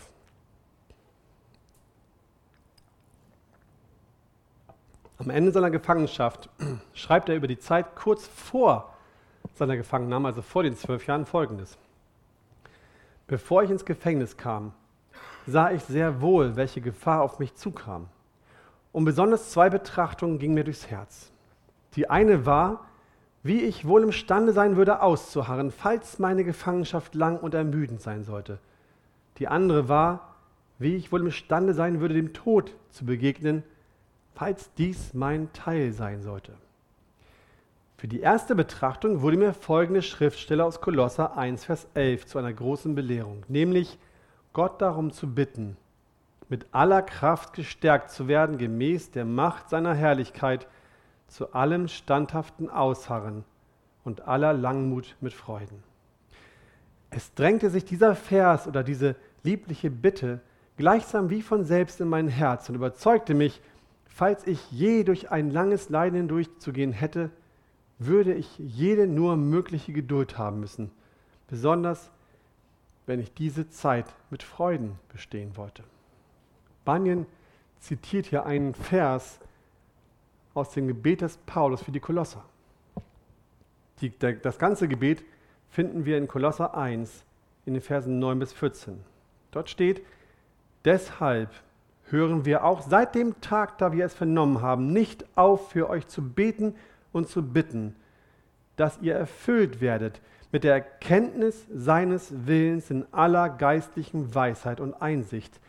Am 5.17 5.29
Ende 5.29 5.51
seiner 5.51 5.69
Gefangenschaft 5.69 6.49
schreibt 6.93 7.29
er 7.29 7.35
über 7.35 7.47
die 7.47 7.59
Zeit 7.59 7.95
kurz 7.95 8.25
vor 8.25 8.95
seiner 9.53 9.77
Gefangennahme, 9.77 10.29
also 10.29 10.41
vor 10.41 10.63
den 10.63 10.75
zwölf 10.75 11.05
Jahren, 11.05 11.25
folgendes. 11.25 11.77
Bevor 13.27 13.63
ich 13.63 13.69
ins 13.69 13.85
Gefängnis 13.85 14.37
kam, 14.37 14.73
sah 15.45 15.71
ich 15.71 15.83
sehr 15.83 16.21
wohl, 16.21 16.55
welche 16.55 16.81
Gefahr 16.81 17.21
auf 17.21 17.37
mich 17.37 17.53
zukam. 17.55 18.07
Und 18.91 19.05
besonders 19.05 19.51
zwei 19.51 19.69
Betrachtungen 19.69 20.39
gingen 20.39 20.53
mir 20.53 20.63
durchs 20.63 20.87
Herz. 20.87 21.31
Die 21.95 22.09
eine 22.09 22.45
war, 22.45 22.87
wie 23.43 23.61
ich 23.61 23.87
wohl 23.87 24.03
imstande 24.03 24.53
sein 24.53 24.75
würde, 24.75 25.01
auszuharren, 25.01 25.71
falls 25.71 26.19
meine 26.19 26.43
Gefangenschaft 26.43 27.15
lang 27.15 27.39
und 27.39 27.53
ermüdend 27.53 28.01
sein 28.01 28.23
sollte. 28.23 28.59
Die 29.37 29.47
andere 29.47 29.89
war, 29.89 30.35
wie 30.77 30.95
ich 30.95 31.11
wohl 31.11 31.21
imstande 31.21 31.73
sein 31.73 31.99
würde, 31.99 32.13
dem 32.13 32.33
Tod 32.33 32.75
zu 32.89 33.05
begegnen, 33.05 33.63
falls 34.33 34.73
dies 34.75 35.13
mein 35.13 35.51
Teil 35.53 35.91
sein 35.93 36.21
sollte. 36.21 36.53
Für 37.97 38.07
die 38.07 38.19
erste 38.19 38.55
Betrachtung 38.55 39.21
wurde 39.21 39.37
mir 39.37 39.53
folgende 39.53 40.01
Schriftstelle 40.01 40.65
aus 40.65 40.81
Kolosser 40.81 41.37
1, 41.37 41.65
Vers 41.65 41.87
11 41.93 42.25
zu 42.25 42.39
einer 42.39 42.51
großen 42.51 42.95
Belehrung, 42.95 43.43
nämlich 43.47 43.99
Gott 44.53 44.81
darum 44.81 45.11
zu 45.11 45.33
bitten, 45.33 45.77
mit 46.49 46.65
aller 46.71 47.03
Kraft 47.03 47.53
gestärkt 47.53 48.09
zu 48.09 48.27
werden, 48.27 48.57
gemäß 48.57 49.11
der 49.11 49.25
Macht 49.25 49.69
seiner 49.69 49.93
Herrlichkeit, 49.93 50.67
zu 51.31 51.53
allem 51.53 51.87
standhaften 51.87 52.69
Ausharren 52.69 53.43
und 54.03 54.27
aller 54.27 54.53
Langmut 54.53 55.15
mit 55.21 55.33
Freuden. 55.33 55.83
Es 57.09 57.33
drängte 57.33 57.69
sich 57.69 57.85
dieser 57.85 58.15
Vers 58.15 58.67
oder 58.67 58.83
diese 58.83 59.15
liebliche 59.43 59.89
Bitte 59.89 60.39
gleichsam 60.77 61.29
wie 61.29 61.41
von 61.41 61.65
selbst 61.65 61.99
in 62.01 62.07
mein 62.07 62.27
Herz 62.27 62.69
und 62.69 62.75
überzeugte 62.75 63.33
mich, 63.33 63.61
Falls 64.13 64.45
ich 64.45 64.71
je 64.71 65.03
durch 65.03 65.31
ein 65.31 65.49
langes 65.49 65.89
Leiden 65.89 66.17
hindurchzugehen 66.17 66.91
hätte, 66.91 67.31
würde 67.97 68.33
ich 68.33 68.57
jede 68.59 69.07
nur 69.07 69.37
mögliche 69.37 69.93
Geduld 69.93 70.37
haben 70.37 70.59
müssen, 70.59 70.91
besonders 71.47 72.11
wenn 73.05 73.19
ich 73.19 73.33
diese 73.33 73.69
Zeit 73.69 74.05
mit 74.29 74.43
Freuden 74.43 74.99
bestehen 75.11 75.55
wollte. 75.55 75.83
Bunyan 76.83 77.25
zitiert 77.79 78.25
hier 78.25 78.45
einen 78.45 78.75
Vers 78.75 79.39
aus 80.53 80.71
dem 80.71 80.87
Gebet 80.87 81.21
des 81.21 81.37
Paulus 81.37 81.81
für 81.81 81.91
die 81.91 81.99
Kolosser. 81.99 82.43
Die, 84.01 84.09
der, 84.09 84.33
das 84.33 84.57
ganze 84.57 84.87
Gebet 84.87 85.23
finden 85.69 86.05
wir 86.05 86.17
in 86.17 86.27
Kolosser 86.27 86.75
1 86.75 87.23
in 87.65 87.73
den 87.73 87.81
Versen 87.81 88.19
9 88.19 88.39
bis 88.39 88.53
14. 88.53 88.99
Dort 89.51 89.69
steht, 89.69 90.01
deshalb 90.85 91.49
hören 92.09 92.45
wir 92.45 92.65
auch 92.65 92.81
seit 92.81 93.15
dem 93.15 93.39
Tag, 93.41 93.77
da 93.77 93.91
wir 93.91 94.05
es 94.05 94.13
vernommen 94.13 94.61
haben, 94.61 94.91
nicht 94.91 95.25
auf, 95.35 95.71
für 95.71 95.89
euch 95.89 96.07
zu 96.07 96.21
beten 96.21 96.75
und 97.11 97.29
zu 97.29 97.41
bitten, 97.41 97.95
dass 98.75 98.99
ihr 99.01 99.15
erfüllt 99.15 99.81
werdet 99.81 100.21
mit 100.51 100.63
der 100.63 100.73
Erkenntnis 100.73 101.65
seines 101.73 102.33
Willens 102.45 102.91
in 102.91 103.05
aller 103.13 103.49
geistlichen 103.49 104.33
Weisheit 104.35 104.81
und 104.81 104.93
Einsicht, 105.01 105.59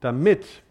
damit 0.00 0.62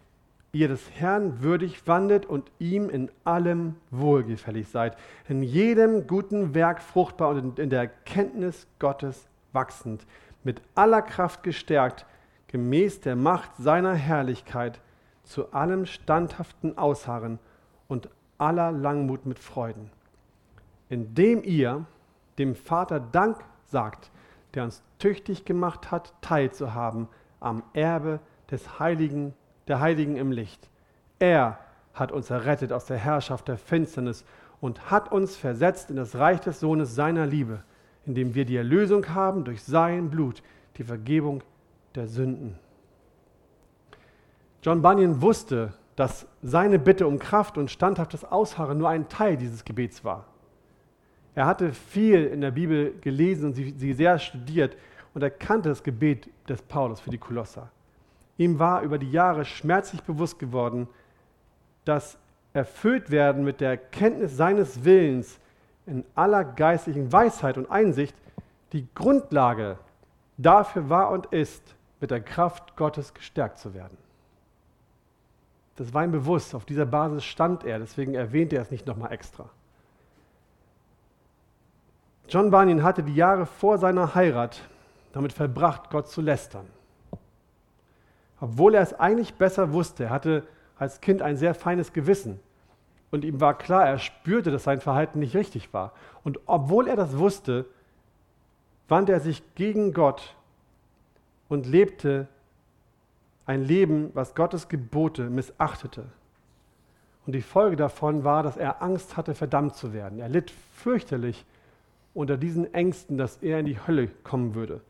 ihr 0.58 0.68
des 0.68 0.90
Herrn 0.96 1.44
würdig 1.44 1.86
wandelt 1.86 2.26
und 2.26 2.52
ihm 2.58 2.90
in 2.90 3.12
allem 3.24 3.76
wohlgefällig 3.92 4.68
seid, 4.68 4.98
in 5.30 5.44
jedem 5.44 6.08
guten 6.08 6.56
Werk 6.56 6.82
fruchtbar 6.82 7.30
und 7.30 7.60
in 7.60 7.70
der 7.70 7.82
Erkenntnis 7.82 8.66
Gottes 8.80 9.28
wachsend, 9.54 10.08
mit 10.44 10.62
aller 10.74 11.04
Kraft 11.04 11.44
gestärkt, 11.44 12.06
gemäß 12.48 13.02
der 13.02 13.16
Macht 13.16 13.52
seiner 13.58 13.94
Herrlichkeit, 13.94 14.80
zu 15.24 15.54
allem 15.54 15.86
standhaften 15.86 16.78
Ausharren 16.78 17.38
und 17.88 18.10
aller 18.40 18.72
Langmut 18.72 19.26
mit 19.26 19.38
Freuden, 19.38 19.92
indem 20.90 21.44
ihr 21.44 21.86
dem 22.40 22.56
Vater 22.56 23.00
Dank 23.00 23.38
sagt, 23.66 24.10
der 24.56 24.64
uns 24.64 24.82
tüchtig 24.98 25.46
gemacht 25.46 25.92
hat, 25.92 26.14
teilzuhaben 26.22 27.10
am 27.40 27.62
Erbe 27.74 28.20
des 28.50 28.80
Heiligen, 28.80 29.34
der 29.68 29.80
Heiligen 29.80 30.18
im 30.18 30.32
Licht. 30.32 30.70
Er 31.20 31.60
hat 31.94 32.12
uns 32.12 32.30
errettet 32.30 32.72
aus 32.72 32.86
der 32.86 32.98
Herrschaft 32.98 33.48
der 33.48 33.58
Finsternis 33.58 34.24
und 34.62 34.92
hat 34.92 35.12
uns 35.12 35.36
versetzt 35.36 35.90
in 35.90 35.96
das 35.96 36.16
Reich 36.16 36.40
des 36.40 36.60
Sohnes 36.60 36.96
seiner 36.96 37.26
Liebe, 37.26 37.64
indem 38.06 38.36
wir 38.36 38.46
die 38.46 38.56
Erlösung 38.56 39.14
haben 39.14 39.44
durch 39.44 39.64
sein 39.64 40.10
Blut, 40.10 40.42
die 40.78 40.84
Vergebung 40.84 41.44
der 41.96 42.08
Sünden. 42.08 42.58
John 44.64 44.82
Bunyan 44.82 45.22
wusste, 45.22 45.74
dass 45.96 46.28
seine 46.44 46.78
Bitte 46.78 47.08
um 47.08 47.20
Kraft 47.20 47.58
und 47.58 47.72
standhaftes 47.72 48.24
Ausharren 48.24 48.78
nur 48.78 48.90
ein 48.90 49.10
Teil 49.10 49.38
dieses 49.38 49.66
Gebets 49.66 50.04
war. 50.04 50.26
Er 51.34 51.46
hatte 51.46 51.74
viel 51.74 52.26
in 52.26 52.42
der 52.42 52.52
Bibel 52.52 52.96
gelesen 53.02 53.48
und 53.48 53.54
sie, 53.54 53.94
sehr 53.94 54.18
studiert 54.20 54.76
und 55.14 55.22
er 55.22 55.30
kannte 55.30 55.70
das 55.70 55.84
Gebet 55.84 56.30
des 56.48 56.62
Paulus 56.62 57.00
für 57.00 57.10
die 57.10 57.18
Kolosser. 57.18 57.70
Ihm 58.38 58.60
war 58.60 58.82
über 58.82 58.98
die 58.98 59.12
Jahre 59.12 59.46
schmerzlich 59.46 60.04
bewusst 60.04 60.40
geworden, 60.40 60.88
dass 61.86 62.18
erfüllt 62.54 63.12
werden 63.12 63.44
mit 63.44 63.62
der 63.62 63.78
Kenntnis 63.78 64.36
seines 64.36 64.84
Willens 64.84 65.40
in 65.86 66.04
aller 66.16 66.44
geistlichen 66.44 67.12
Weisheit 67.12 67.58
und 67.58 67.70
Einsicht 67.70 68.16
die 68.74 68.88
Grundlage 68.94 69.78
dafür 70.38 70.90
war 70.90 71.12
und 71.12 71.28
ist, 71.28 71.76
mit 72.00 72.12
der 72.12 72.22
Kraft 72.22 72.76
Gottes 72.76 73.14
gestärkt 73.14 73.58
zu 73.58 73.74
werden. 73.74 73.98
Das 75.78 75.94
war 75.94 76.04
ihm 76.04 76.12
bewusst, 76.12 76.54
auf 76.56 76.66
dieser 76.66 76.86
Basis 76.86 77.24
stand 77.24 77.64
er, 77.64 77.80
deswegen 77.80 78.16
erwähnte 78.16 78.56
er 78.56 78.64
es 78.64 78.72
nicht 78.72 78.86
nochmal 78.86 79.12
extra. 79.12 79.50
John 82.28 82.52
Bunyan 82.52 82.84
hatte 82.84 83.04
die 83.04 83.16
Jahre 83.16 83.46
vor 83.46 83.78
seiner 83.78 84.14
Heirat 84.14 84.62
damit 85.14 85.34
verbracht, 85.34 85.90
Gott 85.90 86.10
zu 86.10 86.22
lästern. 86.22 86.68
Obwohl 88.40 88.76
er 88.76 88.82
es 88.82 88.94
eigentlich 88.94 89.36
besser 89.36 89.74
wusste, 89.74 90.06
er 90.06 90.10
hatte 90.12 90.48
als 90.78 91.02
Kind 91.02 91.22
ein 91.22 91.38
sehr 91.38 91.56
feines 91.56 91.94
Gewissen 91.94 92.40
und 93.12 93.24
ihm 93.24 93.40
war 93.40 93.58
klar, 93.58 93.88
er 93.88 94.00
spürte, 94.00 94.52
dass 94.52 94.64
sein 94.64 94.82
Verhalten 94.82 95.20
nicht 95.20 95.36
richtig 95.36 95.74
war. 95.74 95.94
Und 96.24 96.40
obwohl 96.46 96.88
er 96.88 96.96
das 96.96 97.18
wusste, 97.18 97.66
wandte 98.88 99.14
er 99.14 99.20
sich 99.20 99.44
gegen 99.56 99.94
Gott 99.94 100.36
und 101.48 101.66
lebte 101.66 102.28
ein 103.46 103.64
Leben, 103.64 104.12
was 104.14 104.36
Gottes 104.36 104.68
Gebote 104.68 105.30
missachtete. 105.30 106.06
Und 107.26 107.34
die 107.34 107.42
Folge 107.42 107.78
davon 107.78 108.24
war, 108.24 108.44
dass 108.44 108.58
er 108.58 108.82
Angst 108.82 109.16
hatte, 109.16 109.36
verdammt 109.36 109.76
zu 109.76 109.94
werden. 109.94 110.20
Er 110.20 110.30
litt 110.30 110.52
fürchterlich 110.76 111.46
unter 112.14 112.38
diesen 112.38 112.74
Ängsten, 112.74 113.18
dass 113.18 113.38
er 113.38 113.60
in 113.60 113.66
die 113.66 113.80
Hölle 113.80 114.10
kommen 114.24 114.54
würde. 114.54 114.82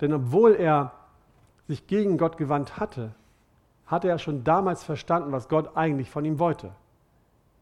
Denn 0.00 0.12
obwohl 0.12 0.54
er 0.54 0.92
sich 1.68 1.86
gegen 1.86 2.18
Gott 2.18 2.36
gewandt 2.36 2.78
hatte, 2.78 3.14
hatte 3.86 4.08
er 4.08 4.18
schon 4.18 4.44
damals 4.44 4.82
verstanden, 4.84 5.32
was 5.32 5.48
Gott 5.48 5.76
eigentlich 5.76 6.10
von 6.10 6.24
ihm 6.24 6.38
wollte. 6.38 6.72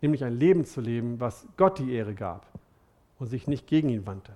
Nämlich 0.00 0.24
ein 0.24 0.38
Leben 0.38 0.64
zu 0.64 0.80
leben, 0.80 1.20
was 1.20 1.46
Gott 1.56 1.78
die 1.78 1.92
Ehre 1.92 2.14
gab 2.14 2.46
und 3.18 3.26
sich 3.26 3.46
nicht 3.46 3.66
gegen 3.66 3.88
ihn 3.88 4.06
wandte. 4.06 4.32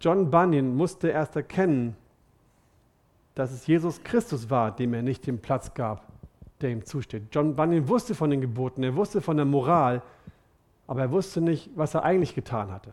John 0.00 0.30
Bunyan 0.30 0.74
musste 0.74 1.08
erst 1.08 1.36
erkennen, 1.36 1.94
dass 3.34 3.52
es 3.52 3.66
Jesus 3.66 4.02
Christus 4.02 4.48
war, 4.48 4.74
dem 4.74 4.94
er 4.94 5.02
nicht 5.02 5.26
den 5.26 5.40
Platz 5.40 5.74
gab, 5.74 6.06
der 6.62 6.70
ihm 6.70 6.84
zusteht. 6.84 7.24
John 7.32 7.54
Bunyan 7.54 7.88
wusste 7.88 8.14
von 8.14 8.30
den 8.30 8.40
Geboten, 8.40 8.82
er 8.82 8.96
wusste 8.96 9.20
von 9.20 9.36
der 9.36 9.46
Moral, 9.46 10.02
aber 10.86 11.02
er 11.02 11.10
wusste 11.10 11.40
nicht, 11.40 11.70
was 11.76 11.94
er 11.94 12.02
eigentlich 12.02 12.34
getan 12.34 12.70
hatte. 12.70 12.92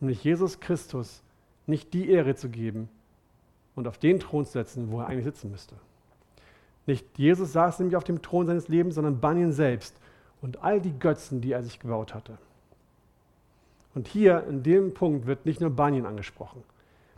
Nämlich 0.00 0.24
Jesus 0.24 0.60
Christus 0.60 1.22
nicht 1.66 1.92
die 1.92 2.08
Ehre 2.08 2.34
zu 2.34 2.48
geben 2.48 2.88
und 3.80 3.88
auf 3.88 3.98
den 3.98 4.20
Thron 4.20 4.44
zu 4.44 4.52
setzen, 4.52 4.90
wo 4.90 5.00
er 5.00 5.08
eigentlich 5.08 5.24
sitzen 5.24 5.50
müsste. 5.50 5.74
Nicht 6.86 7.06
Jesus 7.18 7.52
saß 7.52 7.78
nämlich 7.78 7.96
auf 7.96 8.04
dem 8.04 8.22
Thron 8.22 8.46
seines 8.46 8.68
Lebens, 8.68 8.94
sondern 8.94 9.20
Bunyan 9.20 9.52
selbst 9.52 9.96
und 10.42 10.62
all 10.62 10.80
die 10.80 10.98
Götzen, 10.98 11.40
die 11.40 11.52
er 11.52 11.62
sich 11.62 11.80
gebaut 11.80 12.14
hatte. 12.14 12.38
Und 13.94 14.06
hier 14.06 14.44
in 14.48 14.62
dem 14.62 14.94
Punkt 14.94 15.26
wird 15.26 15.46
nicht 15.46 15.60
nur 15.60 15.70
Bunyan 15.70 16.06
angesprochen. 16.06 16.62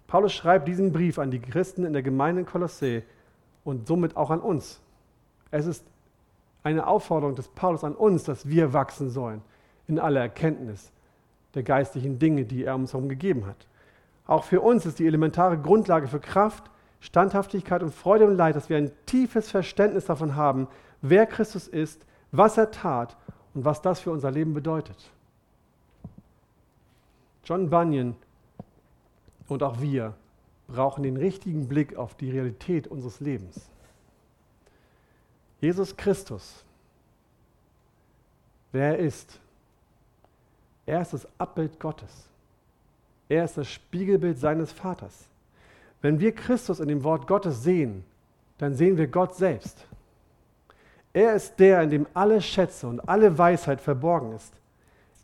Paulus 0.07 0.33
schreibt 0.33 0.69
diesen 0.69 0.93
Brief 0.93 1.19
an 1.19 1.31
die 1.31 1.41
Christen 1.41 1.85
in 1.85 1.93
der 1.93 2.03
Gemeinde 2.03 2.43
in 2.43 2.47
Kolossä 2.47 3.03
und 3.65 3.87
somit 3.87 4.17
auch 4.17 4.31
an 4.31 4.41
uns. 4.41 4.81
Es 5.51 5.67
ist 5.67 5.85
eine 6.63 6.87
Aufforderung 6.87 7.35
des 7.35 7.49
Paulus 7.49 7.85
an 7.85 7.95
uns, 7.95 8.25
dass 8.25 8.49
wir 8.49 8.73
wachsen 8.73 9.11
sollen 9.11 9.43
in 9.89 9.99
aller 9.99 10.21
Erkenntnis 10.21 10.93
der 11.55 11.63
geistlichen 11.63 12.19
Dinge, 12.19 12.45
die 12.45 12.65
er 12.65 12.75
uns 12.75 12.93
herum 12.93 13.09
gegeben 13.09 13.47
hat. 13.47 13.67
Auch 14.27 14.45
für 14.45 14.61
uns 14.61 14.87
ist 14.87 14.99
die 14.99 15.07
elementare 15.07 15.59
Grundlage 15.59 16.09
für 16.09 16.21
Kraft, 16.21 16.71
Standhaftigkeit 17.01 17.83
und 17.83 17.93
Freude 17.93 18.27
und 18.27 18.37
Leid, 18.37 18.55
dass 18.55 18.69
wir 18.69 18.77
ein 18.77 18.93
tiefes 19.07 19.51
Verständnis 19.51 20.07
davon 20.07 20.37
haben, 20.37 20.69
wer 21.01 21.27
Christus 21.27 21.67
ist, 21.67 22.07
was 22.31 22.57
er 22.57 22.71
tat 22.71 23.17
und 23.55 23.65
was 23.65 23.83
das 23.83 24.01
für 24.01 24.13
unser 24.13 24.31
Leben 24.31 24.55
bedeutet. 24.55 25.11
John 27.45 27.69
Bunyan 27.69 28.15
und 29.49 29.63
auch 29.63 29.81
wir 29.81 30.15
brauchen 30.69 31.03
den 31.03 31.17
richtigen 31.17 31.69
Blick 31.69 31.97
auf 31.97 32.15
die 32.15 32.31
Realität 32.31 32.87
unseres 32.87 33.21
Lebens. 33.21 33.69
Jesus 35.61 35.97
Christus, 35.97 36.65
wer 38.71 38.97
er 38.97 38.99
ist, 38.99 39.41
er 40.87 41.03
ist 41.03 41.13
das 41.13 41.29
Abbild 41.39 41.79
Gottes. 41.79 42.32
Er 43.33 43.47
ist 43.47 43.57
das 43.57 43.67
Spiegelbild 43.67 44.39
seines 44.39 44.73
Vaters. 44.73 45.25
Wenn 46.03 46.21
wir 46.21 46.35
Christus 46.35 46.81
in 46.81 46.89
dem 46.89 47.03
Wort 47.03 47.27
Gottes 47.27 47.63
sehen, 47.63 48.05
dann 48.59 48.75
sehen 48.75 48.99
wir 48.99 49.07
Gott 49.07 49.37
selbst. 49.37 49.87
Er 51.15 51.33
ist 51.33 51.59
der, 51.59 51.81
in 51.81 51.89
dem 51.89 52.07
alle 52.13 52.43
Schätze 52.43 52.87
und 52.87 53.01
alle 53.09 53.39
Weisheit 53.39 53.81
verborgen 53.81 54.35
ist. 54.35 54.53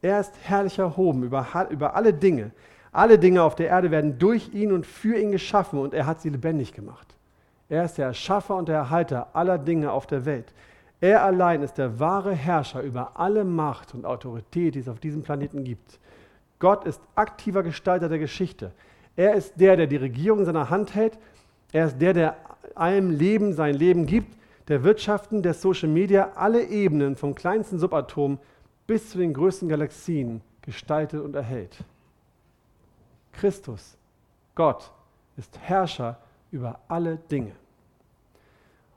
Er 0.01 0.21
ist 0.21 0.33
herrlich 0.43 0.79
erhoben 0.79 1.23
über, 1.23 1.47
über 1.69 1.95
alle 1.95 2.15
Dinge. 2.15 2.51
Alle 2.93 3.19
Dinge 3.19 3.43
auf 3.43 3.57
der 3.57 3.69
Erde 3.69 3.91
werden 3.91 4.19
durch 4.19 4.55
ihn 4.55 4.73
und 4.73 4.87
für 4.87 5.19
ihn 5.19 5.33
geschaffen 5.33 5.79
und 5.79 5.93
er 5.93 6.07
hat 6.07 6.23
sie 6.23 6.31
lebendig 6.31 6.73
gemacht. 6.73 7.15
Er 7.69 7.85
ist 7.85 7.99
der 7.99 8.07
Erschaffer 8.07 8.57
und 8.57 8.71
der 8.71 8.77
Erhalter 8.77 9.29
aller 9.35 9.59
Dinge 9.59 9.93
auf 9.93 10.07
der 10.07 10.25
Welt. 10.25 10.55
Er 11.03 11.25
allein 11.25 11.63
ist 11.63 11.77
der 11.77 12.01
wahre 12.01 12.33
Herrscher 12.33 12.81
über 12.81 13.21
alle 13.21 13.45
Macht 13.45 13.93
und 13.93 14.07
Autorität, 14.07 14.77
die 14.77 14.79
es 14.79 14.89
auf 14.89 14.99
diesem 14.99 15.23
Planeten 15.23 15.63
gibt. 15.63 15.99
Gott 16.59 16.85
ist 16.85 17.01
aktiver 17.15 17.63
Gestalter 17.63 18.09
der 18.09 18.19
Geschichte. 18.19 18.73
Er 19.17 19.35
ist 19.35 19.55
der, 19.57 19.77
der 19.77 19.87
die 19.87 19.97
Regierung 19.97 20.41
in 20.41 20.45
seiner 20.45 20.71
Hand 20.71 20.95
hält. 20.95 21.19
Er 21.73 21.87
ist 21.87 21.99
der, 22.01 22.13
der 22.13 22.37
allem 22.75 23.11
Leben 23.11 23.53
sein 23.53 23.75
Leben 23.75 24.07
gibt, 24.07 24.37
der 24.69 24.85
Wirtschaften, 24.85 25.43
der 25.43 25.55
Social 25.55 25.89
Media, 25.89 26.33
alle 26.35 26.65
Ebenen 26.65 27.17
vom 27.17 27.35
kleinsten 27.35 27.79
Subatom 27.79 28.39
bis 28.87 29.11
zu 29.11 29.19
den 29.19 29.35
größten 29.35 29.69
Galaxien 29.69 30.41
gestaltet 30.63 31.23
und 31.23 31.35
erhält. 31.35 31.77
Christus, 33.33 33.97
Gott, 34.55 34.91
ist 35.37 35.59
Herrscher 35.61 36.19
über 36.51 36.81
alle 36.89 37.17
Dinge. 37.17 37.53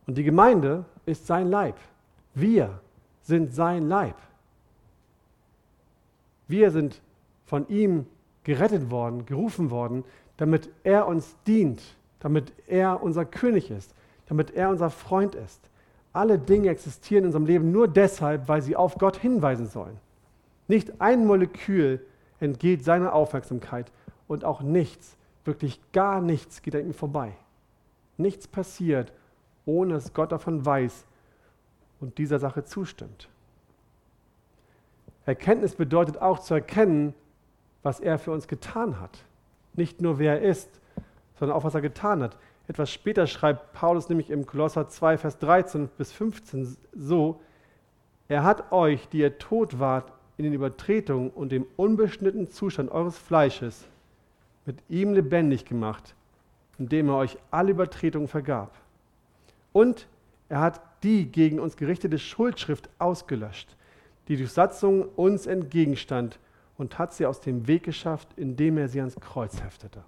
Und 0.08 0.18
die 0.18 0.24
Gemeinde 0.24 0.86
ist 1.06 1.28
sein 1.28 1.48
Leib. 1.48 1.78
Wir 2.34 2.80
sind 3.22 3.54
sein 3.54 3.88
Leib. 3.88 4.16
Wir 6.48 6.72
sind 6.72 7.02
von 7.52 7.68
ihm 7.68 8.06
gerettet 8.46 8.92
worden, 8.92 9.26
gerufen 9.26 9.72
worden, 9.72 10.06
damit 10.38 10.70
er 10.86 11.06
uns 11.06 11.36
dient, 11.46 11.82
damit 12.22 12.54
er 12.66 13.04
unser 13.04 13.26
König 13.26 13.70
ist, 13.70 13.94
damit 14.28 14.52
er 14.52 14.70
unser 14.70 14.90
Freund 14.90 15.36
ist. 15.36 15.60
Alle 16.14 16.40
Dinge 16.40 16.70
existieren 16.70 17.26
in 17.26 17.28
unserem 17.28 17.46
Leben 17.46 17.74
nur 17.74 17.90
deshalb, 17.90 18.48
weil 18.48 18.62
sie 18.62 18.78
auf 18.78 18.96
Gott 18.96 19.18
hinweisen 19.18 19.68
sollen. 19.68 19.98
Nicht 20.70 21.02
ein 21.02 21.26
Molekül 21.26 22.00
entgeht 22.40 22.86
seiner 22.86 23.12
Aufmerksamkeit 23.12 23.92
und 24.30 24.46
auch 24.46 24.62
nichts, 24.62 25.18
wirklich 25.44 25.82
gar 25.92 26.22
nichts 26.22 26.62
geht 26.62 26.74
an 26.74 26.86
ihm 26.86 26.94
vorbei. 26.94 27.34
Nichts 28.16 28.48
passiert, 28.48 29.12
ohne 29.66 29.96
dass 29.96 30.14
Gott 30.14 30.32
davon 30.32 30.66
weiß 30.66 31.04
und 32.00 32.18
dieser 32.18 32.40
Sache 32.40 32.64
zustimmt. 32.64 33.28
Erkenntnis 35.26 35.76
bedeutet 35.76 36.18
auch 36.22 36.40
zu 36.40 36.54
erkennen, 36.54 37.14
was 37.84 38.00
er 38.00 38.20
für 38.20 38.32
uns 38.32 38.48
getan 38.48 39.00
hat. 39.00 39.24
Nicht 39.74 40.02
nur 40.02 40.20
wer 40.20 40.42
er 40.42 40.50
ist, 40.50 40.70
sondern 41.40 41.58
auch 41.58 41.64
was 41.64 41.76
er 41.76 41.82
getan 41.82 42.22
hat. 42.22 42.38
Etwas 42.68 42.92
später 42.92 43.28
schreibt 43.28 43.74
Paulus 43.74 44.10
nämlich 44.10 44.30
im 44.30 44.46
Kolosser 44.46 44.88
2, 44.88 45.18
Vers 45.18 45.40
13 45.40 45.90
bis 45.98 46.12
15 46.12 46.78
so, 46.94 47.42
er 48.28 48.44
hat 48.44 48.72
euch, 48.72 49.10
die 49.10 49.20
ihr 49.20 49.38
tot 49.40 49.80
wart, 49.80 50.14
in 50.38 50.46
den 50.46 50.54
Übertretungen 50.54 51.30
und 51.30 51.52
dem 51.52 51.68
unbeschnittenen 51.76 52.50
Zustand 52.50 52.92
eures 52.92 53.18
Fleisches 53.18 53.86
mit 54.66 54.78
ihm 54.90 55.14
lebendig 55.14 55.66
gemacht, 55.66 56.16
indem 56.78 57.10
er 57.10 57.18
euch 57.18 57.38
alle 57.52 57.72
Übertretungen 57.72 58.28
vergab. 58.28 58.74
Und 59.74 60.08
er 60.50 60.62
hat 60.62 60.82
die 61.04 61.26
gegen 61.26 61.60
uns 61.60 61.76
gerichtete 61.76 62.20
Schuldschrift 62.20 62.90
ausgelöscht, 63.00 63.76
die 64.28 64.38
durch 64.38 64.52
Satzungen 64.52 65.04
uns 65.16 65.46
entgegenstand 65.46 66.40
und 66.82 66.98
hat 66.98 67.14
sie 67.14 67.26
aus 67.26 67.40
dem 67.40 67.68
Weg 67.68 67.84
geschafft, 67.84 68.30
indem 68.36 68.78
er 68.78 68.90
sie 68.90 69.00
ans 69.00 69.16
Kreuz 69.16 69.62
heftete. 69.62 70.04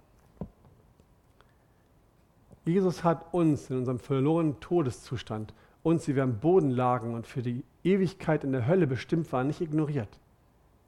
Jesus 2.64 3.04
hat 3.04 3.32
uns 3.32 3.70
in 3.70 3.78
unserem 3.78 3.98
verlorenen 3.98 4.58
Todeszustand, 4.58 5.54
uns, 5.82 6.04
die 6.04 6.16
wir 6.16 6.22
am 6.22 6.38
Boden 6.38 6.70
lagen 6.70 7.14
und 7.14 7.26
für 7.26 7.42
die 7.42 7.62
Ewigkeit 7.84 8.42
in 8.42 8.52
der 8.52 8.66
Hölle 8.66 8.86
bestimmt 8.86 9.30
waren, 9.32 9.46
nicht 9.46 9.60
ignoriert. 9.60 10.08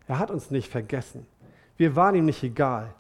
Er 0.09 0.19
hat 0.19 0.31
uns 0.31 0.51
nicht 0.51 0.71
vergessen. 0.71 1.27
Wir 1.77 1.95
waren 1.95 2.15
ihm 2.15 2.25
nicht 2.25 2.43
egal. 2.43 2.95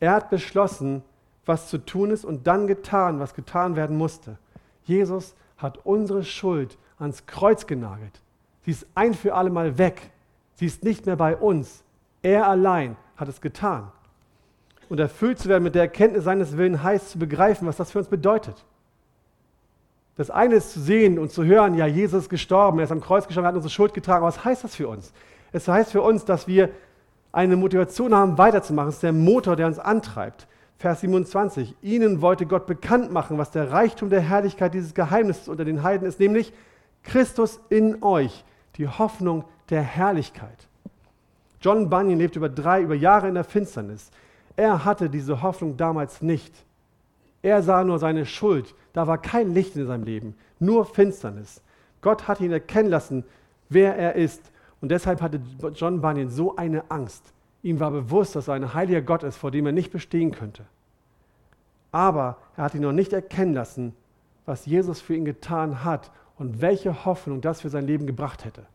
Er 0.00 0.12
hat 0.12 0.30
beschlossen, 0.30 1.02
was 1.44 1.68
zu 1.68 1.78
tun 1.78 2.10
ist 2.10 2.24
und 2.24 2.46
dann 2.46 2.66
getan, 2.66 3.20
was 3.20 3.34
getan 3.34 3.76
werden 3.76 3.96
musste. 3.96 4.38
Jesus 4.84 5.34
hat 5.58 5.84
unsere 5.84 6.24
Schuld 6.24 6.78
ans 6.98 7.26
Kreuz 7.26 7.66
genagelt. 7.66 8.20
Sie 8.64 8.70
ist 8.70 8.86
ein 8.94 9.14
für 9.14 9.34
alle 9.34 9.50
Mal 9.50 9.78
weg. 9.78 10.10
Sie 10.54 10.66
ist 10.66 10.82
nicht 10.82 11.06
mehr 11.06 11.16
bei 11.16 11.36
uns. 11.36 11.84
Er 12.22 12.46
allein 12.46 12.96
hat 13.16 13.28
es 13.28 13.40
getan. 13.40 13.90
Und 14.88 15.00
erfüllt 15.00 15.38
zu 15.38 15.48
werden 15.48 15.62
mit 15.64 15.74
der 15.74 15.82
Erkenntnis 15.82 16.24
seines 16.24 16.56
Willens 16.56 16.82
heißt 16.82 17.10
zu 17.10 17.18
begreifen, 17.18 17.66
was 17.66 17.76
das 17.76 17.90
für 17.90 17.98
uns 17.98 18.08
bedeutet. 18.08 18.64
Das 20.16 20.30
eine 20.30 20.56
ist 20.56 20.72
zu 20.72 20.80
sehen 20.80 21.18
und 21.18 21.32
zu 21.32 21.44
hören, 21.44 21.74
ja, 21.74 21.86
Jesus 21.86 22.24
ist 22.24 22.28
gestorben, 22.28 22.78
er 22.78 22.84
ist 22.84 22.92
am 22.92 23.00
Kreuz 23.00 23.26
gestorben, 23.26 23.46
er 23.46 23.48
hat 23.48 23.56
unsere 23.56 23.72
Schuld 23.72 23.94
getragen. 23.94 24.24
Was 24.24 24.44
heißt 24.44 24.64
das 24.64 24.76
für 24.76 24.88
uns? 24.88 25.12
Es 25.52 25.66
heißt 25.68 25.92
für 25.92 26.02
uns, 26.02 26.24
dass 26.24 26.46
wir 26.46 26.70
eine 27.32 27.56
Motivation 27.56 28.14
haben, 28.14 28.36
weiterzumachen. 28.36 28.90
Es 28.90 28.96
ist 28.96 29.02
der 29.02 29.12
Motor, 29.12 29.56
der 29.56 29.66
uns 29.66 29.78
antreibt. 29.78 30.46
Vers 30.76 31.00
27. 31.00 31.76
Ihnen 31.80 32.20
wollte 32.20 32.44
Gott 32.44 32.66
bekannt 32.66 33.12
machen, 33.12 33.38
was 33.38 33.50
der 33.50 33.70
Reichtum 33.70 34.10
der 34.10 34.20
Herrlichkeit 34.20 34.74
dieses 34.74 34.94
Geheimnisses 34.94 35.48
unter 35.48 35.64
den 35.64 35.82
Heiden 35.82 36.06
ist, 36.06 36.20
nämlich 36.20 36.52
Christus 37.02 37.60
in 37.70 38.02
euch, 38.02 38.44
die 38.76 38.88
Hoffnung 38.88 39.44
der 39.70 39.82
Herrlichkeit. 39.82 40.68
John 41.62 41.88
Bunyan 41.88 42.18
lebt 42.18 42.36
über 42.36 42.48
drei, 42.48 42.82
über 42.82 42.94
Jahre 42.94 43.28
in 43.28 43.34
der 43.34 43.44
Finsternis. 43.44 44.10
Er 44.56 44.84
hatte 44.84 45.08
diese 45.08 45.42
Hoffnung 45.42 45.76
damals 45.76 46.20
nicht. 46.20 46.52
Er 47.40 47.62
sah 47.62 47.84
nur 47.84 47.98
seine 47.98 48.26
Schuld. 48.26 48.74
Da 48.92 49.06
war 49.06 49.18
kein 49.18 49.54
Licht 49.54 49.76
in 49.76 49.86
seinem 49.86 50.04
Leben, 50.04 50.34
nur 50.58 50.84
Finsternis. 50.84 51.62
Gott 52.02 52.28
hat 52.28 52.40
ihn 52.40 52.52
erkennen 52.52 52.90
lassen, 52.90 53.24
wer 53.68 53.96
er 53.96 54.16
ist. 54.16 54.42
Und 54.80 54.90
deshalb 54.90 55.22
hatte 55.22 55.40
John 55.74 56.00
Bunyan 56.00 56.28
so 56.28 56.56
eine 56.56 56.90
Angst. 56.90 57.32
Ihm 57.62 57.78
war 57.78 57.92
bewusst, 57.92 58.34
dass 58.34 58.48
er 58.48 58.54
ein 58.54 58.74
heiliger 58.74 59.00
Gott 59.00 59.22
ist, 59.22 59.36
vor 59.36 59.52
dem 59.52 59.64
er 59.66 59.72
nicht 59.72 59.92
bestehen 59.92 60.32
könnte. 60.32 60.64
Aber 61.92 62.38
er 62.56 62.64
hat 62.64 62.74
ihn 62.74 62.82
noch 62.82 62.92
nicht 62.92 63.12
erkennen 63.12 63.54
lassen, 63.54 63.94
was 64.44 64.66
Jesus 64.66 65.00
für 65.00 65.14
ihn 65.14 65.24
getan 65.24 65.84
hat 65.84 66.10
und 66.38 66.60
welche 66.60 67.04
Hoffnung 67.04 67.40
das 67.40 67.60
für 67.60 67.68
sein 67.68 67.86
Leben 67.86 68.06
gebracht 68.06 68.44
hätte. 68.44 68.66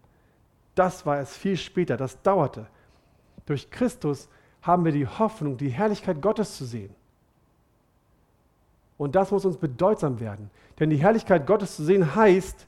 Das 0.75 1.05
war 1.05 1.19
es 1.19 1.35
viel 1.35 1.57
später, 1.57 1.97
das 1.97 2.21
dauerte. 2.21 2.67
Durch 3.47 3.71
Christus 3.71 4.29
haben 4.61 4.85
wir 4.85 4.91
die 4.91 5.07
Hoffnung, 5.07 5.57
die 5.57 5.69
Herrlichkeit 5.69 6.21
Gottes 6.21 6.57
zu 6.57 6.65
sehen. 6.65 6.93
Und 8.97 9.15
das 9.15 9.31
muss 9.31 9.45
uns 9.45 9.57
bedeutsam 9.57 10.19
werden. 10.19 10.51
Denn 10.79 10.89
die 10.89 10.97
Herrlichkeit 10.97 11.47
Gottes 11.47 11.75
zu 11.75 11.83
sehen 11.83 12.15
heißt, 12.15 12.67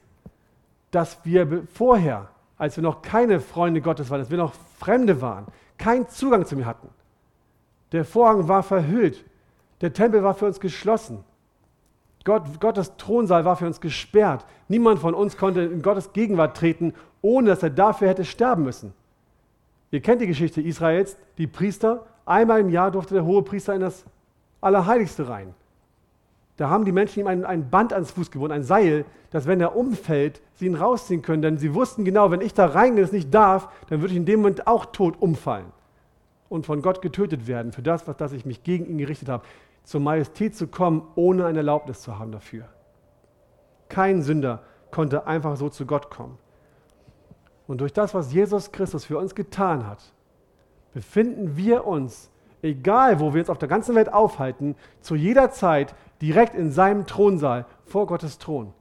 dass 0.90 1.24
wir 1.24 1.64
vorher, 1.72 2.28
als 2.56 2.76
wir 2.76 2.82
noch 2.82 3.02
keine 3.02 3.40
Freunde 3.40 3.80
Gottes 3.80 4.10
waren, 4.10 4.20
als 4.20 4.30
wir 4.30 4.38
noch 4.38 4.54
Fremde 4.78 5.20
waren, 5.20 5.46
keinen 5.78 6.08
Zugang 6.08 6.44
zu 6.46 6.56
mir 6.56 6.66
hatten. 6.66 6.88
Der 7.92 8.04
Vorhang 8.04 8.48
war 8.48 8.62
verhüllt. 8.62 9.24
Der 9.80 9.92
Tempel 9.92 10.22
war 10.22 10.34
für 10.34 10.46
uns 10.46 10.60
geschlossen. 10.60 11.24
Gott, 12.24 12.60
Gottes 12.60 12.96
Thronsaal 12.96 13.44
war 13.44 13.56
für 13.56 13.66
uns 13.66 13.80
gesperrt. 13.80 14.46
Niemand 14.68 15.00
von 15.00 15.14
uns 15.14 15.36
konnte 15.36 15.62
in 15.62 15.82
Gottes 15.82 16.12
Gegenwart 16.12 16.56
treten, 16.56 16.94
ohne 17.22 17.50
dass 17.50 17.62
er 17.62 17.70
dafür 17.70 18.08
hätte 18.08 18.24
sterben 18.24 18.62
müssen. 18.62 18.92
Ihr 19.90 20.00
kennt 20.00 20.20
die 20.20 20.26
Geschichte 20.26 20.60
Israels, 20.60 21.16
die 21.38 21.46
Priester, 21.46 22.06
einmal 22.24 22.60
im 22.60 22.70
Jahr 22.70 22.90
durfte 22.90 23.14
der 23.14 23.24
hohe 23.24 23.42
Priester 23.42 23.74
in 23.74 23.80
das 23.80 24.04
Allerheiligste 24.60 25.28
rein. 25.28 25.54
Da 26.56 26.68
haben 26.68 26.84
die 26.84 26.92
Menschen 26.92 27.20
ihm 27.20 27.26
ein, 27.26 27.44
ein 27.44 27.70
Band 27.70 27.92
ans 27.92 28.10
Fuß 28.10 28.30
gewohnt, 28.30 28.52
ein 28.52 28.62
Seil, 28.62 29.04
dass 29.30 29.46
wenn 29.46 29.60
er 29.60 29.76
umfällt, 29.76 30.42
sie 30.54 30.66
ihn 30.66 30.74
rausziehen 30.74 31.22
können. 31.22 31.40
Denn 31.40 31.56
sie 31.58 31.74
wussten 31.74 32.04
genau, 32.04 32.30
wenn 32.30 32.42
ich 32.42 32.52
da 32.52 32.66
reingehe, 32.66 33.02
es 33.02 33.12
nicht 33.12 33.32
darf, 33.32 33.68
dann 33.88 34.00
würde 34.00 34.12
ich 34.12 34.18
in 34.18 34.26
dem 34.26 34.40
Moment 34.40 34.66
auch 34.66 34.86
tot 34.86 35.14
umfallen 35.20 35.72
und 36.50 36.66
von 36.66 36.82
Gott 36.82 37.00
getötet 37.00 37.46
werden 37.46 37.72
für 37.72 37.80
das, 37.80 38.06
was 38.06 38.16
das 38.18 38.32
ich 38.32 38.44
mich 38.44 38.62
gegen 38.62 38.84
ihn 38.86 38.98
gerichtet 38.98 39.30
habe. 39.30 39.44
Zur 39.84 40.00
Majestät 40.00 40.54
zu 40.54 40.66
kommen, 40.66 41.02
ohne 41.14 41.46
eine 41.46 41.58
Erlaubnis 41.58 42.02
zu 42.02 42.18
haben 42.18 42.32
dafür. 42.32 42.64
Kein 43.88 44.22
Sünder 44.22 44.62
konnte 44.90 45.26
einfach 45.26 45.56
so 45.56 45.70
zu 45.70 45.86
Gott 45.86 46.10
kommen. 46.10 46.36
Und 47.70 47.80
durch 47.80 47.92
das, 47.92 48.14
was 48.14 48.32
Jesus 48.32 48.72
Christus 48.72 49.04
für 49.04 49.16
uns 49.16 49.36
getan 49.36 49.86
hat, 49.86 50.02
befinden 50.92 51.56
wir 51.56 51.86
uns, 51.86 52.28
egal 52.62 53.20
wo 53.20 53.32
wir 53.32 53.42
uns 53.42 53.48
auf 53.48 53.58
der 53.58 53.68
ganzen 53.68 53.94
Welt 53.94 54.12
aufhalten, 54.12 54.74
zu 55.02 55.14
jeder 55.14 55.52
Zeit 55.52 55.94
direkt 56.20 56.56
in 56.56 56.72
seinem 56.72 57.06
Thronsaal 57.06 57.66
vor 57.84 58.08
Gottes 58.08 58.38
Thron. 58.38 58.72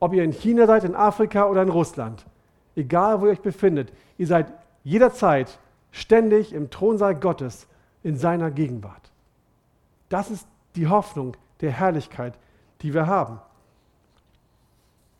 Ob 0.00 0.12
ihr 0.12 0.24
in 0.24 0.32
China 0.32 0.66
seid, 0.66 0.82
in 0.82 0.96
Afrika 0.96 1.46
oder 1.46 1.62
in 1.62 1.68
Russland, 1.68 2.26
egal 2.74 3.20
wo 3.20 3.26
ihr 3.26 3.30
euch 3.30 3.42
befindet, 3.42 3.92
ihr 4.18 4.26
seid 4.26 4.52
jederzeit 4.82 5.60
ständig 5.92 6.52
im 6.52 6.70
Thronsaal 6.70 7.14
Gottes 7.14 7.68
in 8.02 8.16
seiner 8.16 8.50
Gegenwart. 8.50 9.12
Das 10.08 10.32
ist 10.32 10.48
die 10.74 10.88
Hoffnung 10.88 11.36
der 11.60 11.70
Herrlichkeit, 11.70 12.34
die 12.82 12.92
wir 12.92 13.06
haben. 13.06 13.38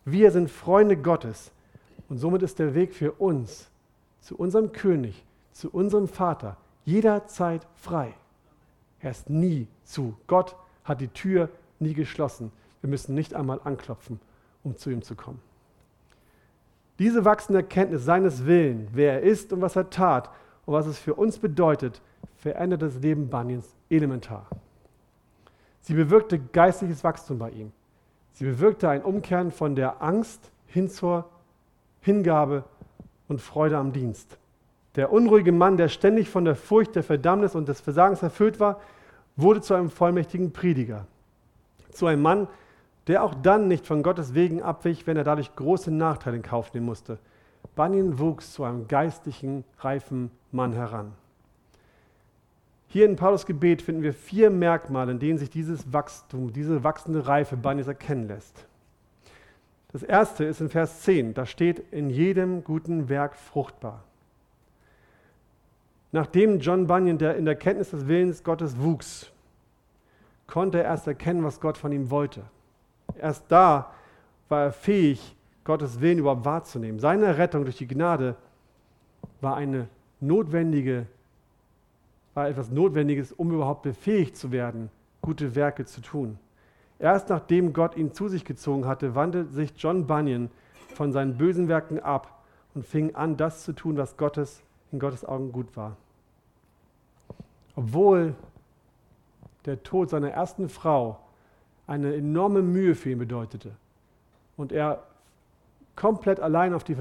Wir 0.04 0.32
sind 0.32 0.50
Freunde 0.50 0.96
Gottes 0.96 1.52
und 2.14 2.18
somit 2.18 2.44
ist 2.44 2.60
der 2.60 2.76
Weg 2.76 2.94
für 2.94 3.10
uns 3.10 3.68
zu 4.20 4.36
unserem 4.36 4.70
König, 4.70 5.24
zu 5.50 5.68
unserem 5.68 6.06
Vater 6.06 6.56
jederzeit 6.84 7.66
frei. 7.74 8.14
Er 9.00 9.10
ist 9.10 9.30
nie 9.30 9.66
zu. 9.82 10.14
Gott 10.28 10.54
hat 10.84 11.00
die 11.00 11.08
Tür 11.08 11.48
nie 11.80 11.92
geschlossen. 11.92 12.52
Wir 12.82 12.88
müssen 12.88 13.16
nicht 13.16 13.34
einmal 13.34 13.60
anklopfen, 13.64 14.20
um 14.62 14.76
zu 14.76 14.90
ihm 14.90 15.02
zu 15.02 15.16
kommen. 15.16 15.40
Diese 17.00 17.24
wachsende 17.24 17.62
Erkenntnis 17.62 18.04
seines 18.04 18.46
Willens, 18.46 18.90
wer 18.92 19.14
er 19.14 19.22
ist 19.22 19.52
und 19.52 19.60
was 19.60 19.74
er 19.74 19.90
tat 19.90 20.30
und 20.66 20.74
was 20.74 20.86
es 20.86 21.00
für 21.00 21.14
uns 21.14 21.38
bedeutet, 21.38 22.00
verändert 22.36 22.82
das 22.82 22.94
Leben 23.00 23.28
Banyans 23.28 23.74
elementar. 23.90 24.46
Sie 25.80 25.94
bewirkte 25.94 26.38
geistliches 26.38 27.02
Wachstum 27.02 27.40
bei 27.40 27.50
ihm. 27.50 27.72
Sie 28.34 28.44
bewirkte 28.44 28.88
ein 28.88 29.02
Umkehren 29.02 29.50
von 29.50 29.74
der 29.74 30.00
Angst 30.00 30.52
hin 30.68 30.88
zur 30.88 31.28
Hingabe 32.04 32.64
und 33.28 33.40
Freude 33.40 33.78
am 33.78 33.92
Dienst. 33.92 34.36
Der 34.94 35.10
unruhige 35.10 35.52
Mann, 35.52 35.78
der 35.78 35.88
ständig 35.88 36.28
von 36.28 36.44
der 36.44 36.54
Furcht 36.54 36.94
der 36.94 37.02
Verdammnis 37.02 37.54
und 37.54 37.66
des 37.66 37.80
Versagens 37.80 38.22
erfüllt 38.22 38.60
war, 38.60 38.80
wurde 39.36 39.62
zu 39.62 39.74
einem 39.74 39.90
vollmächtigen 39.90 40.52
Prediger. 40.52 41.06
Zu 41.90 42.06
einem 42.06 42.22
Mann, 42.22 42.46
der 43.06 43.24
auch 43.24 43.34
dann 43.34 43.68
nicht 43.68 43.86
von 43.86 44.02
Gottes 44.02 44.34
Wegen 44.34 44.62
abwich, 44.62 45.06
wenn 45.06 45.16
er 45.16 45.24
dadurch 45.24 45.56
große 45.56 45.90
Nachteile 45.90 46.36
in 46.36 46.42
Kauf 46.42 46.74
nehmen 46.74 46.86
musste. 46.86 47.18
Bunyan 47.74 48.18
wuchs 48.18 48.52
zu 48.52 48.64
einem 48.64 48.86
geistlichen, 48.86 49.64
reifen 49.78 50.30
Mann 50.52 50.74
heran. 50.74 51.12
Hier 52.86 53.06
in 53.06 53.16
Paulus 53.16 53.46
Gebet 53.46 53.82
finden 53.82 54.02
wir 54.02 54.12
vier 54.12 54.50
Merkmale, 54.50 55.12
in 55.12 55.18
denen 55.18 55.38
sich 55.38 55.50
dieses 55.50 55.92
Wachstum, 55.92 56.52
diese 56.52 56.84
wachsende 56.84 57.26
Reife 57.26 57.56
Bunyans 57.56 57.88
erkennen 57.88 58.28
lässt. 58.28 58.66
Das 59.94 60.02
erste 60.02 60.42
ist 60.42 60.60
in 60.60 60.70
Vers 60.70 61.02
10, 61.02 61.34
da 61.34 61.46
steht, 61.46 61.92
in 61.92 62.10
jedem 62.10 62.64
guten 62.64 63.08
Werk 63.08 63.36
fruchtbar. 63.36 64.02
Nachdem 66.10 66.58
John 66.58 66.88
Bunyan 66.88 67.16
der 67.16 67.36
in 67.36 67.44
der 67.44 67.54
Kenntnis 67.54 67.90
des 67.90 68.08
Willens 68.08 68.42
Gottes 68.42 68.76
wuchs, 68.80 69.30
konnte 70.48 70.78
er 70.78 70.86
erst 70.86 71.06
erkennen, 71.06 71.44
was 71.44 71.60
Gott 71.60 71.78
von 71.78 71.92
ihm 71.92 72.10
wollte. 72.10 72.42
Erst 73.16 73.44
da 73.52 73.92
war 74.48 74.64
er 74.64 74.72
fähig, 74.72 75.36
Gottes 75.62 76.00
Willen 76.00 76.18
überhaupt 76.18 76.44
wahrzunehmen. 76.44 76.98
Seine 76.98 77.38
Rettung 77.38 77.62
durch 77.62 77.76
die 77.76 77.86
Gnade 77.86 78.34
war 79.40 79.54
eine 79.54 79.86
notwendige, 80.18 81.06
war 82.34 82.48
etwas 82.48 82.68
Notwendiges, 82.68 83.30
um 83.30 83.52
überhaupt 83.52 83.82
befähigt 83.82 84.36
zu 84.36 84.50
werden, 84.50 84.90
gute 85.22 85.54
Werke 85.54 85.84
zu 85.84 86.00
tun. 86.00 86.36
Erst 86.98 87.28
nachdem 87.28 87.72
Gott 87.72 87.96
ihn 87.96 88.12
zu 88.12 88.28
sich 88.28 88.44
gezogen 88.44 88.86
hatte, 88.86 89.14
wandte 89.14 89.46
sich 89.46 89.72
John 89.76 90.06
Bunyan 90.06 90.50
von 90.94 91.12
seinen 91.12 91.36
bösen 91.36 91.68
Werken 91.68 91.98
ab 92.00 92.42
und 92.74 92.86
fing 92.86 93.14
an, 93.14 93.36
das 93.36 93.64
zu 93.64 93.72
tun, 93.72 93.96
was 93.96 94.16
Gottes, 94.16 94.62
in 94.92 94.98
Gottes 94.98 95.24
Augen 95.24 95.52
gut 95.52 95.76
war. 95.76 95.96
Obwohl 97.76 98.34
der 99.64 99.82
Tod 99.82 100.10
seiner 100.10 100.30
ersten 100.30 100.68
Frau 100.68 101.18
eine 101.86 102.14
enorme 102.14 102.62
Mühe 102.62 102.94
für 102.94 103.10
ihn 103.10 103.18
bedeutete 103.18 103.72
und 104.56 104.72
er 104.72 105.02
komplett 105.96 106.40
allein 106.40 106.76
die, 106.86 106.96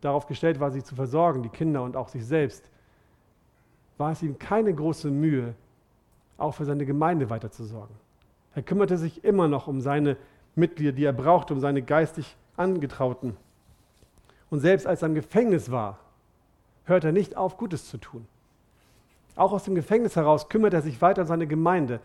darauf 0.00 0.26
gestellt 0.26 0.60
war, 0.60 0.70
sie 0.70 0.82
zu 0.82 0.94
versorgen, 0.94 1.42
die 1.42 1.48
Kinder 1.48 1.82
und 1.82 1.96
auch 1.96 2.08
sich 2.08 2.24
selbst, 2.26 2.64
war 3.98 4.12
es 4.12 4.22
ihm 4.22 4.38
keine 4.38 4.72
große 4.74 5.10
Mühe, 5.10 5.54
auch 6.38 6.54
für 6.54 6.64
seine 6.64 6.86
Gemeinde 6.86 7.28
weiterzusorgen. 7.30 7.94
Er 8.54 8.62
kümmerte 8.62 8.98
sich 8.98 9.24
immer 9.24 9.48
noch 9.48 9.66
um 9.68 9.80
seine 9.80 10.16
Mitglieder, 10.54 10.92
die 10.92 11.04
er 11.04 11.12
brauchte, 11.12 11.54
um 11.54 11.60
seine 11.60 11.82
geistig 11.82 12.36
Angetrauten. 12.56 13.36
Und 14.50 14.60
selbst 14.60 14.86
als 14.86 15.02
er 15.02 15.08
im 15.08 15.14
Gefängnis 15.14 15.70
war, 15.70 15.98
hörte 16.84 17.08
er 17.08 17.12
nicht 17.12 17.36
auf, 17.36 17.56
Gutes 17.56 17.88
zu 17.88 17.96
tun. 17.98 18.26
Auch 19.34 19.52
aus 19.52 19.64
dem 19.64 19.74
Gefängnis 19.74 20.16
heraus 20.16 20.48
kümmerte 20.48 20.76
er 20.76 20.82
sich 20.82 21.00
weiter 21.00 21.22
um 21.22 21.28
seine 21.28 21.46
Gemeinde. 21.46 22.00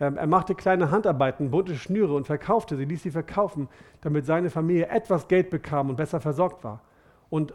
Ähm, 0.00 0.16
er 0.16 0.26
machte 0.26 0.56
kleine 0.56 0.90
Handarbeiten, 0.90 1.52
bunte 1.52 1.76
Schnüre 1.76 2.14
und 2.14 2.26
verkaufte 2.26 2.76
sie, 2.76 2.84
ließ 2.84 3.04
sie 3.04 3.12
verkaufen, 3.12 3.68
damit 4.00 4.26
seine 4.26 4.50
Familie 4.50 4.88
etwas 4.88 5.28
Geld 5.28 5.50
bekam 5.50 5.90
und 5.90 5.96
besser 5.96 6.20
versorgt 6.20 6.64
war. 6.64 6.80
Und 7.30 7.54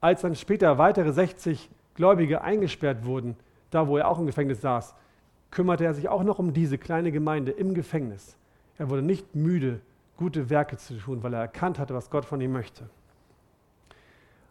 als 0.00 0.20
dann 0.20 0.34
später 0.34 0.76
weitere 0.76 1.12
60 1.12 1.70
Gläubige 1.94 2.42
eingesperrt 2.42 3.04
wurden, 3.04 3.36
da 3.70 3.88
wo 3.88 3.96
er 3.96 4.08
auch 4.08 4.18
im 4.18 4.26
Gefängnis 4.26 4.60
saß, 4.60 4.94
kümmerte 5.50 5.84
er 5.84 5.94
sich 5.94 6.08
auch 6.08 6.22
noch 6.22 6.38
um 6.38 6.52
diese 6.52 6.78
kleine 6.78 7.12
Gemeinde 7.12 7.52
im 7.52 7.74
Gefängnis. 7.74 8.36
Er 8.78 8.88
wurde 8.88 9.02
nicht 9.02 9.34
müde, 9.34 9.80
gute 10.16 10.50
Werke 10.50 10.76
zu 10.76 10.96
tun, 10.96 11.22
weil 11.22 11.34
er 11.34 11.40
erkannt 11.40 11.78
hatte, 11.78 11.94
was 11.94 12.10
Gott 12.10 12.24
von 12.24 12.40
ihm 12.40 12.52
möchte. 12.52 12.88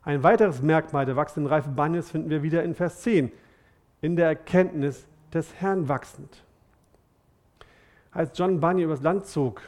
Ein 0.03 0.23
weiteres 0.23 0.61
Merkmal 0.61 1.05
der 1.05 1.15
wachsenden 1.15 1.51
Reife 1.51 1.69
Banjes 1.69 2.09
finden 2.09 2.29
wir 2.29 2.41
wieder 2.43 2.63
in 2.63 2.73
Vers 2.73 3.01
10 3.01 3.31
in 4.01 4.15
der 4.15 4.27
Erkenntnis 4.27 5.05
des 5.33 5.53
Herrn 5.55 5.87
wachsend. 5.87 6.43
Als 8.11 8.37
John 8.37 8.59
Bunyan 8.59 8.85
übers 8.85 9.01
Land 9.01 9.25
zog 9.25 9.61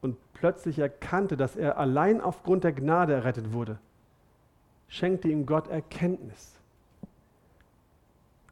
und 0.00 0.16
plötzlich 0.32 0.78
erkannte, 0.78 1.36
dass 1.36 1.54
er 1.54 1.78
allein 1.78 2.20
aufgrund 2.20 2.64
der 2.64 2.72
Gnade 2.72 3.12
errettet 3.12 3.52
wurde, 3.52 3.78
schenkte 4.88 5.28
ihm 5.28 5.46
Gott 5.46 5.68
Erkenntnis. 5.68 6.52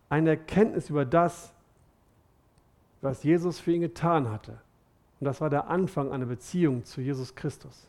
Eine 0.09 0.31
Erkenntnis 0.31 0.91
über 0.91 1.05
das, 1.05 1.53
was 3.03 3.23
Jesus 3.25 3.59
für 3.61 3.73
ihn 3.73 3.83
getan 3.83 4.31
hatte. 4.31 4.53
Und 5.21 5.27
das 5.27 5.41
war 5.41 5.51
der 5.51 5.69
Anfang 5.69 6.11
einer 6.11 6.27
Beziehung 6.27 6.85
zu 6.85 7.01
Jesus 7.01 7.35
Christus. 7.35 7.89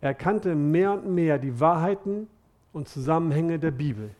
Er 0.00 0.08
erkannte 0.08 0.54
mehr 0.54 0.92
und 0.92 1.14
mehr 1.14 1.38
die 1.38 1.60
Wahrheiten 1.60 2.28
und 2.72 2.88
Zusammenhänge 2.88 3.58
der 3.58 3.72
Bibel. 3.72 4.10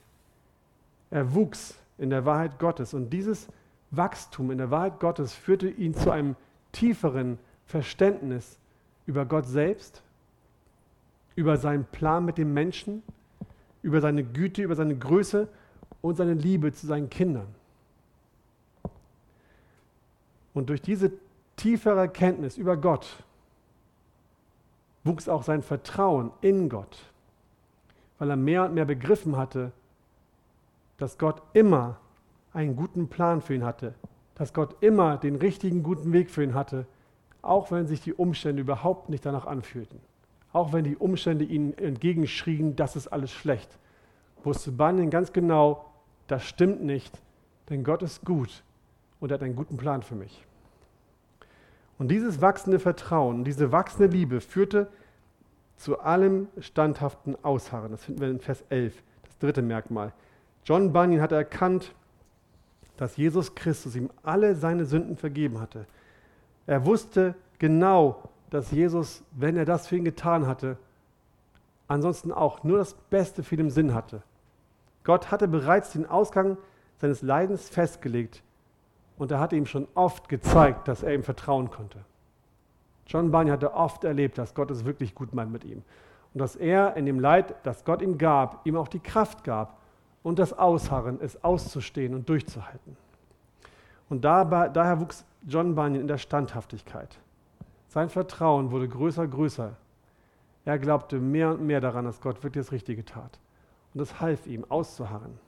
Er 1.11 1.35
wuchs 1.35 1.79
in 1.97 2.11
der 2.11 2.25
Wahrheit 2.27 2.59
Gottes 2.59 2.93
und 2.93 3.11
dieses 3.11 3.49
Wachstum 3.91 4.51
in 4.51 4.59
der 4.59 4.71
Wahrheit 4.71 5.01
Gottes 5.01 5.33
führte 5.33 5.69
ihn 5.69 5.95
zu 5.95 6.11
einem 6.11 6.37
tieferen 6.73 7.39
Verständnis 7.67 8.59
über 9.07 9.25
Gott 9.27 9.47
selbst, 9.47 10.03
über 11.35 11.57
seinen 11.57 11.85
Plan 11.85 12.25
mit 12.25 12.39
dem 12.39 12.53
Menschen, 12.53 13.03
über 13.83 14.01
seine 14.01 14.23
Güte, 14.23 14.63
über 14.63 14.77
seine 14.77 14.97
Größe 14.97 15.49
und 16.01 16.17
seine 16.17 16.35
Liebe 16.35 16.73
zu 16.73 16.87
seinen 16.87 17.11
Kindern. 17.11 17.47
Und 20.55 20.69
durch 20.69 20.83
diese 20.83 21.13
tiefere 21.57 22.01
Erkenntnis 22.01 22.57
über 22.57 22.77
Gott 22.77 23.23
wuchs 25.05 25.29
auch 25.29 25.43
sein 25.43 25.63
Vertrauen 25.63 26.31
in 26.41 26.69
Gott, 26.69 26.99
weil 28.19 28.31
er 28.31 28.37
mehr 28.37 28.65
und 28.65 28.75
mehr 28.75 28.85
begriffen 28.85 29.37
hatte, 29.37 29.73
dass 30.99 31.19
Gott 31.19 31.43
immer 31.55 31.99
einen 32.53 32.77
guten 32.77 33.09
Plan 33.09 33.41
für 33.41 33.55
ihn 33.55 33.65
hatte, 33.65 33.95
dass 34.35 34.53
Gott 34.53 34.77
immer 34.83 35.17
den 35.17 35.37
richtigen 35.37 35.83
guten 35.83 36.13
Weg 36.13 36.31
für 36.31 36.43
ihn 36.43 36.55
hatte, 36.55 36.87
auch 37.43 37.71
wenn 37.71 37.87
sich 37.87 38.03
die 38.03 38.13
Umstände 38.13 38.61
überhaupt 38.61 39.09
nicht 39.09 39.25
danach 39.25 39.47
anfühlten. 39.47 40.01
Auch 40.53 40.73
wenn 40.73 40.85
die 40.85 40.97
Umstände 40.97 41.45
ihnen 41.45 41.77
entgegenschrien, 41.79 42.77
das 42.77 42.97
ist 42.97 43.09
alles 43.09 43.31
schlecht, 43.31 43.79
wusste 44.43 44.73
Bunyan 44.73 45.11
ganz 45.11 45.33
genau, 45.33 45.87
das 46.27 46.45
stimmt 46.45 46.83
nicht, 46.83 47.19
denn 47.69 47.85
Gott 47.85 48.03
ist 48.03 48.25
gut 48.25 48.63
und 49.21 49.31
hat 49.31 49.43
einen 49.43 49.55
guten 49.55 49.77
Plan 49.77 50.03
für 50.03 50.15
mich. 50.15 50.45
Und 51.99 52.09
dieses 52.09 52.41
wachsende 52.41 52.79
Vertrauen, 52.79 53.45
diese 53.45 53.73
wachsende 53.73 54.07
Liebe 54.07 54.41
führte 54.41 54.89
zu 55.77 56.01
allem 56.01 56.49
standhaften 56.59 57.37
Ausharren. 57.45 57.91
Das 57.91 58.05
finden 58.05 58.21
wir 58.21 58.31
in 58.31 58.41
Vers 58.41 58.65
11, 58.71 59.03
das 59.23 59.39
dritte 59.39 59.63
Merkmal. 59.63 60.13
John 60.65 60.93
Bunyan 60.93 61.21
hatte 61.21 61.35
erkannt, 61.35 61.95
dass 62.97 63.17
Jesus 63.17 63.55
Christus 63.55 63.97
ihm 63.97 64.11
alle 64.23 64.55
seine 64.55 64.85
Sünden 64.85 65.17
vergeben 65.17 65.61
hatte. 65.61 65.87
Er 66.67 66.85
wusste 66.87 67.35
genau, 67.59 68.31
dass 68.51 68.71
Jesus, 68.71 69.23
wenn 69.33 69.57
er 69.57 69.65
das 69.65 69.87
für 69.87 69.97
ihn 69.97 70.05
getan 70.05 70.47
hatte, 70.47 70.77
ansonsten 71.89 72.33
auch 72.33 72.63
nur 72.63 72.79
das 72.79 72.95
Beste 72.95 73.43
für 73.43 73.57
ihn 73.57 73.63
im 73.63 73.71
Sinn 73.71 73.95
hatte. 73.95 74.23
Gott 75.05 75.31
hatte 75.31 75.49
bereits 75.49 75.93
den 75.93 76.07
Ausgang 76.07 76.57
seines 76.99 77.23
Leidens 77.23 77.69
festgelegt 77.69 78.43
und 79.21 79.31
er 79.31 79.39
hatte 79.39 79.55
ihm 79.55 79.67
schon 79.67 79.87
oft 79.95 80.31
gezeigt, 80.31 80.89
dass 80.89 81.03
er 81.03 81.13
ihm 81.13 81.23
vertrauen 81.23 81.71
konnte. 81.71 81.99
John 83.07 83.31
Bunyan 83.31 83.53
hatte 83.53 83.75
oft 83.75 84.03
erlebt, 84.05 84.39
dass 84.39 84.55
Gott 84.55 84.71
es 84.71 84.87
wirklich 84.87 85.15
gut 85.15 85.35
meint 85.35 85.53
mit 85.53 85.63
ihm. 85.63 85.83
Und 86.33 86.41
dass 86.41 86.57
er 86.57 86.97
in 86.97 87.05
dem 87.05 87.21
Leid, 87.21 87.55
das 87.65 87.85
Gott 87.85 88.01
ihm 88.01 88.17
gab, 88.17 88.67
ihm 88.67 88.79
auch 88.79 88.89
die 88.89 88.99
Kraft 88.99 89.45
gab 89.45 89.77
und 90.23 90.39
das 90.39 90.59
Ausharren, 90.59 91.19
es 91.21 91.45
auszustehen 91.45 92.15
und 92.15 92.31
durchzuhalten. 92.31 92.97
Und 94.09 94.25
dabei, 94.25 94.71
daher 94.71 95.03
wuchs 95.03 95.27
John 95.47 95.75
Bunyan 95.75 96.01
in 96.01 96.09
der 96.09 96.17
Standhaftigkeit. 96.17 97.19
Sein 97.89 98.09
Vertrauen 98.09 98.71
wurde 98.71 98.89
größer, 98.89 99.29
größer. 99.29 99.77
Er 100.65 100.79
glaubte 100.79 101.19
mehr 101.19 101.51
und 101.51 101.61
mehr 101.61 101.83
daran, 101.83 102.07
dass 102.07 102.23
Gott 102.23 102.43
wirklich 102.43 102.65
das 102.65 102.73
Richtige 102.73 103.05
tat. 103.05 103.39
Und 103.93 103.99
das 103.99 104.19
half 104.19 104.47
ihm, 104.47 104.65
auszuharren. 104.71 105.39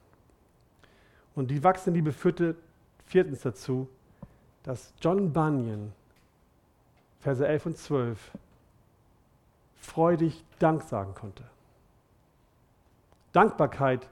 Und 1.35 1.51
die 1.51 1.65
wachsende 1.65 1.97
Liebe 1.97 2.13
führte 2.13 2.55
viertens 3.07 3.43
dazu, 3.43 3.89
dass 4.63 4.93
John 5.01 5.33
Bunyan, 5.33 5.93
Verse 7.21 7.47
11 7.47 7.67
und 7.67 7.79
12, 7.79 8.31
freudig 9.77 10.45
Dank 10.59 10.83
sagen 10.83 11.15
konnte. 11.15 11.45
Dankbarkeit 13.33 14.09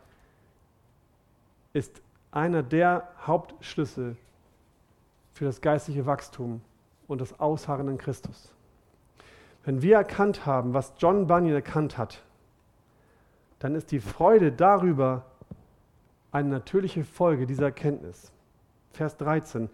ist 1.73 2.03
einer 2.33 2.63
der 2.63 3.09
Hauptschlüssel 3.27 4.17
für 5.33 5.45
das 5.45 5.61
geistliche 5.61 6.07
Wachstum 6.07 6.61
und 7.07 7.21
das 7.21 7.39
Ausharren 7.39 7.89
in 7.89 7.99
Christus. 7.99 8.53
Wenn 9.65 9.83
wir 9.83 9.97
erkannt 9.97 10.47
haben, 10.47 10.75
was 10.75 10.95
John 10.99 11.27
Bunyan 11.27 11.55
erkannt 11.55 11.99
hat, 11.99 12.23
dann 13.59 13.75
ist 13.75 13.93
die 13.93 14.01
Freude 14.01 14.53
darüber 14.53 15.27
eine 16.33 16.49
natürliche 16.49 17.05
Folge 17.05 17.47
dieser 17.47 17.67
Erkenntnis. 17.67 18.33
Vers 18.93 19.17
13. 19.17 19.69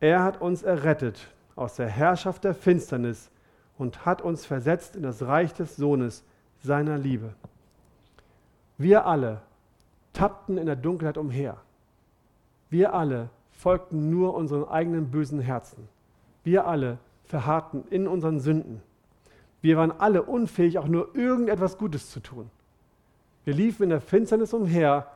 Er 0.00 0.22
hat 0.22 0.40
uns 0.40 0.62
errettet 0.62 1.28
aus 1.56 1.76
der 1.76 1.88
Herrschaft 1.88 2.44
der 2.44 2.54
Finsternis 2.54 3.30
und 3.76 4.06
hat 4.06 4.22
uns 4.22 4.46
versetzt 4.46 4.96
in 4.96 5.02
das 5.02 5.22
Reich 5.22 5.52
des 5.54 5.76
Sohnes 5.76 6.24
seiner 6.62 6.98
Liebe. 6.98 7.34
Wir 8.78 9.06
alle 9.06 9.42
tappten 10.12 10.58
in 10.58 10.66
der 10.66 10.76
Dunkelheit 10.76 11.18
umher. 11.18 11.58
Wir 12.70 12.94
alle 12.94 13.28
folgten 13.50 14.10
nur 14.10 14.34
unseren 14.34 14.64
eigenen 14.68 15.10
bösen 15.10 15.40
Herzen. 15.40 15.88
Wir 16.44 16.66
alle 16.66 16.98
verharrten 17.24 17.84
in 17.90 18.08
unseren 18.08 18.40
Sünden. 18.40 18.82
Wir 19.60 19.76
waren 19.76 19.92
alle 19.92 20.22
unfähig, 20.22 20.78
auch 20.78 20.88
nur 20.88 21.14
irgendetwas 21.14 21.76
Gutes 21.76 22.10
zu 22.10 22.20
tun. 22.20 22.50
Wir 23.44 23.54
liefen 23.54 23.84
in 23.84 23.90
der 23.90 24.00
Finsternis 24.00 24.54
umher, 24.54 25.06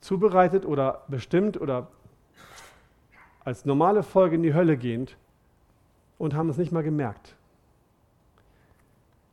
zubereitet 0.00 0.64
oder 0.64 1.02
bestimmt 1.08 1.60
oder 1.60 1.88
als 3.44 3.64
normale 3.64 4.02
Folge 4.02 4.36
in 4.36 4.42
die 4.42 4.54
Hölle 4.54 4.76
gehend 4.76 5.16
und 6.18 6.34
haben 6.34 6.48
es 6.48 6.58
nicht 6.58 6.72
mal 6.72 6.82
gemerkt. 6.82 7.34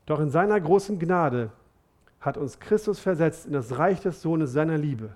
Doch 0.06 0.20
in 0.20 0.30
seiner 0.30 0.60
großen 0.60 1.00
Gnade 1.00 1.52
hat 2.22 2.38
uns 2.38 2.60
Christus 2.60 3.00
versetzt 3.00 3.46
in 3.46 3.54
das 3.54 3.78
Reich 3.78 4.02
des 4.02 4.22
Sohnes 4.22 4.52
seiner 4.54 4.78
Liebe. 4.78 5.14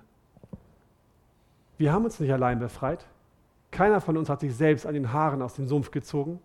Wir 1.78 1.92
haben 1.92 2.04
uns 2.04 2.20
nicht 2.20 2.32
allein 2.32 2.58
befreit. 2.58 3.06
Keiner 3.70 4.00
von 4.00 4.16
uns 4.16 4.28
hat 4.28 4.40
sich 4.40 4.54
selbst 4.54 4.86
an 4.86 4.94
den 4.94 5.12
Haaren 5.12 5.42
aus 5.42 5.54
dem 5.54 5.66
Sumpf 5.66 5.90
gezogen. 5.90 6.38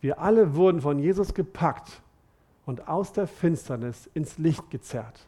Wir 0.00 0.18
alle 0.18 0.54
wurden 0.54 0.80
von 0.80 0.98
Jesus 0.98 1.34
gepackt 1.34 2.02
und 2.66 2.88
aus 2.88 3.12
der 3.12 3.26
Finsternis 3.26 4.10
ins 4.14 4.38
Licht 4.38 4.70
gezerrt. 4.70 5.26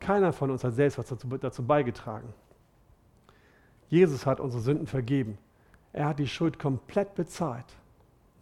Keiner 0.00 0.32
von 0.32 0.50
uns 0.50 0.62
hat 0.62 0.74
selbst 0.74 0.98
was 0.98 1.06
dazu, 1.06 1.26
dazu 1.26 1.66
beigetragen. 1.66 2.32
Jesus 3.88 4.26
hat 4.26 4.40
unsere 4.40 4.62
Sünden 4.62 4.86
vergeben. 4.86 5.38
Er 5.94 6.08
hat 6.08 6.18
die 6.18 6.28
Schuld 6.28 6.58
komplett 6.58 7.14
bezahlt. 7.14 7.64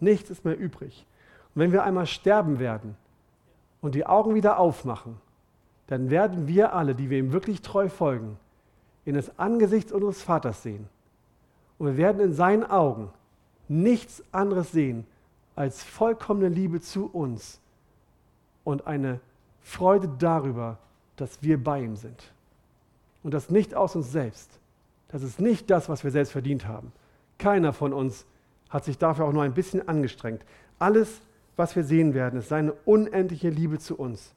Nichts 0.00 0.30
ist 0.30 0.44
mehr 0.44 0.59
übrig. 0.59 1.07
Und 1.55 1.61
wenn 1.61 1.70
wir 1.70 1.84
einmal 1.84 2.07
sterben 2.07 2.59
werden, 2.59 2.96
und 3.82 3.94
die 3.94 4.07
Augen 4.07 4.34
wieder 4.34 4.59
aufmachen, 4.59 5.20
dann 5.88 6.09
werden 6.09 6.46
wir 6.48 6.72
alle, 6.72 6.94
die 6.94 7.11
wir 7.11 7.18
ihm 7.18 7.32
wirklich 7.32 7.61
treu 7.61 7.90
folgen, 7.90 8.38
in 9.05 9.14
das 9.14 9.38
Angesicht 9.38 9.92
unseres 9.92 10.22
Vaters 10.22 10.62
sehen. 10.62 10.88
Und 11.78 11.88
wir 11.88 11.96
werden 11.98 12.22
in 12.22 12.32
seinen 12.32 12.64
Augen 12.64 13.11
nichts 13.68 14.22
anderes 14.32 14.72
sehen 14.72 15.05
als 15.57 15.82
vollkommene 15.82 16.48
Liebe 16.48 16.80
zu 16.80 17.07
uns 17.07 17.61
und 18.64 18.86
eine 18.86 19.20
Freude 19.61 20.09
darüber, 20.18 20.78
dass 21.16 21.42
wir 21.42 21.62
bei 21.62 21.82
ihm 21.82 21.96
sind. 21.96 22.32
Und 23.22 23.34
das 23.34 23.50
nicht 23.50 23.74
aus 23.74 23.96
uns 23.96 24.11
selbst. 24.11 24.61
Das 25.09 25.22
ist 25.22 25.40
nicht 25.40 25.70
das, 25.70 25.88
was 25.88 26.05
wir 26.05 26.11
selbst 26.11 26.32
verdient 26.32 26.66
haben. 26.66 26.92
Keiner 27.43 27.72
von 27.72 27.93
uns 27.93 28.24
hat 28.70 28.84
sich 28.84 28.99
dafür 28.99 29.24
auch 29.24 29.32
nur 29.32 29.43
ein 29.43 29.55
bisschen 29.55 29.86
angestrengt. 29.88 30.45
Alles 30.78 31.20
was 31.57 31.76
wir 31.76 31.84
sehen 31.84 32.14
werden, 32.14 32.38
ist 32.38 32.49
seine 32.49 32.72
unendliche 32.84 33.51
Liebe 33.51 33.78
zu 33.78 33.97
uns. 33.97 34.34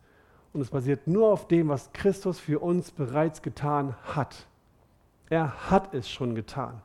Und 0.53 0.61
es 0.61 0.69
basiert 0.69 1.07
nur 1.07 1.29
auf 1.29 1.47
dem, 1.47 1.69
was 1.69 1.91
Christus 1.93 2.39
für 2.39 2.59
uns 2.59 2.91
bereits 2.91 3.41
getan 3.41 3.95
hat. 4.03 4.47
Er 5.29 5.69
hat 5.69 5.93
es 5.93 6.09
schon 6.09 6.35
getan. 6.35 6.81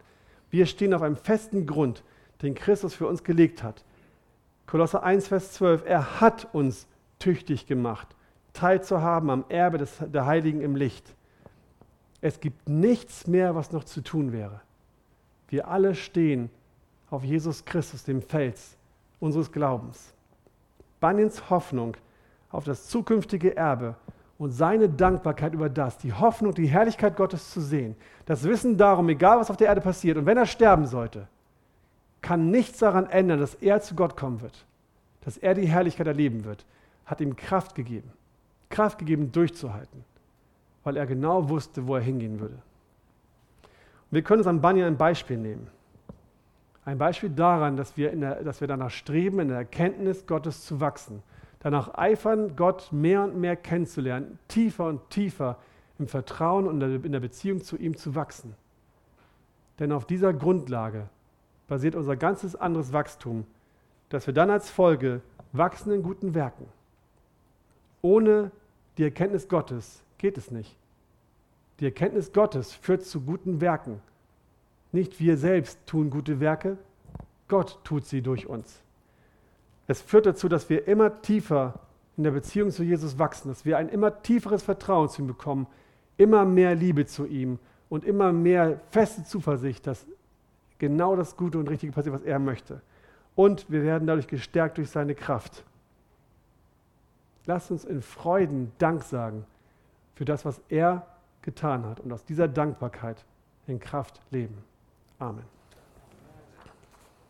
Wir 0.51 0.67
stehen 0.67 0.95
auf 0.95 1.03
einem 1.03 1.17
festen 1.17 1.67
Grund, 1.67 2.03
den 2.43 2.55
Christus 2.55 2.95
für 2.95 3.07
uns 3.07 3.23
gelegt 3.23 3.63
hat. 3.63 3.85
Kolosser 4.67 5.03
1, 5.03 5.29
Vers 5.29 5.53
12, 5.53 5.85
er 5.85 6.21
hat 6.21 6.49
uns 6.53 6.87
tüchtig 7.19 7.67
gemacht, 7.67 8.09
teilzuhaben 8.53 9.31
am 9.31 9.45
Erbe 9.49 9.79
des, 9.79 9.99
der 10.01 10.27
Heiligen 10.27 10.61
im 10.61 10.75
Licht. 10.75 11.15
Es 12.21 12.41
gibt 12.41 12.69
nichts 12.69 13.27
mehr, 13.27 13.55
was 13.55 13.73
noch 13.73 13.85
zu 13.85 14.01
tun 14.01 14.33
wäre. 14.33 14.61
Wir 15.51 15.69
alle 15.69 15.95
stehen 15.95 16.49
auf 17.11 17.25
Jesus 17.25 17.65
Christus, 17.65 18.05
dem 18.05 18.23
Fels 18.23 18.77
unseres 19.19 19.53
Glaubens. 19.53 20.15
Bunyans 21.01 21.51
Hoffnung 21.51 21.97
auf 22.51 22.65
das 22.65 22.89
zukünftige 22.89 23.57
Erbe 23.57 23.97
und 24.39 24.53
seine 24.53 24.89
Dankbarkeit 24.89 25.53
über 25.53 25.69
das, 25.69 25.99
die 25.99 26.13
Hoffnung, 26.13 26.55
die 26.55 26.67
Herrlichkeit 26.67 27.17
Gottes 27.17 27.51
zu 27.51 27.61
sehen, 27.61 27.97
das 28.27 28.45
Wissen 28.45 28.77
darum, 28.77 29.09
egal 29.09 29.39
was 29.39 29.51
auf 29.51 29.57
der 29.57 29.69
Erde 29.69 29.81
passiert 29.81 30.17
und 30.17 30.27
wenn 30.27 30.39
er 30.39 30.47
sterben 30.47 30.87
sollte, 30.87 31.27
kann 32.23 32.51
nichts 32.51 32.79
daran 32.79 33.07
ändern, 33.07 33.41
dass 33.41 33.55
er 33.57 33.81
zu 33.81 33.95
Gott 33.95 34.17
kommen 34.17 34.41
wird, 34.41 34.65
dass 35.23 35.37
er 35.37 35.55
die 35.55 35.67
Herrlichkeit 35.67 36.07
erleben 36.07 36.45
wird, 36.45 36.65
hat 37.07 37.21
ihm 37.21 37.35
Kraft 37.35 37.75
gegeben, 37.75 38.13
Kraft 38.69 38.99
gegeben, 38.99 39.33
durchzuhalten, 39.33 40.05
weil 40.85 40.97
er 40.97 41.07
genau 41.07 41.49
wusste, 41.49 41.87
wo 41.87 41.97
er 41.97 42.03
hingehen 42.03 42.41
würde. 42.41 42.63
Wir 44.11 44.23
können 44.23 44.41
uns 44.41 44.47
an 44.47 44.61
Bunyan 44.61 44.89
ein 44.89 44.97
Beispiel 44.97 45.37
nehmen. 45.37 45.69
Ein 46.85 46.99
Beispiel 46.99 47.31
daran, 47.31 47.77
dass 47.77 47.97
wir, 47.97 48.15
der, 48.15 48.43
dass 48.43 48.61
wir 48.61 48.69
danach 48.69 48.91
streben, 48.91 49.39
in 49.39 49.49
der 49.49 49.59
Erkenntnis 49.59 50.27
Gottes 50.27 50.65
zu 50.65 50.81
wachsen. 50.81 51.23
Danach 51.61 51.97
eifern, 51.97 52.57
Gott 52.57 52.91
mehr 52.91 53.23
und 53.23 53.37
mehr 53.37 53.55
kennenzulernen, 53.55 54.39
tiefer 54.49 54.87
und 54.87 55.09
tiefer 55.11 55.59
im 55.99 56.09
Vertrauen 56.09 56.67
und 56.67 56.81
in 56.81 57.13
der 57.13 57.21
Beziehung 57.21 57.63
zu 57.63 57.77
ihm 57.77 57.97
zu 57.97 58.15
wachsen. 58.15 58.55
Denn 59.79 59.93
auf 59.93 60.07
dieser 60.07 60.33
Grundlage 60.33 61.09
basiert 61.69 61.95
unser 61.95 62.17
ganzes 62.17 62.57
anderes 62.57 62.93
Wachstum, 62.93 63.47
dass 64.09 64.27
wir 64.27 64.35
dann 64.35 64.51
als 64.51 64.71
Folge 64.71 65.21
wachsen 65.53 65.93
in 65.93 66.03
guten 66.03 66.35
Werken. 66.35 66.67
Ohne 68.03 68.51
die 68.97 69.05
Erkenntnis 69.05 69.49
Gottes 69.49 70.03
geht 70.19 70.39
es 70.39 70.51
nicht. 70.51 70.80
Die 71.81 71.87
Erkenntnis 71.87 72.33
Gottes 72.33 72.75
führt 72.75 73.05
zu 73.05 73.23
guten 73.23 73.61
Werken. 73.61 74.01
Nicht 74.93 75.19
wir 75.19 75.37
selbst 75.37 75.79
tun 75.87 76.11
gute 76.11 76.39
Werke, 76.39 76.77
Gott 77.49 77.79
tut 77.85 78.05
sie 78.05 78.23
durch 78.23 78.47
uns. 78.47 78.81
Es 79.87 80.01
führt 80.01 80.27
dazu, 80.27 80.49
dass 80.49 80.69
wir 80.69 80.87
immer 80.87 81.23
tiefer 81.23 81.81
in 82.17 82.25
der 82.25 82.31
Beziehung 82.33 82.71
zu 82.71 82.85
Jesus 82.85 83.19
wachsen, 83.19 83.49
dass 83.49 83.65
wir 83.65 83.79
ein 83.79 83.89
immer 83.89 84.23
tieferes 84.23 84.63
Vertrauen 84.63 85.09
zu 85.09 85.23
ihm 85.23 85.27
bekommen, 85.27 85.67
immer 86.17 86.45
mehr 86.45 86.75
Liebe 86.75 87.07
zu 87.07 87.27
ihm 87.27 87.59
und 87.89 88.05
immer 88.05 88.33
mehr 88.33 88.81
feste 88.91 89.25
Zuversicht, 89.25 89.87
dass 89.87 90.07
genau 90.79 91.17
das 91.17 91.37
Gute 91.37 91.59
und 91.59 91.69
Richtige 91.69 91.93
passiert, 91.93 92.15
was 92.15 92.23
er 92.23 92.39
möchte. 92.39 92.83
Und 93.35 93.71
wir 93.71 93.83
werden 93.83 94.07
dadurch 94.07 94.27
gestärkt 94.27 94.79
durch 94.79 94.91
seine 94.91 95.15
Kraft. 95.15 95.65
Lasst 97.47 97.71
uns 97.71 97.85
in 97.85 98.03
Freuden 98.03 98.71
Dank 98.79 99.03
sagen 99.03 99.45
für 100.15 100.25
das, 100.25 100.45
was 100.45 100.61
er 100.69 101.07
getan 101.43 101.85
hat 101.85 102.01
und 102.01 102.13
aus 102.13 102.25
dieser 102.25 102.49
Dankbarkeit 102.49 103.25
in 103.67 103.79
Kraft 103.79 104.21
leben. 104.31 104.65
Amen. 105.19 105.45